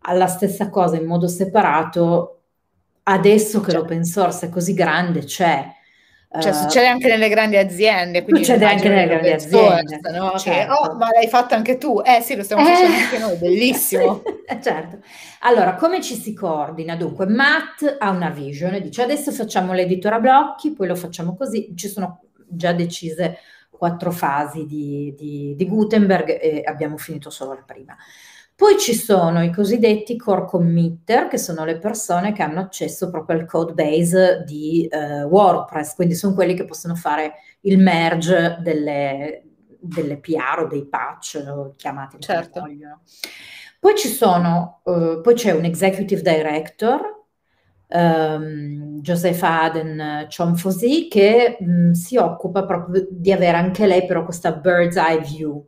alla 0.00 0.26
stessa 0.26 0.70
cosa 0.70 0.96
in 0.96 1.06
modo 1.06 1.28
separato 1.28 2.37
adesso 3.08 3.60
che 3.60 3.72
cioè, 3.72 3.80
l'open 3.80 4.04
source 4.04 4.46
è 4.46 4.48
così 4.48 4.74
grande 4.74 5.24
c'è. 5.24 5.76
Cioè, 6.40 6.52
uh, 6.52 6.54
succede 6.54 6.86
anche 6.86 7.08
nelle 7.08 7.28
grandi 7.30 7.56
aziende. 7.56 8.24
Succede 8.28 8.66
anche 8.66 8.88
nelle 8.88 9.06
grandi 9.06 9.30
aziende. 9.30 9.98
Source, 9.98 10.18
no? 10.18 10.38
certo. 10.38 10.74
che, 10.74 10.78
oh, 10.78 10.94
ma 10.96 11.08
l'hai 11.10 11.28
fatto 11.28 11.54
anche 11.54 11.78
tu? 11.78 12.02
Eh 12.04 12.20
sì, 12.20 12.36
lo 12.36 12.42
stiamo 12.42 12.64
facendo 12.64 12.94
eh, 12.94 13.00
anche 13.00 13.18
noi, 13.18 13.36
bellissimo. 13.40 14.22
certo. 14.60 14.98
Allora, 15.40 15.74
come 15.74 16.02
ci 16.02 16.14
si 16.14 16.34
coordina? 16.34 16.96
Dunque, 16.96 17.26
Matt 17.26 17.96
ha 17.98 18.10
una 18.10 18.28
vision 18.28 18.74
e 18.74 18.82
dice 18.82 19.02
adesso 19.02 19.32
facciamo 19.32 19.72
l'editor 19.72 20.12
a 20.12 20.20
blocchi, 20.20 20.72
poi 20.72 20.86
lo 20.86 20.94
facciamo 20.94 21.34
così. 21.34 21.72
Ci 21.74 21.88
sono 21.88 22.20
già 22.46 22.72
decise 22.72 23.38
quattro 23.70 24.10
fasi 24.10 24.66
di, 24.66 25.14
di, 25.16 25.54
di 25.56 25.66
Gutenberg 25.66 26.28
e 26.40 26.62
abbiamo 26.64 26.98
finito 26.98 27.30
solo 27.30 27.54
la 27.54 27.64
prima. 27.64 27.96
Poi 28.58 28.76
ci 28.76 28.92
sono 28.92 29.44
i 29.44 29.52
cosiddetti 29.52 30.16
core 30.16 30.44
committer, 30.44 31.28
che 31.28 31.38
sono 31.38 31.64
le 31.64 31.78
persone 31.78 32.32
che 32.32 32.42
hanno 32.42 32.58
accesso 32.58 33.08
proprio 33.08 33.38
al 33.38 33.46
code 33.46 33.72
base 33.72 34.42
di 34.44 34.84
eh, 34.90 35.22
WordPress, 35.22 35.94
quindi 35.94 36.16
sono 36.16 36.34
quelli 36.34 36.54
che 36.54 36.64
possono 36.64 36.96
fare 36.96 37.34
il 37.60 37.78
merge 37.78 38.58
delle, 38.60 39.44
delle 39.78 40.18
PR 40.18 40.62
o 40.64 40.66
dei 40.66 40.84
patch, 40.88 41.74
chiamati 41.76 42.16
certo. 42.18 42.62
vogliono. 42.62 43.02
Poi 43.78 43.94
ci 43.94 44.08
sono, 44.08 44.80
uh, 44.82 45.20
poi 45.20 45.34
c'è 45.34 45.52
un 45.52 45.64
executive 45.64 46.20
director, 46.20 47.00
um, 47.86 49.00
Josefa 49.00 49.62
Aden 49.62 50.26
Chomfosi, 50.36 51.06
che 51.06 51.58
mh, 51.60 51.92
si 51.92 52.16
occupa 52.16 52.64
proprio 52.64 53.06
di 53.08 53.30
avere 53.30 53.56
anche 53.56 53.86
lei 53.86 54.04
però 54.04 54.24
questa 54.24 54.50
bird's 54.50 54.96
eye 54.96 55.20
view. 55.20 55.64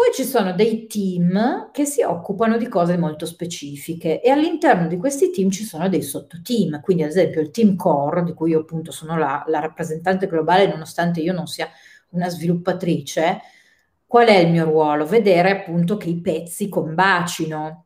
Poi 0.00 0.14
ci 0.14 0.24
sono 0.24 0.54
dei 0.54 0.86
team 0.86 1.68
che 1.72 1.84
si 1.84 2.00
occupano 2.00 2.56
di 2.56 2.68
cose 2.68 2.96
molto 2.96 3.26
specifiche 3.26 4.22
e 4.22 4.30
all'interno 4.30 4.88
di 4.88 4.96
questi 4.96 5.30
team 5.30 5.50
ci 5.50 5.62
sono 5.62 5.90
dei 5.90 6.00
sottoteam, 6.00 6.80
quindi 6.80 7.02
ad 7.02 7.10
esempio 7.10 7.42
il 7.42 7.50
team 7.50 7.76
core, 7.76 8.24
di 8.24 8.32
cui 8.32 8.52
io 8.52 8.60
appunto 8.60 8.92
sono 8.92 9.18
la, 9.18 9.44
la 9.46 9.60
rappresentante 9.60 10.26
globale, 10.26 10.68
nonostante 10.68 11.20
io 11.20 11.34
non 11.34 11.46
sia 11.46 11.68
una 12.12 12.30
sviluppatrice, 12.30 13.40
qual 14.06 14.28
è 14.28 14.38
il 14.38 14.50
mio 14.50 14.64
ruolo? 14.64 15.04
Vedere 15.04 15.50
appunto 15.50 15.98
che 15.98 16.08
i 16.08 16.18
pezzi 16.18 16.70
combacino 16.70 17.84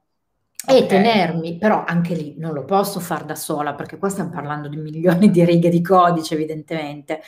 okay. 0.66 0.84
e 0.84 0.86
tenermi, 0.86 1.58
però 1.58 1.82
anche 1.84 2.14
lì 2.14 2.36
non 2.38 2.52
lo 2.52 2.64
posso 2.64 3.00
fare 3.00 3.24
da 3.24 3.34
sola 3.34 3.74
perché 3.74 3.98
qua 3.98 4.08
stiamo 4.08 4.30
parlando 4.30 4.68
di 4.68 4.76
milioni 4.76 5.32
di 5.32 5.44
righe 5.44 5.68
di 5.68 5.82
codice 5.82 6.34
evidentemente. 6.34 7.22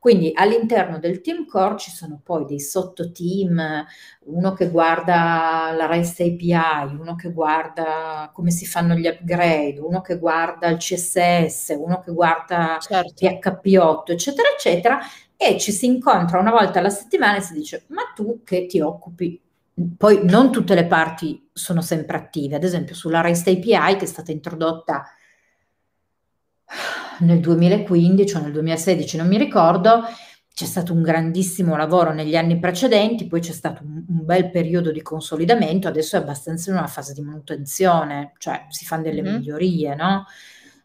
Quindi 0.00 0.32
all'interno 0.34 0.98
del 0.98 1.20
team 1.20 1.44
core 1.44 1.76
ci 1.76 1.90
sono 1.90 2.18
poi 2.24 2.46
dei 2.46 2.58
sottoteam, 2.58 3.84
uno 4.20 4.52
che 4.54 4.70
guarda 4.70 5.74
la 5.76 5.84
REST 5.84 6.20
API, 6.20 6.96
uno 6.98 7.14
che 7.16 7.30
guarda 7.30 8.30
come 8.32 8.50
si 8.50 8.64
fanno 8.64 8.94
gli 8.94 9.06
upgrade, 9.06 9.78
uno 9.78 10.00
che 10.00 10.18
guarda 10.18 10.68
il 10.68 10.78
CSS, 10.78 11.76
uno 11.78 12.00
che 12.00 12.12
guarda 12.12 12.78
certo. 12.80 13.12
PHP8, 13.26 14.12
eccetera, 14.12 14.48
eccetera, 14.48 15.00
e 15.36 15.58
ci 15.58 15.70
si 15.70 15.84
incontra 15.84 16.38
una 16.38 16.50
volta 16.50 16.78
alla 16.78 16.88
settimana 16.88 17.36
e 17.36 17.42
si 17.42 17.52
dice 17.52 17.84
ma 17.88 18.04
tu 18.14 18.40
che 18.42 18.64
ti 18.64 18.80
occupi? 18.80 19.38
Poi 19.98 20.20
non 20.24 20.50
tutte 20.50 20.74
le 20.74 20.86
parti 20.86 21.50
sono 21.52 21.82
sempre 21.82 22.16
attive, 22.16 22.56
ad 22.56 22.64
esempio 22.64 22.94
sulla 22.94 23.20
REST 23.20 23.48
API 23.48 23.96
che 23.96 24.04
è 24.04 24.06
stata 24.06 24.32
introdotta 24.32 25.04
nel 27.20 27.40
2015 27.40 28.36
o 28.36 28.40
nel 28.40 28.52
2016, 28.52 29.16
non 29.16 29.28
mi 29.28 29.38
ricordo, 29.38 30.02
c'è 30.52 30.64
stato 30.64 30.92
un 30.92 31.02
grandissimo 31.02 31.76
lavoro 31.76 32.12
negli 32.12 32.36
anni 32.36 32.58
precedenti, 32.58 33.26
poi 33.26 33.40
c'è 33.40 33.52
stato 33.52 33.82
un, 33.82 34.04
un, 34.08 34.24
bel 34.24 34.50
periodo 34.50 34.92
di 34.92 35.00
consolidamento, 35.00 35.88
adesso 35.88 36.16
è 36.16 36.20
abbastanza 36.20 36.70
in 36.70 36.76
una 36.76 36.86
fase 36.86 37.14
di 37.14 37.22
manutenzione, 37.22 38.32
cioè 38.38 38.66
si 38.68 38.84
fanno 38.84 39.04
delle 39.04 39.22
mm-hmm. 39.22 39.36
migliorie, 39.36 39.94
no? 39.94 40.26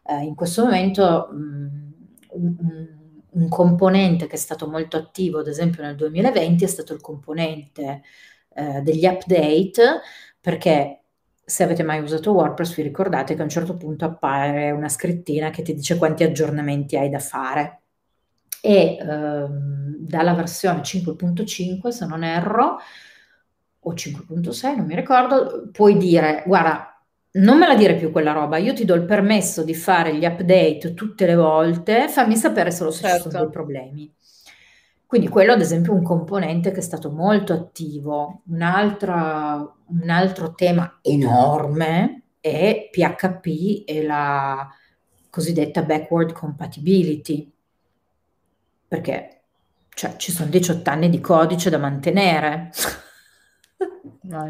Eh, 0.06 0.22
in 0.22 0.34
questo 0.34 0.64
momento 0.64 1.28
mh, 1.30 1.36
mm, 1.36 2.54
un, 2.58 2.88
un 3.30 3.48
componente 3.48 4.26
che 4.26 4.36
è 4.36 4.38
stato 4.38 4.68
molto 4.68 4.96
attivo, 4.96 5.40
ad 5.40 5.48
esempio 5.48 5.82
nel 5.82 5.96
2020, 5.96 6.64
è 6.64 6.68
stato 6.68 6.94
il 6.94 7.00
componente 7.00 8.02
eh, 8.54 8.80
degli 8.80 9.04
update, 9.04 10.00
perché 10.40 11.02
se 11.48 11.62
avete 11.62 11.84
mai 11.84 12.00
usato 12.00 12.32
WordPress 12.32 12.74
vi 12.74 12.82
ricordate 12.82 13.34
che 13.34 13.40
a 13.40 13.44
un 13.44 13.48
certo 13.48 13.76
punto 13.76 14.04
appare 14.04 14.72
una 14.72 14.88
scrittina 14.88 15.50
che 15.50 15.62
ti 15.62 15.74
dice 15.74 15.96
quanti 15.96 16.24
aggiornamenti 16.24 16.96
hai 16.96 17.08
da 17.08 17.20
fare. 17.20 17.82
E 18.60 18.96
ehm, 19.00 19.94
dalla 19.98 20.34
versione 20.34 20.82
5.5, 20.82 21.92
se 21.92 22.04
non 22.04 22.24
erro, 22.24 22.78
o 23.78 23.94
5.6, 23.94 24.76
non 24.76 24.86
mi 24.86 24.96
ricordo, 24.96 25.68
puoi 25.70 25.96
dire, 25.96 26.42
guarda, 26.44 27.00
non 27.34 27.58
me 27.58 27.68
la 27.68 27.76
dire 27.76 27.94
più 27.94 28.10
quella 28.10 28.32
roba, 28.32 28.56
io 28.56 28.74
ti 28.74 28.84
do 28.84 28.94
il 28.94 29.04
permesso 29.04 29.62
di 29.62 29.74
fare 29.74 30.16
gli 30.16 30.24
update 30.24 30.94
tutte 30.94 31.26
le 31.26 31.36
volte, 31.36 32.08
fammi 32.08 32.34
sapere 32.34 32.72
solo 32.72 32.90
se 32.90 33.02
certo. 33.02 33.14
ci 33.14 33.22
sono 33.22 33.32
certo. 33.34 33.46
dei 33.46 33.54
problemi. 33.54 34.14
Quindi 35.06 35.28
quello 35.28 35.52
ad 35.52 35.60
esempio 35.60 35.92
è 35.92 35.96
un 35.96 36.02
componente 36.02 36.72
che 36.72 36.80
è 36.80 36.82
stato 36.82 37.10
molto 37.10 37.52
attivo. 37.52 38.42
un 38.46 38.60
altro 38.62 40.54
tema 40.54 40.98
enorme 41.00 42.22
è 42.40 42.88
PHP 42.90 43.84
e 43.86 44.02
la 44.02 44.68
cosiddetta 45.30 45.82
backward 45.82 46.32
compatibility, 46.32 47.52
perché 48.88 49.42
cioè, 49.90 50.16
ci 50.16 50.32
sono 50.32 50.50
18 50.50 50.90
anni 50.90 51.08
di 51.08 51.20
codice 51.20 51.70
da 51.70 51.78
mantenere. 51.78 52.70
No, 54.22 54.46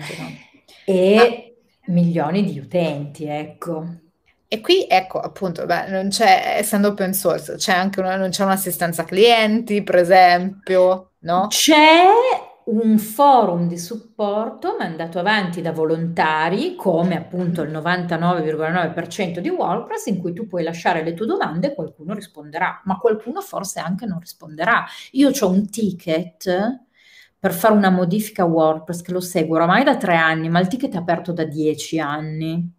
e 0.84 1.56
milioni 1.86 2.44
di 2.44 2.58
utenti, 2.58 3.26
ecco. 3.26 4.04
E 4.48 4.60
qui, 4.60 4.86
ecco, 4.88 5.18
appunto, 5.18 5.66
beh, 5.66 5.88
non 5.88 6.08
c'è, 6.08 6.54
essendo 6.58 6.88
open 6.88 7.12
source, 7.12 7.56
c'è 7.56 7.72
anche 7.72 7.98
una, 8.00 8.16
non 8.16 8.30
c'è 8.30 8.44
un'assistenza 8.44 9.04
clienti, 9.04 9.82
per 9.82 9.96
esempio, 9.96 11.14
no? 11.20 11.48
C'è 11.48 12.04
un 12.66 12.98
forum 12.98 13.68
di 13.68 13.78
supporto 13.78 14.76
mandato 14.78 15.18
avanti 15.18 15.62
da 15.62 15.72
volontari, 15.72 16.74
come 16.76 17.16
appunto 17.16 17.62
il 17.62 17.70
99,9% 17.70 19.38
di 19.38 19.48
WordPress, 19.48 20.06
in 20.06 20.18
cui 20.18 20.32
tu 20.32 20.46
puoi 20.46 20.62
lasciare 20.62 21.02
le 21.02 21.14
tue 21.14 21.26
domande 21.26 21.68
e 21.68 21.74
qualcuno 21.74 22.14
risponderà, 22.14 22.80
ma 22.84 22.98
qualcuno 22.98 23.40
forse 23.40 23.80
anche 23.80 24.06
non 24.06 24.20
risponderà. 24.20 24.84
Io 25.12 25.30
ho 25.30 25.48
un 25.48 25.68
ticket 25.70 26.84
per 27.38 27.52
fare 27.52 27.74
una 27.74 27.90
modifica 27.90 28.44
WordPress 28.44 29.02
che 29.02 29.12
lo 29.12 29.20
seguo 29.20 29.56
oramai 29.56 29.84
da 29.84 29.96
tre 29.96 30.16
anni, 30.16 30.48
ma 30.48 30.58
il 30.60 30.68
ticket 30.68 30.94
è 30.94 30.96
aperto 30.96 31.32
da 31.32 31.44
dieci 31.44 32.00
anni. 32.00 32.75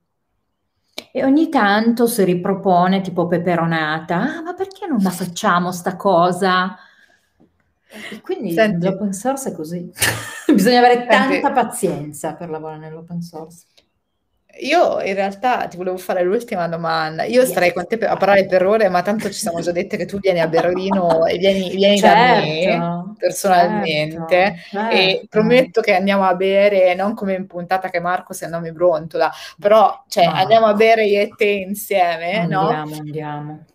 E 1.12 1.24
ogni 1.24 1.50
tanto 1.50 2.06
si 2.08 2.24
ripropone 2.24 3.02
tipo 3.02 3.28
peperonata, 3.28 4.38
ah, 4.38 4.42
ma 4.42 4.54
perché 4.54 4.86
non 4.88 5.00
la 5.02 5.10
facciamo 5.10 5.72
sta 5.72 5.96
cosa? 5.96 6.78
E 8.10 8.22
quindi 8.22 8.52
Senti, 8.52 8.86
l'open 8.86 9.14
source 9.14 9.50
è 9.50 9.54
così. 9.54 9.90
Bisogna 10.54 10.80
avere 10.80 11.06
tanta 11.08 11.30
Senti, 11.30 11.54
pazienza 11.54 12.36
per 12.36 12.50
lavorare 12.50 12.80
nell'open 12.80 13.22
source. 13.22 13.66
Io 14.62 15.02
in 15.02 15.14
realtà 15.14 15.68
ti 15.68 15.78
volevo 15.78 15.98
fare 15.98 16.24
l'ultima 16.24 16.68
domanda. 16.68 17.24
Io 17.24 17.42
yes. 17.42 17.50
starei 17.50 17.74
con 17.74 17.86
te 17.88 17.96
a 17.96 18.16
parlare 18.18 18.46
per 18.46 18.66
ore, 18.66 18.90
ma 18.90 19.02
tanto 19.02 19.28
ci 19.28 19.40
siamo 19.40 19.62
già 19.62 19.72
dette 19.72 19.98
che 19.98 20.06
tu 20.06 20.20
vieni 20.20 20.40
a 20.40 20.48
Berlino 20.48 21.26
e 21.26 21.38
vieni, 21.38 21.70
vieni 21.70 21.98
certo, 21.98 22.18
da 22.18 22.40
me 22.40 22.62
certo, 22.62 23.16
personalmente. 23.18 24.56
Certo, 24.72 24.96
e 24.96 25.10
certo. 25.12 25.28
prometto 25.30 25.82
che 25.82 25.96
andiamo 25.96 26.24
a 26.24 26.36
bere, 26.36 26.94
non 26.96 27.14
come 27.14 27.36
in 27.36 27.48
puntata 27.48 27.90
che 27.90 28.00
Marco 28.00 28.34
se 28.34 28.48
no 28.48 28.60
mi 28.60 28.72
brontola, 28.72 29.32
però 29.60 30.04
cioè, 30.08 30.26
no. 30.26 30.34
andiamo 30.34 30.66
a 30.66 30.74
bere 30.74 31.06
io 31.06 31.22
e 31.22 31.30
te 31.36 31.46
insieme. 31.46 32.40
Andiamo, 32.40 32.72
no? 32.72 32.96
andiamo. 32.98 33.66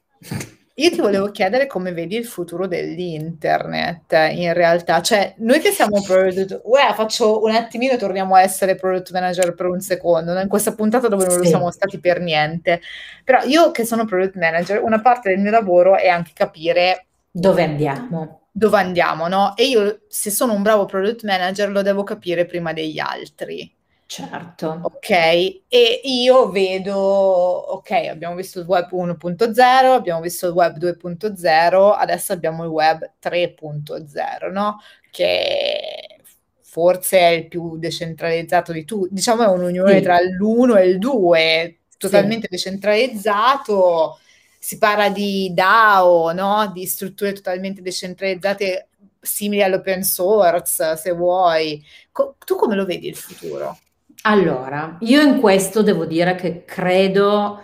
Io 0.77 0.91
ti 0.91 1.01
volevo 1.01 1.31
chiedere 1.31 1.67
come 1.67 1.93
vedi 1.93 2.17
il 2.17 2.25
futuro 2.25 2.67
dell'internet 2.67 4.13
in 4.33 4.55
realtà, 4.55 5.03
cioè 5.03 5.35
noi 5.39 5.61
che 5.61 5.71
siamo 5.71 6.01
product, 6.03 6.63
uè, 6.65 6.93
faccio 6.95 7.43
un 7.43 7.51
attimino 7.51 7.97
torniamo 7.97 8.35
a 8.37 8.41
essere 8.41 8.75
product 8.75 9.13
manager 9.13 9.55
per 9.55 9.67
un 9.67 9.81
secondo, 9.81 10.39
in 10.39 10.49
questa 10.49 10.75
puntata 10.75 11.09
dove 11.09 11.25
non 11.25 11.33
sì. 11.33 11.39
lo 11.39 11.45
siamo 11.45 11.71
stati 11.71 11.99
per 11.99 12.21
niente, 12.21 12.81
però 13.23 13.43
io 13.45 13.71
che 13.71 13.85
sono 13.85 14.07
product 14.07 14.37
manager, 14.37 14.83
una 14.83 15.03
parte 15.03 15.29
del 15.29 15.41
mio 15.41 15.51
lavoro 15.51 15.97
è 15.97 16.09
anche 16.09 16.31
capire 16.35 17.07
dove 17.31 17.63
andiamo. 17.63 18.41
Dove 18.51 18.79
andiamo, 18.79 19.29
no? 19.29 19.55
E 19.57 19.65
io 19.65 20.01
se 20.09 20.31
sono 20.31 20.55
un 20.55 20.63
bravo 20.63 20.87
product 20.87 21.25
manager 21.25 21.71
lo 21.71 21.83
devo 21.83 22.03
capire 22.03 22.47
prima 22.47 22.73
degli 22.73 22.99
altri. 22.99 23.71
Certo. 24.13 24.79
Ok, 24.83 25.09
e 25.09 26.01
io 26.05 26.51
vedo, 26.51 26.95
ok, 26.95 27.91
abbiamo 28.11 28.35
visto 28.35 28.61
il 28.61 28.67
web 28.67 28.91
1.0, 28.93 29.95
abbiamo 29.95 30.21
visto 30.21 30.49
il 30.49 30.53
web 30.53 30.77
2.0, 30.77 31.93
adesso 31.97 32.35
abbiamo 32.35 32.65
il 32.65 32.69
web 32.69 33.11
3.0, 33.19 34.53
no? 34.53 34.81
Che 35.11 36.21
forse 36.61 37.19
è 37.19 37.29
il 37.29 37.49
più 37.49 37.79
decentralizzato 37.79 38.73
di 38.73 38.85
tutti, 38.85 39.15
diciamo 39.15 39.45
è 39.45 39.47
un'unione 39.47 39.97
sì. 39.97 40.03
tra 40.03 40.21
l'1 40.21 40.77
e 40.77 40.89
il 40.89 40.99
2, 40.99 41.79
totalmente 41.97 42.49
sì. 42.51 42.57
decentralizzato, 42.57 44.19
si 44.59 44.77
parla 44.77 45.09
di 45.09 45.55
DAO, 45.55 46.33
no? 46.33 46.71
Di 46.71 46.85
strutture 46.85 47.33
totalmente 47.33 47.81
decentralizzate 47.81 48.89
simili 49.23 49.63
all'open 49.63 50.03
source, 50.03 50.99
se 50.99 51.13
vuoi. 51.13 51.83
Co- 52.11 52.37
tu 52.45 52.57
come 52.57 52.75
lo 52.75 52.85
vedi 52.85 53.09
il 53.09 53.17
futuro? 53.17 53.79
Allora, 54.25 54.99
io 55.01 55.21
in 55.21 55.41
questo 55.41 55.83
devo 55.83 56.05
dire 56.05 56.37
che 56.37 56.65
credo 56.65 57.61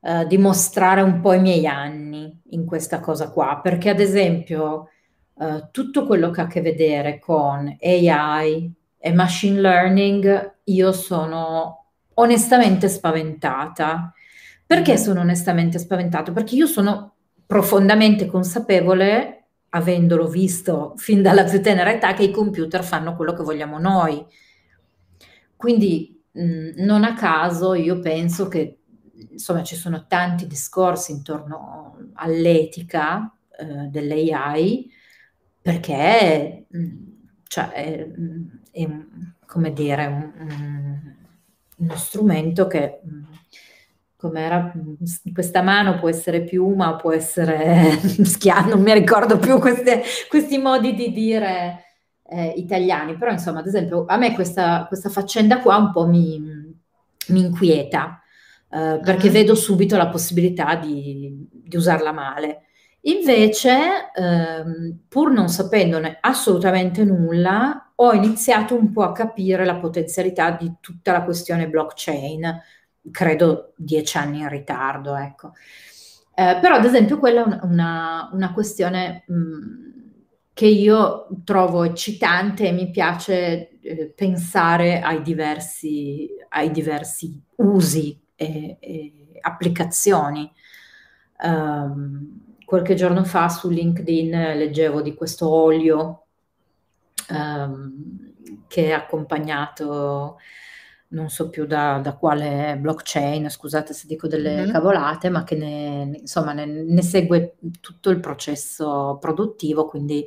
eh, 0.00 0.26
di 0.26 0.38
mostrare 0.38 1.00
un 1.02 1.20
po' 1.20 1.32
i 1.32 1.40
miei 1.40 1.66
anni 1.66 2.40
in 2.50 2.64
questa 2.64 3.00
cosa 3.00 3.30
qua, 3.30 3.58
perché 3.60 3.90
ad 3.90 3.98
esempio 3.98 4.90
eh, 5.40 5.68
tutto 5.72 6.06
quello 6.06 6.30
che 6.30 6.40
ha 6.40 6.44
a 6.44 6.46
che 6.46 6.60
vedere 6.60 7.18
con 7.18 7.76
AI 7.80 8.72
e 8.96 9.12
machine 9.12 9.60
learning, 9.60 10.54
io 10.64 10.92
sono 10.92 11.86
onestamente 12.14 12.88
spaventata. 12.88 14.12
Perché 14.64 14.96
sono 14.96 15.20
onestamente 15.20 15.78
spaventata? 15.80 16.30
Perché 16.30 16.54
io 16.54 16.66
sono 16.66 17.14
profondamente 17.44 18.26
consapevole, 18.26 19.46
avendolo 19.70 20.28
visto 20.28 20.94
fin 20.96 21.22
dalla 21.22 21.42
più 21.42 21.60
tenera 21.60 21.90
età, 21.92 22.14
che 22.14 22.22
i 22.22 22.30
computer 22.30 22.84
fanno 22.84 23.16
quello 23.16 23.32
che 23.32 23.42
vogliamo 23.42 23.78
noi 23.78 24.24
quindi 25.62 26.20
mh, 26.32 26.42
mhmm, 26.42 26.72
non 26.78 27.04
a 27.04 27.14
caso 27.14 27.74
io 27.74 28.00
penso 28.00 28.48
che 28.48 28.80
insomma 29.30 29.62
ci 29.62 29.76
sono 29.76 30.06
tanti 30.08 30.48
discorsi 30.48 31.12
intorno 31.12 32.10
all'etica 32.14 33.32
eh, 33.56 33.86
dell'AI 33.88 34.90
perché 35.60 36.66
cioè, 37.46 37.70
è, 37.70 38.10
è, 38.72 38.88
come 39.46 39.72
dire, 39.72 40.06
un, 40.06 41.14
uno 41.76 41.96
strumento 41.96 42.66
che 42.66 42.98
com'era 44.16 44.72
questa 45.32 45.62
mano 45.62 46.00
può 46.00 46.08
essere 46.08 46.42
piuma, 46.42 46.96
può 46.96 47.12
essere 47.12 47.92
schiavo, 48.24 48.70
non 48.70 48.82
mi 48.82 48.92
ricordo 48.92 49.38
più 49.38 49.60
queste, 49.60 50.02
questi 50.28 50.58
modi 50.58 50.94
di 50.94 51.12
dire 51.12 51.91
eh, 52.32 52.54
italiani, 52.56 53.16
però 53.16 53.30
insomma, 53.30 53.60
ad 53.60 53.66
esempio, 53.66 54.04
a 54.06 54.16
me 54.16 54.34
questa, 54.34 54.86
questa 54.88 55.10
faccenda 55.10 55.60
qua 55.60 55.76
un 55.76 55.92
po' 55.92 56.06
mi, 56.06 56.40
mi 57.28 57.40
inquieta, 57.40 58.20
eh, 58.70 59.00
perché 59.02 59.26
uh-huh. 59.26 59.32
vedo 59.32 59.54
subito 59.54 59.96
la 59.96 60.08
possibilità 60.08 60.76
di, 60.76 61.46
di 61.50 61.76
usarla 61.76 62.12
male. 62.12 62.62
Invece, 63.04 64.10
ehm, 64.14 64.98
pur 65.08 65.32
non 65.32 65.48
sapendone 65.48 66.18
assolutamente 66.20 67.04
nulla, 67.04 67.92
ho 67.96 68.12
iniziato 68.12 68.76
un 68.76 68.92
po' 68.92 69.02
a 69.02 69.12
capire 69.12 69.64
la 69.64 69.76
potenzialità 69.76 70.52
di 70.52 70.74
tutta 70.80 71.10
la 71.10 71.24
questione 71.24 71.68
blockchain, 71.68 72.60
credo 73.10 73.72
dieci 73.76 74.16
anni 74.16 74.38
in 74.38 74.48
ritardo, 74.48 75.16
ecco. 75.16 75.52
Eh, 76.34 76.58
però, 76.60 76.76
ad 76.76 76.84
esempio, 76.84 77.18
quella 77.18 77.42
è 77.42 77.64
una, 77.64 78.30
una 78.32 78.52
questione 78.52 79.24
mh, 79.26 79.91
che 80.62 80.68
io 80.68 81.26
trovo 81.42 81.82
eccitante 81.82 82.68
e 82.68 82.70
mi 82.70 82.88
piace 82.92 83.80
eh, 83.80 84.12
pensare 84.14 85.00
ai 85.00 85.20
diversi, 85.20 86.28
ai 86.50 86.70
diversi 86.70 87.36
usi 87.56 88.16
e, 88.36 88.76
e 88.78 89.12
applicazioni. 89.40 90.48
Um, 91.42 92.54
qualche 92.64 92.94
giorno 92.94 93.24
fa 93.24 93.48
su 93.48 93.70
LinkedIn 93.70 94.30
leggevo 94.30 95.02
di 95.02 95.14
questo 95.14 95.48
olio 95.48 96.26
um, 97.30 98.32
che 98.68 98.84
è 98.84 98.92
accompagnato 98.92 100.38
non 101.12 101.28
so 101.28 101.48
più 101.48 101.66
da, 101.66 102.00
da, 102.02 102.14
quale 102.14 102.76
blockchain, 102.78 103.48
scusate 103.48 103.92
se 103.92 104.06
dico 104.06 104.26
delle 104.26 104.62
mm-hmm. 104.62 104.72
cavolate, 104.72 105.28
ma 105.28 105.44
che 105.44 105.56
ne, 105.56 106.18
insomma, 106.20 106.52
ne, 106.52 106.64
ne, 106.66 107.02
segue 107.02 107.56
tutto 107.80 108.10
il 108.10 108.20
processo 108.20 109.18
produttivo, 109.20 109.86
quindi 109.86 110.26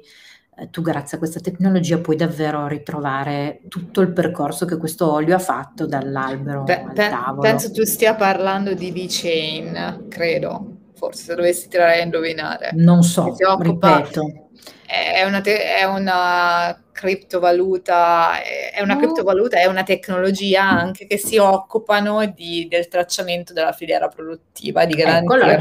eh, 0.58 0.70
tu 0.70 0.82
grazie 0.82 1.18
a 1.18 1.20
questa 1.20 1.40
tecnologia 1.40 2.00
puoi 2.00 2.16
davvero 2.16 2.68
ritrovare 2.68 3.62
tutto 3.68 4.02
il 4.02 4.12
percorso 4.12 4.66
che 4.66 4.78
questo 4.78 5.12
olio 5.12 5.36
ha 5.36 5.40
fatto 5.40 5.86
dall'albero 5.88 6.64
al 6.66 6.94
pe- 6.94 7.10
tavolo. 7.10 7.42
Penso 7.42 7.72
tu 7.72 7.84
stia 7.84 8.16
parlando 8.16 8.74
di 8.74 8.92
V-Chain, 8.92 10.06
credo, 10.08 10.78
forse 10.94 11.24
se 11.24 11.36
dovessi 11.36 11.68
tirare 11.68 12.00
a 12.00 12.04
indovinare. 12.04 12.70
Non 12.74 13.02
so, 13.02 13.36
ripeto. 13.60 14.50
È 14.86 15.24
una, 15.26 15.42
te- 15.42 15.78
è 15.78 15.84
una 15.84 16.80
criptovaluta, 16.96 18.42
è 18.42 18.82
una 18.82 18.96
criptovaluta, 18.96 19.60
è 19.60 19.66
una 19.66 19.84
tecnologia 19.84 20.64
anche 20.64 21.06
che 21.08 21.18
si 21.18 21.38
occupano 21.38 22.26
di, 22.28 22.68
del 22.70 22.88
tracciamento 22.88 23.52
della 23.52 23.74
filiera 23.74 24.08
produttiva, 24.08 24.86
di 24.86 24.94
garantirne 24.94 25.26
ecco, 25.26 25.34
allora. 25.34 25.58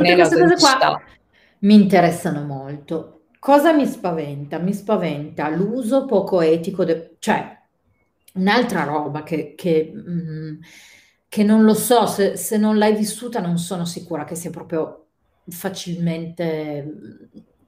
Mi 1.58 1.74
interessano 1.74 2.44
molto. 2.44 3.22
Cosa 3.40 3.72
mi 3.72 3.84
spaventa? 3.84 4.58
Mi 4.58 4.72
spaventa 4.72 5.48
l'uso 5.48 6.04
poco 6.04 6.40
etico, 6.40 6.84
de- 6.84 7.16
cioè 7.18 7.58
un'altra 8.34 8.84
roba 8.84 9.24
che, 9.24 9.54
che, 9.56 9.90
mh, 9.92 10.10
mm, 10.12 10.54
che 11.28 11.42
non 11.42 11.64
lo 11.64 11.74
so, 11.74 12.06
se, 12.06 12.36
se 12.36 12.56
non 12.58 12.78
l'hai 12.78 12.94
vissuta 12.94 13.40
non 13.40 13.58
sono 13.58 13.84
sicura 13.84 14.22
che 14.22 14.36
sia 14.36 14.50
proprio 14.50 15.06
facilmente 15.48 16.88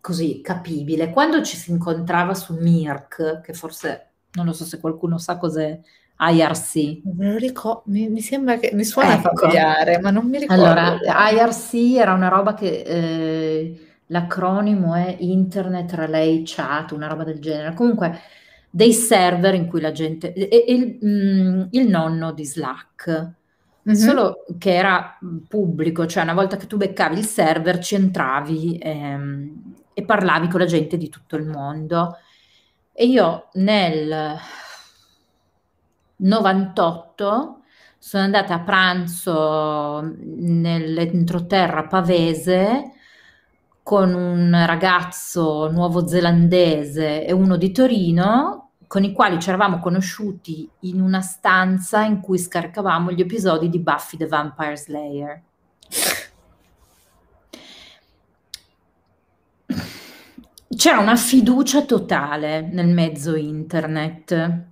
così 0.06 0.40
capibile. 0.40 1.10
Quando 1.10 1.42
ci 1.42 1.56
si 1.56 1.72
incontrava 1.72 2.32
su 2.32 2.54
Mirk, 2.54 3.40
che 3.40 3.52
forse 3.54 4.10
non 4.34 4.46
lo 4.46 4.52
so 4.52 4.64
se 4.64 4.78
qualcuno 4.78 5.18
sa 5.18 5.36
cos'è 5.36 5.80
IRC. 6.16 7.00
Me 7.16 7.32
lo 7.32 7.36
ricordo, 7.38 7.82
mi, 7.86 8.08
mi, 8.08 8.20
sembra 8.20 8.56
che 8.56 8.70
mi 8.72 8.84
suona 8.84 9.14
ecco. 9.14 9.34
familiare, 9.34 9.98
ma 9.98 10.12
non 10.12 10.28
mi 10.28 10.38
ricordo. 10.38 10.62
Allora, 10.62 11.00
IRC 11.32 11.96
era 11.96 12.12
una 12.12 12.28
roba 12.28 12.54
che 12.54 12.82
eh, 12.86 13.80
l'acronimo 14.06 14.94
è 14.94 15.16
Internet 15.18 15.92
Relay 15.94 16.44
Chat, 16.46 16.92
una 16.92 17.08
roba 17.08 17.24
del 17.24 17.40
genere. 17.40 17.74
Comunque, 17.74 18.16
dei 18.70 18.92
server 18.92 19.54
in 19.54 19.66
cui 19.66 19.80
la 19.80 19.90
gente. 19.90 20.32
E, 20.32 20.66
il, 20.68 20.98
mm, 21.04 21.62
il 21.70 21.88
nonno 21.88 22.30
di 22.30 22.44
Slack. 22.44 23.30
Mm-hmm. 23.88 23.98
Solo 23.98 24.44
che 24.56 24.72
era 24.72 25.18
pubblico, 25.48 26.06
cioè 26.06 26.22
una 26.22 26.34
volta 26.34 26.56
che 26.56 26.68
tu 26.68 26.76
beccavi 26.76 27.18
il 27.18 27.24
server 27.24 27.80
ci 27.80 27.96
entravi 27.96 28.78
ehm, 28.80 29.74
e 29.98 30.04
parlavi 30.04 30.48
con 30.48 30.60
la 30.60 30.66
gente 30.66 30.98
di 30.98 31.08
tutto 31.08 31.36
il 31.36 31.46
mondo. 31.46 32.18
E 32.92 33.06
io 33.06 33.48
nel 33.54 34.36
98 36.16 37.60
sono 37.96 38.22
andata 38.22 38.52
a 38.52 38.60
pranzo 38.60 40.02
nell'entroterra 40.02 41.86
pavese 41.86 42.92
con 43.82 44.12
un 44.12 44.64
ragazzo 44.66 45.70
nuovo-zelandese 45.70 47.24
e 47.24 47.32
uno 47.32 47.56
di 47.56 47.72
Torino 47.72 48.72
con 48.86 49.02
i 49.02 49.12
quali 49.12 49.40
ci 49.40 49.48
eravamo 49.48 49.78
conosciuti 49.78 50.68
in 50.80 51.00
una 51.00 51.22
stanza 51.22 52.04
in 52.04 52.20
cui 52.20 52.36
scaricavamo 52.36 53.12
gli 53.12 53.22
episodi 53.22 53.70
di 53.70 53.78
Buffy 53.78 54.18
the 54.18 54.26
Vampire 54.26 54.76
Slayer. 54.76 55.42
C'era 60.74 60.98
una 60.98 61.16
fiducia 61.16 61.82
totale 61.82 62.60
nel 62.60 62.88
mezzo 62.88 63.34
internet. 63.34 64.64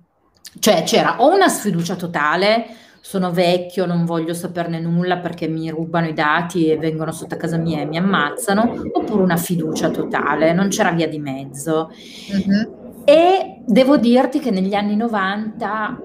Cioè 0.57 0.83
c'era 0.83 1.21
o 1.21 1.33
una 1.33 1.49
sfiducia 1.49 1.95
totale, 1.95 2.65
sono 3.01 3.31
vecchio, 3.31 3.85
non 3.85 4.05
voglio 4.05 4.33
saperne 4.33 4.79
nulla 4.79 5.17
perché 5.17 5.47
mi 5.47 5.69
rubano 5.69 6.07
i 6.07 6.13
dati 6.13 6.69
e 6.69 6.77
vengono 6.77 7.11
sotto 7.11 7.35
a 7.35 7.37
casa 7.37 7.57
mia 7.57 7.81
e 7.81 7.85
mi 7.85 7.97
ammazzano, 7.97 8.83
oppure 8.93 9.21
una 9.21 9.37
fiducia 9.37 9.89
totale, 9.89 10.53
non 10.53 10.69
c'era 10.69 10.91
via 10.91 11.07
di 11.07 11.19
mezzo. 11.19 11.91
Mm-hmm. 12.33 12.63
E 13.03 13.61
devo 13.65 13.97
dirti 13.97 14.39
che 14.39 14.49
negli 14.49 14.73
anni 14.73 14.95
90 14.95 15.99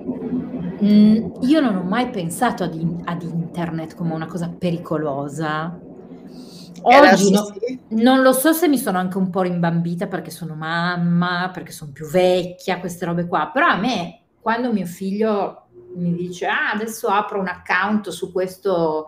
mh, 0.80 0.86
mm, 0.86 1.26
io 1.42 1.60
non 1.60 1.76
ho 1.76 1.82
mai 1.82 2.10
pensato 2.10 2.64
ad, 2.64 2.74
in- 2.74 3.02
ad 3.04 3.22
internet 3.22 3.94
come 3.94 4.12
una 4.12 4.26
cosa 4.26 4.52
pericolosa 4.56 5.78
Oggi 6.82 7.30
no, 7.30 7.54
non 7.88 8.22
lo 8.22 8.32
so 8.32 8.52
se 8.52 8.68
mi 8.68 8.78
sono 8.78 8.98
anche 8.98 9.18
un 9.18 9.30
po' 9.30 9.42
rimbambita 9.42 10.06
perché 10.06 10.30
sono 10.30 10.54
mamma, 10.54 11.50
perché 11.52 11.72
sono 11.72 11.92
più 11.92 12.06
vecchia, 12.06 12.80
queste 12.80 13.04
robe 13.04 13.26
qua, 13.26 13.50
però 13.52 13.66
a 13.66 13.76
me 13.76 14.20
quando 14.40 14.72
mio 14.72 14.86
figlio 14.86 15.66
mi 15.94 16.14
dice 16.14 16.46
ah, 16.46 16.70
adesso 16.72 17.08
apro 17.08 17.40
un 17.40 17.48
account 17.48 18.10
su 18.10 18.32
questo 18.32 19.06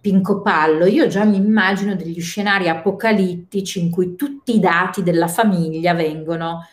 Pinco 0.00 0.42
Pallo, 0.42 0.84
io 0.84 1.06
già 1.06 1.24
mi 1.24 1.36
immagino 1.36 1.96
degli 1.96 2.20
scenari 2.20 2.68
apocalittici 2.68 3.80
in 3.80 3.90
cui 3.90 4.16
tutti 4.16 4.56
i 4.56 4.60
dati 4.60 5.02
della 5.02 5.28
famiglia 5.28 5.94
vengono 5.94 6.66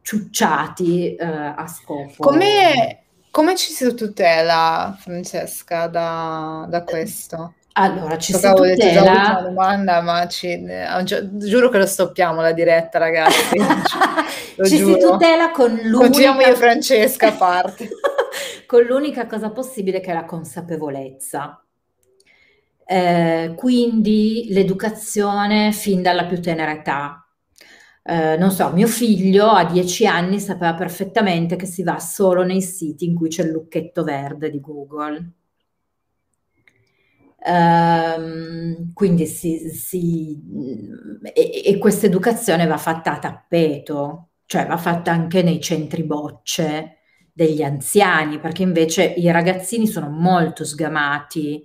ciucciati 0.00 1.16
eh, 1.16 1.24
a 1.26 1.66
scopo. 1.66 2.14
Come, 2.18 3.02
come 3.32 3.56
ci 3.56 3.72
si 3.72 3.92
tutela, 3.94 4.96
Francesca, 4.96 5.88
da, 5.88 6.66
da 6.68 6.84
questo? 6.84 7.54
Allora, 7.80 8.18
ci 8.18 8.32
si 8.32 8.40
tutela... 8.40 9.02
una 9.02 9.40
domanda, 9.40 10.00
ma 10.00 10.26
ci, 10.26 10.64
giuro 11.04 11.68
che 11.68 11.78
lo 11.78 11.86
stoppiamo 11.86 12.40
la 12.40 12.50
diretta, 12.50 12.98
ragazzi. 12.98 13.56
ci 14.66 14.76
giuro. 14.78 14.94
si 14.94 15.00
tutela 15.00 15.52
con 15.52 15.70
l'unica... 15.70 15.98
Continuiamo 15.98 16.40
io 16.40 16.56
Francesca 16.56 17.28
a 17.28 17.32
parte. 17.38 17.88
con 18.66 18.82
l'unica 18.82 19.28
cosa 19.28 19.50
possibile 19.50 20.00
che 20.00 20.10
è 20.10 20.14
la 20.14 20.24
consapevolezza. 20.24 21.62
Eh, 22.84 23.52
quindi 23.56 24.46
l'educazione 24.50 25.70
fin 25.70 26.02
dalla 26.02 26.24
più 26.24 26.42
tenera 26.42 26.72
età. 26.72 27.24
Eh, 28.02 28.36
non 28.38 28.50
so, 28.50 28.72
mio 28.72 28.88
figlio 28.88 29.50
a 29.50 29.64
dieci 29.64 30.04
anni 30.04 30.40
sapeva 30.40 30.74
perfettamente 30.74 31.54
che 31.54 31.66
si 31.66 31.84
va 31.84 32.00
solo 32.00 32.42
nei 32.42 32.62
siti 32.62 33.04
in 33.04 33.14
cui 33.14 33.28
c'è 33.28 33.44
il 33.44 33.50
lucchetto 33.50 34.02
verde 34.02 34.50
di 34.50 34.60
Google 34.60 35.32
Um, 37.40 38.92
quindi 38.92 39.26
si, 39.26 39.70
si, 39.70 40.42
e, 41.32 41.62
e 41.64 41.78
questa 41.78 42.06
educazione 42.06 42.66
va 42.66 42.78
fatta 42.78 43.12
a 43.12 43.18
tappeto, 43.18 44.30
cioè 44.46 44.66
va 44.66 44.76
fatta 44.76 45.12
anche 45.12 45.42
nei 45.42 45.60
centri 45.60 46.02
bocce 46.02 46.96
degli 47.32 47.62
anziani, 47.62 48.40
perché 48.40 48.62
invece 48.62 49.04
i 49.04 49.30
ragazzini 49.30 49.86
sono 49.86 50.10
molto 50.10 50.64
sgamati. 50.64 51.64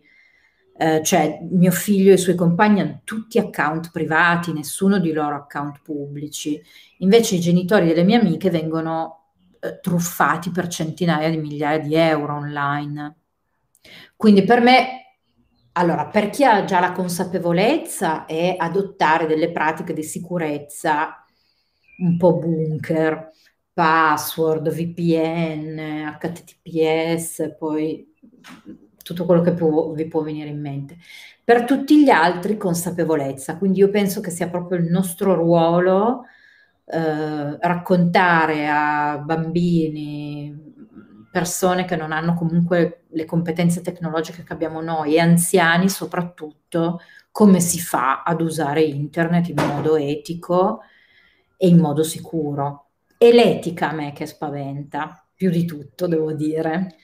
Eh, 0.75 1.03
cioè 1.03 1.39
mio 1.51 1.69
figlio 1.69 2.09
e 2.09 2.15
i 2.15 2.17
suoi 2.17 2.33
compagni 2.35 2.79
hanno 2.79 3.01
tutti 3.03 3.37
account 3.37 3.91
privati, 3.91 4.53
nessuno 4.53 4.99
di 4.99 5.11
loro 5.11 5.35
account 5.35 5.81
pubblici. 5.83 6.59
Invece 6.99 7.35
i 7.35 7.39
genitori 7.39 7.87
delle 7.87 8.03
mie 8.03 8.19
amiche 8.19 8.49
vengono 8.49 9.33
eh, 9.59 9.79
truffati 9.79 10.49
per 10.49 10.67
centinaia 10.67 11.29
di 11.29 11.37
migliaia 11.37 11.77
di 11.77 11.95
euro 11.95 12.35
online. 12.35 13.15
Quindi 14.15 14.43
per 14.43 14.61
me 14.61 15.02
allora, 15.73 16.07
per 16.07 16.29
chi 16.29 16.43
ha 16.43 16.63
già 16.65 16.79
la 16.79 16.91
consapevolezza 16.91 18.25
è 18.25 18.55
adottare 18.57 19.25
delle 19.25 19.51
pratiche 19.51 19.93
di 19.93 20.03
sicurezza 20.03 21.25
un 21.99 22.17
po' 22.17 22.37
bunker, 22.37 23.31
password, 23.73 24.69
VPN, 24.69 26.17
HTTPS, 26.19 27.55
poi 27.57 28.13
tutto 29.03 29.25
quello 29.25 29.41
che 29.41 29.53
può, 29.53 29.91
vi 29.91 30.07
può 30.07 30.21
venire 30.21 30.49
in 30.49 30.61
mente. 30.61 30.97
Per 31.43 31.65
tutti 31.65 32.03
gli 32.03 32.09
altri 32.09 32.57
consapevolezza, 32.57 33.57
quindi 33.57 33.79
io 33.79 33.89
penso 33.89 34.21
che 34.21 34.29
sia 34.31 34.49
proprio 34.49 34.77
il 34.79 34.85
nostro 34.85 35.33
ruolo 35.33 36.25
eh, 36.85 37.57
raccontare 37.59 38.67
a 38.69 39.17
bambini, 39.17 40.62
persone 41.33 41.85
che 41.85 41.95
non 41.95 42.11
hanno 42.11 42.35
comunque 42.35 43.05
le 43.09 43.25
competenze 43.25 43.81
tecnologiche 43.81 44.43
che 44.43 44.53
abbiamo 44.53 44.81
noi 44.81 45.15
e 45.15 45.19
anziani 45.19 45.89
soprattutto, 45.89 47.01
come 47.31 47.59
si 47.59 47.79
fa 47.79 48.21
ad 48.21 48.39
usare 48.39 48.83
internet 48.83 49.47
in 49.47 49.55
modo 49.55 49.95
etico 49.95 50.81
e 51.57 51.67
in 51.67 51.79
modo 51.79 52.03
sicuro. 52.03 52.89
E 53.17 53.33
l'etica 53.33 53.89
a 53.89 53.93
me 53.93 54.13
che 54.13 54.27
spaventa, 54.27 55.25
più 55.33 55.49
di 55.49 55.65
tutto 55.65 56.05
devo 56.05 56.33
dire. 56.33 57.02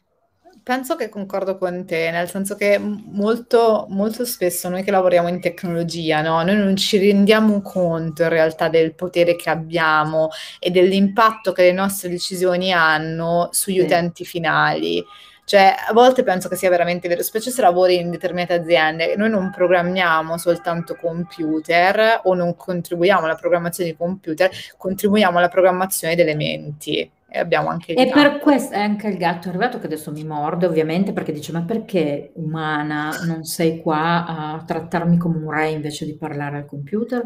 Penso 0.70 0.96
che 0.96 1.10
concordo 1.10 1.58
con 1.58 1.84
te, 1.84 2.12
nel 2.12 2.30
senso 2.30 2.54
che 2.54 2.78
molto, 2.78 3.88
molto 3.90 4.24
spesso 4.24 4.70
noi 4.70 4.84
che 4.84 4.92
lavoriamo 4.92 5.28
in 5.28 5.42
tecnologia, 5.42 6.22
no? 6.22 6.44
Noi 6.44 6.58
non 6.58 6.76
ci 6.76 7.00
rendiamo 7.00 7.60
conto 7.62 8.22
in 8.22 8.30
realtà 8.30 8.70
del 8.70 8.94
potere 8.94 9.36
che 9.36 9.50
abbiamo 9.50 10.30
e 10.60 10.70
dell'impatto 10.70 11.54
che 11.54 11.64
le 11.64 11.72
nostre 11.72 12.10
decisioni 12.10 12.72
hanno 12.72 13.50
sugli 13.52 13.80
sì. 13.80 13.84
utenti 13.86 14.26
finali. 14.26 15.04
Cioè, 15.44 15.74
a 15.88 15.92
volte 15.92 16.22
penso 16.22 16.48
che 16.48 16.56
sia 16.56 16.70
veramente 16.70 17.08
vero, 17.08 17.24
specie 17.24 17.50
se 17.50 17.64
lavori 17.64 17.96
in 17.96 18.12
determinate 18.12 18.54
aziende, 18.54 19.16
noi 19.16 19.32
non 19.32 19.50
programmiamo 19.50 20.38
soltanto 20.38 20.96
computer 21.02 22.22
o 22.26 22.36
non 22.36 22.56
contribuiamo 22.56 23.26
alla 23.26 23.34
programmazione 23.34 23.90
di 23.90 23.98
computer, 23.98 24.52
contribuiamo 24.78 25.40
alla 25.40 25.48
programmazione 25.48 26.14
di 26.14 26.22
elementi 26.22 27.12
e 27.32 27.40
abbiamo 27.40 27.70
anche 27.70 27.92
il 27.92 28.00
E 28.00 28.10
per 28.10 28.40
questo 28.40 28.74
è 28.74 28.80
anche 28.80 29.08
il 29.08 29.18
gatto 29.18 29.50
arrivato 29.50 29.80
che 29.80 29.86
adesso 29.86 30.12
mi 30.12 30.24
morde 30.24 30.66
ovviamente 30.66 31.14
perché 31.14 31.32
dice 31.32 31.52
ma 31.52 31.62
perché 31.62 32.32
umana 32.36 33.12
non 33.26 33.44
sei 33.44 33.82
qua 33.82 34.26
a 34.26 34.64
trattarmi 34.66 35.18
come 35.18 35.38
un 35.38 35.52
re 35.52 35.70
invece 35.70 36.06
di 36.06 36.16
parlare 36.16 36.58
al 36.58 36.66
computer? 36.66 37.26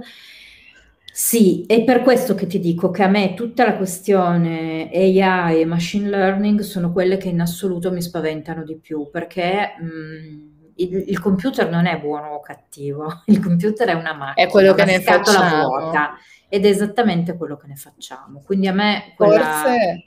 Sì, 1.15 1.63
è 1.67 1.83
per 1.83 2.01
questo 2.01 2.33
che 2.33 2.47
ti 2.47 2.59
dico 2.59 2.89
che 2.89 3.03
a 3.03 3.07
me 3.07 3.35
tutta 3.35 3.63
la 3.63 3.77
questione 3.77 4.89
AI 4.91 5.61
e 5.61 5.65
machine 5.65 6.09
learning 6.09 6.61
sono 6.61 6.91
quelle 6.91 7.17
che 7.17 7.29
in 7.29 7.39
assoluto 7.39 7.91
mi 7.91 8.01
spaventano 8.01 8.63
di 8.63 8.77
più 8.77 9.09
perché 9.11 9.75
mh, 9.79 9.85
mm, 9.85 10.53
il, 10.77 11.03
il, 11.09 11.19
computer 11.19 11.69
non 11.69 11.85
è 11.85 11.99
buono 11.99 12.29
o 12.29 12.39
cattivo, 12.39 13.21
il 13.27 13.39
computer 13.39 13.89
è 13.89 13.93
una 13.93 14.13
macchina, 14.13 14.47
è 14.47 14.49
quello 14.49 14.73
che 14.73 14.85
ne 14.85 15.01
facciamo. 15.01 15.67
vuota 15.67 16.15
ed 16.53 16.67
è 16.67 16.69
esattamente 16.69 17.35
quello 17.35 17.57
che 17.57 17.65
ne 17.65 17.75
facciamo. 17.75 18.43
Quindi 18.45 18.67
a 18.67 18.73
me 18.73 19.13
quella, 19.15 19.39
forse, 19.39 20.03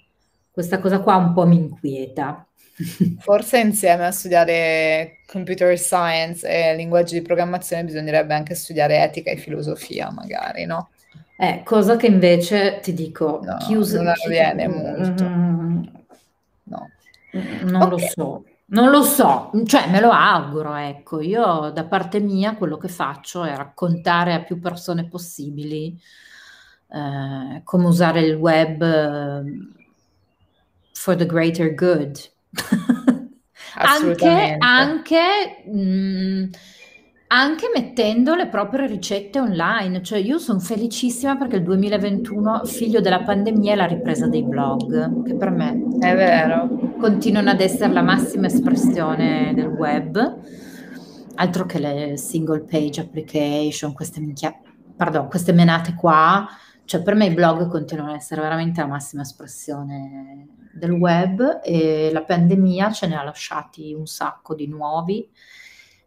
questa 0.53 0.79
cosa 0.79 1.01
qua 1.01 1.17
un 1.17 1.33
po' 1.33 1.45
mi 1.45 1.57
inquieta. 1.57 2.47
Forse 3.19 3.59
insieme 3.59 4.07
a 4.07 4.13
studiare 4.13 5.23
computer 5.27 5.77
science 5.77 6.47
e 6.47 6.77
linguaggi 6.77 7.15
di 7.19 7.23
programmazione 7.23 7.83
bisognerebbe 7.83 8.35
anche 8.35 8.55
studiare 8.55 9.03
etica 9.03 9.33
e 9.33 9.39
filosofia, 9.39 10.13
magari, 10.13 10.67
no? 10.67 10.91
Eh, 11.37 11.63
cosa 11.65 11.97
che 11.97 12.07
invece 12.07 12.79
ti 12.81 12.95
dico, 12.95 13.41
no, 13.43 13.57
chiusa, 13.67 13.97
non 13.97 14.15
avviene 14.17 14.69
molto. 14.69 15.25
Mm, 15.25 15.83
no. 16.63 16.91
Mm, 17.37 17.69
non 17.69 17.83
okay. 17.83 17.91
lo 17.91 17.99
so. 17.99 18.45
Non 18.67 18.91
lo 18.91 19.03
so, 19.03 19.51
cioè 19.65 19.91
me 19.91 19.99
lo 19.99 20.11
auguro, 20.11 20.77
ecco. 20.77 21.21
Io 21.21 21.71
da 21.71 21.85
parte 21.87 22.21
mia 22.21 22.55
quello 22.55 22.77
che 22.77 22.89
faccio 22.89 23.43
è 23.43 23.57
raccontare 23.57 24.33
a 24.33 24.43
più 24.45 24.61
persone 24.61 25.09
possibili 25.09 25.99
eh, 26.89 27.63
come 27.65 27.87
usare 27.87 28.21
il 28.21 28.35
web 28.35 28.81
uh, 28.81 29.45
for 30.93 31.17
the 31.17 31.27
greater 31.27 31.75
good. 31.75 32.17
anche, 33.75 34.57
anche, 34.59 35.19
mh, 35.67 35.81
mm, 35.81 36.45
anche, 37.29 37.71
mettendo 37.75 38.35
le 38.35 38.47
proprie 38.47 38.87
ricette 38.87 39.41
online, 39.41 40.03
cioè 40.03 40.19
io 40.19 40.39
sono 40.39 40.61
felicissima 40.61 41.37
perché 41.37 41.57
il 41.57 41.65
2021, 41.65 42.65
figlio 42.65 43.01
della 43.01 43.23
pandemia, 43.23 43.73
è 43.73 43.77
la 43.77 43.87
ripresa 43.87 44.29
dei 44.29 44.45
blog, 44.45 45.25
che 45.25 45.35
per 45.35 45.51
me 45.51 45.83
è 45.99 46.15
vero, 46.15 46.95
continuano 46.99 47.51
ad 47.51 47.61
essere 47.61 47.93
la 47.93 48.03
massima 48.03 48.47
espressione 48.47 49.53
del 49.55 49.67
web, 49.67 50.39
altro 51.35 51.67
che 51.67 51.79
le 51.81 52.17
single 52.17 52.63
page 52.63 53.01
application, 53.01 53.93
queste 53.93 54.21
minchia, 54.21 54.57
pardon, 54.97 55.29
queste 55.29 55.53
menate 55.53 55.95
qua 55.95 56.49
cioè 56.87 57.03
per 57.03 57.15
me 57.15 57.27
i 57.27 57.35
blog 57.35 57.69
continuano 57.69 58.11
ad 58.11 58.17
essere 58.17 58.41
veramente 58.41 58.81
la 58.81 58.87
massima 58.87 59.23
espressione 59.23 60.47
del 60.73 60.93
web 60.93 61.61
e 61.63 62.11
la 62.13 62.23
pandemia 62.23 62.93
ce 62.93 63.07
ne 63.07 63.17
ha 63.17 63.23
lasciati 63.23 63.93
un 63.93 64.07
sacco 64.07 64.55
di 64.55 64.69
nuovi, 64.69 65.29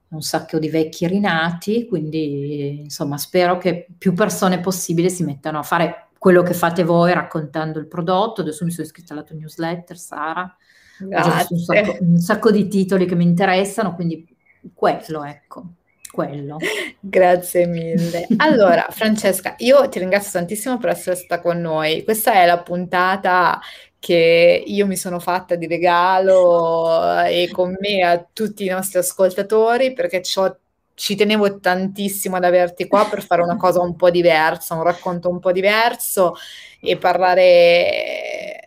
un 0.10 0.22
sacco 0.22 0.58
di 0.58 0.70
vecchi 0.70 1.08
rinati, 1.08 1.86
quindi 1.86 2.82
insomma 2.82 3.18
spero 3.18 3.58
che 3.58 3.88
più 3.98 4.14
persone 4.14 4.60
possibili 4.60 5.10
si 5.10 5.24
mettano 5.24 5.60
a 5.60 5.64
fare 5.64 6.08
quello 6.18 6.42
che 6.42 6.54
fate 6.54 6.84
voi 6.84 7.14
raccontando 7.14 7.80
il 7.80 7.88
prodotto. 7.88 8.42
Adesso 8.42 8.66
mi 8.66 8.72
sono 8.72 8.86
iscritta 8.86 9.14
alla 9.14 9.24
tua 9.24 9.36
newsletter, 9.36 9.98
Sara. 9.98 10.56
Grazie. 11.00 11.56
Un 11.56 11.62
sacco, 11.62 11.98
un 12.02 12.18
sacco 12.18 12.52
di 12.52 12.68
titoli 12.68 13.06
che 13.06 13.16
mi 13.16 13.24
interessano, 13.24 13.96
quindi 13.96 14.28
quello, 14.74 15.24
ecco 15.24 15.74
quello. 16.12 16.58
Grazie 17.00 17.66
mille. 17.66 18.28
Allora, 18.38 18.88
Francesca, 18.92 19.56
io 19.60 19.88
ti 19.90 20.00
ringrazio 20.00 20.32
tantissimo 20.32 20.78
per 20.78 20.90
essere 20.90 21.16
stata 21.16 21.42
con 21.42 21.60
noi. 21.60 22.04
Questa 22.04 22.34
è 22.34 22.46
la 22.46 22.60
puntata 22.60 23.60
che 24.00 24.64
io 24.66 24.88
mi 24.88 24.96
sono 24.96 25.20
fatta 25.20 25.56
di 25.56 25.68
regalo 25.68 27.24
eh, 27.24 27.44
e 27.44 27.52
con 27.52 27.76
me 27.80 28.02
a 28.02 28.26
tutti 28.32 28.66
i 28.66 28.70
nostri 28.70 29.00
ascoltatori 29.00 29.92
perché 29.94 30.22
ci 30.22 31.16
tenevo 31.16 31.60
tantissimo 31.60 32.38
ad 32.38 32.46
averti 32.46 32.88
qua 32.88 33.06
per 33.10 33.22
fare 33.22 33.42
una 33.42 33.58
cosa 33.58 33.82
un 33.82 33.96
po' 33.96 34.10
diversa, 34.10 34.76
un 34.76 34.84
racconto 34.84 35.30
un 35.30 35.40
po' 35.40 35.52
diverso 35.52 36.36
e 36.80 36.98
parlare 36.98 38.59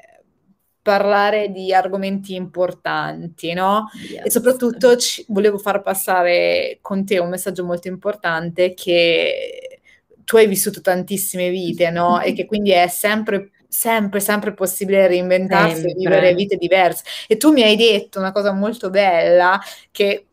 parlare 0.83 1.51
di 1.51 1.73
argomenti 1.73 2.35
importanti, 2.35 3.53
no? 3.53 3.89
Yes. 4.11 4.27
E 4.27 4.31
soprattutto 4.31 4.97
ci, 4.97 5.25
volevo 5.29 5.59
far 5.59 5.81
passare 5.81 6.79
con 6.83 7.07
te 7.07 7.19
un 7.19 7.29
messaggio 7.29 7.65
molto 7.65 7.89
importante 7.89 8.75
che 8.75 9.81
tu 10.25 10.37
hai 10.37 10.47
vissuto 10.47 10.81
tantissime 10.81 11.51
vite, 11.51 11.91
no? 11.91 12.21
e 12.21 12.33
che 12.33 12.47
quindi 12.47 12.71
è 12.71 12.89
sempre 12.89 13.51
sempre, 13.73 14.21
sempre 14.21 14.53
possibile 14.53 15.07
reinventarsi 15.07 15.77
sempre. 15.77 15.91
e 15.93 15.95
vivere 15.95 16.35
vite 16.35 16.57
diverse. 16.57 17.05
E 17.27 17.39
tu 17.39 17.53
mi 17.53 17.63
hai 17.63 17.75
detto 17.75 18.19
una 18.19 18.31
cosa 18.31 18.53
molto 18.53 18.91
bella 18.91 19.59
che 19.91 20.27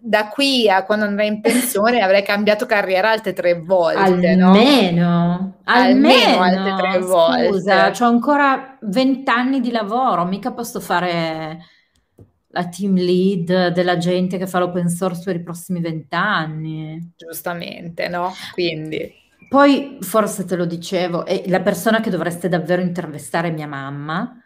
da 0.00 0.28
qui 0.28 0.68
a 0.68 0.84
quando 0.84 1.04
andrai 1.04 1.28
in 1.28 1.40
pensione 1.40 2.00
avrei 2.02 2.22
cambiato 2.22 2.66
carriera 2.66 3.10
altre 3.10 3.32
tre 3.32 3.60
volte. 3.60 3.98
Almeno, 3.98 4.52
no? 4.52 5.54
almeno, 5.64 6.40
almeno 6.40 6.42
altre 6.42 6.76
tre 6.76 6.98
volte. 7.00 7.48
Scusa, 7.48 7.92
ho 7.98 8.04
ancora 8.04 8.78
vent'anni 8.80 9.60
di 9.60 9.70
lavoro, 9.70 10.24
mica 10.24 10.52
posso 10.52 10.80
fare 10.80 11.58
la 12.54 12.68
team 12.68 12.94
lead 12.96 13.68
della 13.68 13.96
gente 13.96 14.36
che 14.36 14.46
fa 14.46 14.58
l'open 14.58 14.88
source 14.88 15.22
per 15.24 15.36
i 15.36 15.42
prossimi 15.42 15.80
vent'anni. 15.80 17.12
Giustamente, 17.16 18.08
no? 18.08 18.32
Quindi. 18.52 19.20
Poi 19.48 19.98
forse 20.00 20.44
te 20.46 20.56
lo 20.56 20.64
dicevo, 20.64 21.24
la 21.46 21.60
persona 21.60 22.00
che 22.00 22.08
dovreste 22.08 22.48
davvero 22.48 22.80
intervistare 22.80 23.48
è 23.48 23.52
mia 23.52 23.66
mamma 23.66 24.42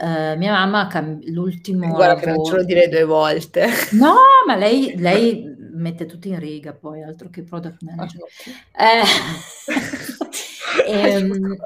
Uh, 0.00 0.34
mia 0.38 0.52
mamma 0.52 0.86
cam- 0.86 1.20
l'ultimo 1.26 1.86
Guarda 1.88 2.14
lavoro... 2.14 2.20
che 2.20 2.30
non 2.30 2.44
ce 2.44 2.56
lo 2.56 2.64
direi 2.64 2.88
due 2.88 3.04
volte. 3.04 3.68
No, 3.92 4.14
ma 4.46 4.56
lei, 4.56 4.94
lei 4.96 5.54
mette 5.74 6.06
tutto 6.06 6.28
in 6.28 6.38
riga 6.38 6.72
poi, 6.72 7.02
altro 7.02 7.28
che 7.28 7.42
product 7.42 7.82
manager. 7.82 8.22
Eh, 8.72 9.02
ehm, 10.88 11.56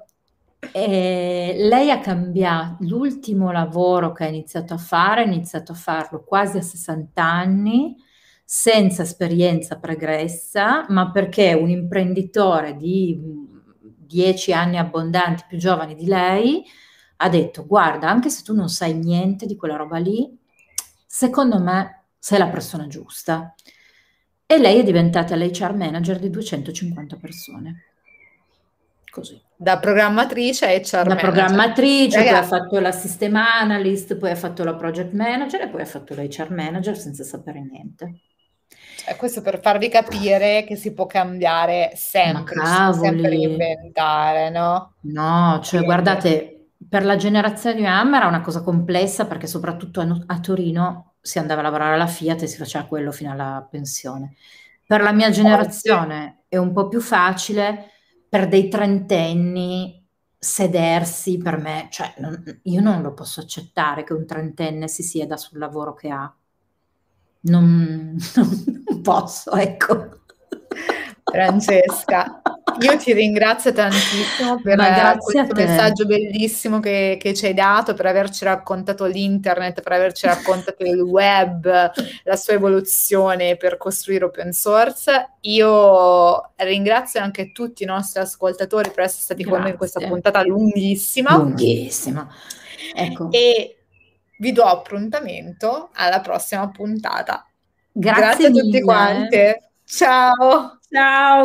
eh, 0.72 1.54
lei 1.58 1.90
ha 1.92 2.00
cambiato 2.00 2.78
l'ultimo 2.80 3.52
lavoro 3.52 4.10
che 4.10 4.24
ha 4.24 4.28
iniziato 4.28 4.74
a 4.74 4.78
fare, 4.78 5.22
ha 5.22 5.26
iniziato 5.26 5.70
a 5.70 5.76
farlo 5.76 6.24
quasi 6.24 6.58
a 6.58 6.62
60 6.62 7.22
anni, 7.22 7.94
senza 8.44 9.02
esperienza 9.02 9.78
pregressa, 9.78 10.86
ma 10.88 11.12
perché 11.12 11.52
un 11.52 11.70
imprenditore 11.70 12.74
di 12.74 13.16
10 13.80 14.52
anni 14.52 14.76
abbondanti 14.76 15.44
più 15.48 15.56
giovani 15.56 15.94
di 15.94 16.06
lei 16.06 16.64
ha 17.16 17.28
detto 17.28 17.66
guarda, 17.66 18.08
anche 18.08 18.30
se 18.30 18.42
tu 18.42 18.54
non 18.54 18.68
sai 18.68 18.94
niente 18.94 19.46
di 19.46 19.56
quella 19.56 19.76
roba 19.76 19.98
lì, 19.98 20.36
secondo 21.06 21.60
me 21.60 22.04
sei 22.18 22.38
la 22.38 22.48
persona 22.48 22.86
giusta. 22.86 23.54
E 24.46 24.58
lei 24.58 24.78
è 24.80 24.82
diventata 24.84 25.36
l'HR 25.36 25.74
manager 25.74 26.18
di 26.18 26.30
250 26.30 27.16
persone. 27.16 27.84
Così. 29.10 29.40
Da 29.56 29.78
programmatrice 29.78 30.66
a 30.66 30.70
HR 30.70 31.06
da 31.06 31.14
manager. 31.14 31.16
programmatrice, 31.16 32.18
Ragazzi. 32.18 32.28
poi 32.28 32.36
ha 32.38 32.42
fatto 32.42 32.78
la 32.80 32.92
system 32.92 33.36
analyst, 33.36 34.16
poi 34.16 34.30
ha 34.30 34.36
fatto 34.36 34.64
la 34.64 34.74
project 34.74 35.12
manager 35.12 35.62
e 35.62 35.68
poi 35.68 35.82
ha 35.82 35.84
fatto 35.86 36.14
l'HR 36.14 36.50
manager 36.50 36.96
senza 36.98 37.24
sapere 37.24 37.60
niente. 37.62 38.20
Cioè, 38.96 39.16
questo 39.16 39.42
per 39.42 39.60
farvi 39.60 39.88
capire 39.88 40.64
che 40.64 40.76
si 40.76 40.92
può 40.92 41.06
cambiare 41.06 41.92
sempre, 41.94 42.90
sempre 42.90 43.28
cavoli. 43.28 43.28
reinventare, 43.28 44.50
no? 44.50 44.94
No, 45.02 45.60
cioè 45.62 45.82
Quindi. 45.82 45.84
guardate, 45.84 46.53
per 46.88 47.04
la 47.04 47.16
generazione 47.16 47.76
di 47.76 47.82
mia 47.82 47.92
mamma 47.92 48.18
era 48.18 48.26
una 48.26 48.40
cosa 48.40 48.62
complessa 48.62 49.26
perché 49.26 49.46
soprattutto 49.46 50.00
a, 50.00 50.24
a 50.26 50.40
Torino 50.40 51.14
si 51.20 51.38
andava 51.38 51.60
a 51.60 51.64
lavorare 51.64 51.94
alla 51.94 52.06
Fiat 52.06 52.42
e 52.42 52.46
si 52.46 52.58
faceva 52.58 52.84
quello 52.84 53.10
fino 53.10 53.30
alla 53.30 53.66
pensione. 53.68 54.34
Per 54.86 55.00
la 55.00 55.12
mia 55.12 55.30
generazione 55.30 56.44
è 56.48 56.56
un 56.56 56.72
po' 56.72 56.88
più 56.88 57.00
facile, 57.00 57.90
per 58.28 58.48
dei 58.48 58.68
trentenni 58.68 60.04
sedersi 60.38 61.38
per 61.38 61.56
me, 61.56 61.88
cioè 61.90 62.12
non, 62.18 62.60
io 62.64 62.80
non 62.82 63.00
lo 63.00 63.14
posso 63.14 63.40
accettare 63.40 64.04
che 64.04 64.12
un 64.12 64.26
trentenne 64.26 64.88
si 64.88 65.02
sieda 65.02 65.38
sul 65.38 65.58
lavoro 65.58 65.94
che 65.94 66.10
ha. 66.10 66.32
Non, 67.40 68.16
non 68.36 69.00
posso, 69.00 69.52
ecco. 69.52 70.20
Francesca, 71.24 72.42
io 72.80 72.96
ti 72.96 73.12
ringrazio 73.12 73.72
tantissimo 73.72 74.60
per 74.60 75.18
questo 75.18 75.54
messaggio 75.54 76.06
bellissimo 76.06 76.80
che, 76.80 77.18
che, 77.20 77.34
ci 77.34 77.46
hai 77.46 77.54
dato, 77.54 77.94
per 77.94 78.06
averci 78.06 78.44
raccontato 78.44 79.04
l'internet, 79.04 79.80
per 79.82 79.92
averci 79.92 80.26
raccontato 80.26 80.82
il 80.82 81.00
web, 81.00 81.92
la 82.24 82.36
sua 82.36 82.54
evoluzione 82.54 83.56
per 83.56 83.76
costruire 83.76 84.24
open 84.24 84.52
source. 84.52 85.34
Io 85.42 86.52
ringrazio 86.56 87.20
anche 87.20 87.52
tutti 87.52 87.82
i 87.82 87.86
nostri 87.86 88.20
ascoltatori 88.20 88.90
per 88.90 89.04
essere 89.04 89.22
stati 89.22 89.42
Grazie. 89.42 89.52
con 89.52 89.62
noi 89.62 89.70
in 89.72 89.76
questa 89.78 90.00
puntata 90.00 90.42
lunghissima. 90.42 91.36
Lunghissima. 91.36 92.28
Ecco. 92.94 93.30
E 93.30 93.76
vi 94.38 94.52
do 94.52 94.64
appuntamento 94.64 95.90
alla 95.94 96.20
prossima 96.20 96.68
puntata. 96.70 97.46
Grazie, 97.92 98.22
Grazie 98.22 98.46
a 98.46 98.50
tutti 98.50 98.66
mille. 98.66 98.80
quanti. 98.80 99.36
Ciao. 99.84 100.78
Ciao. 100.90 101.42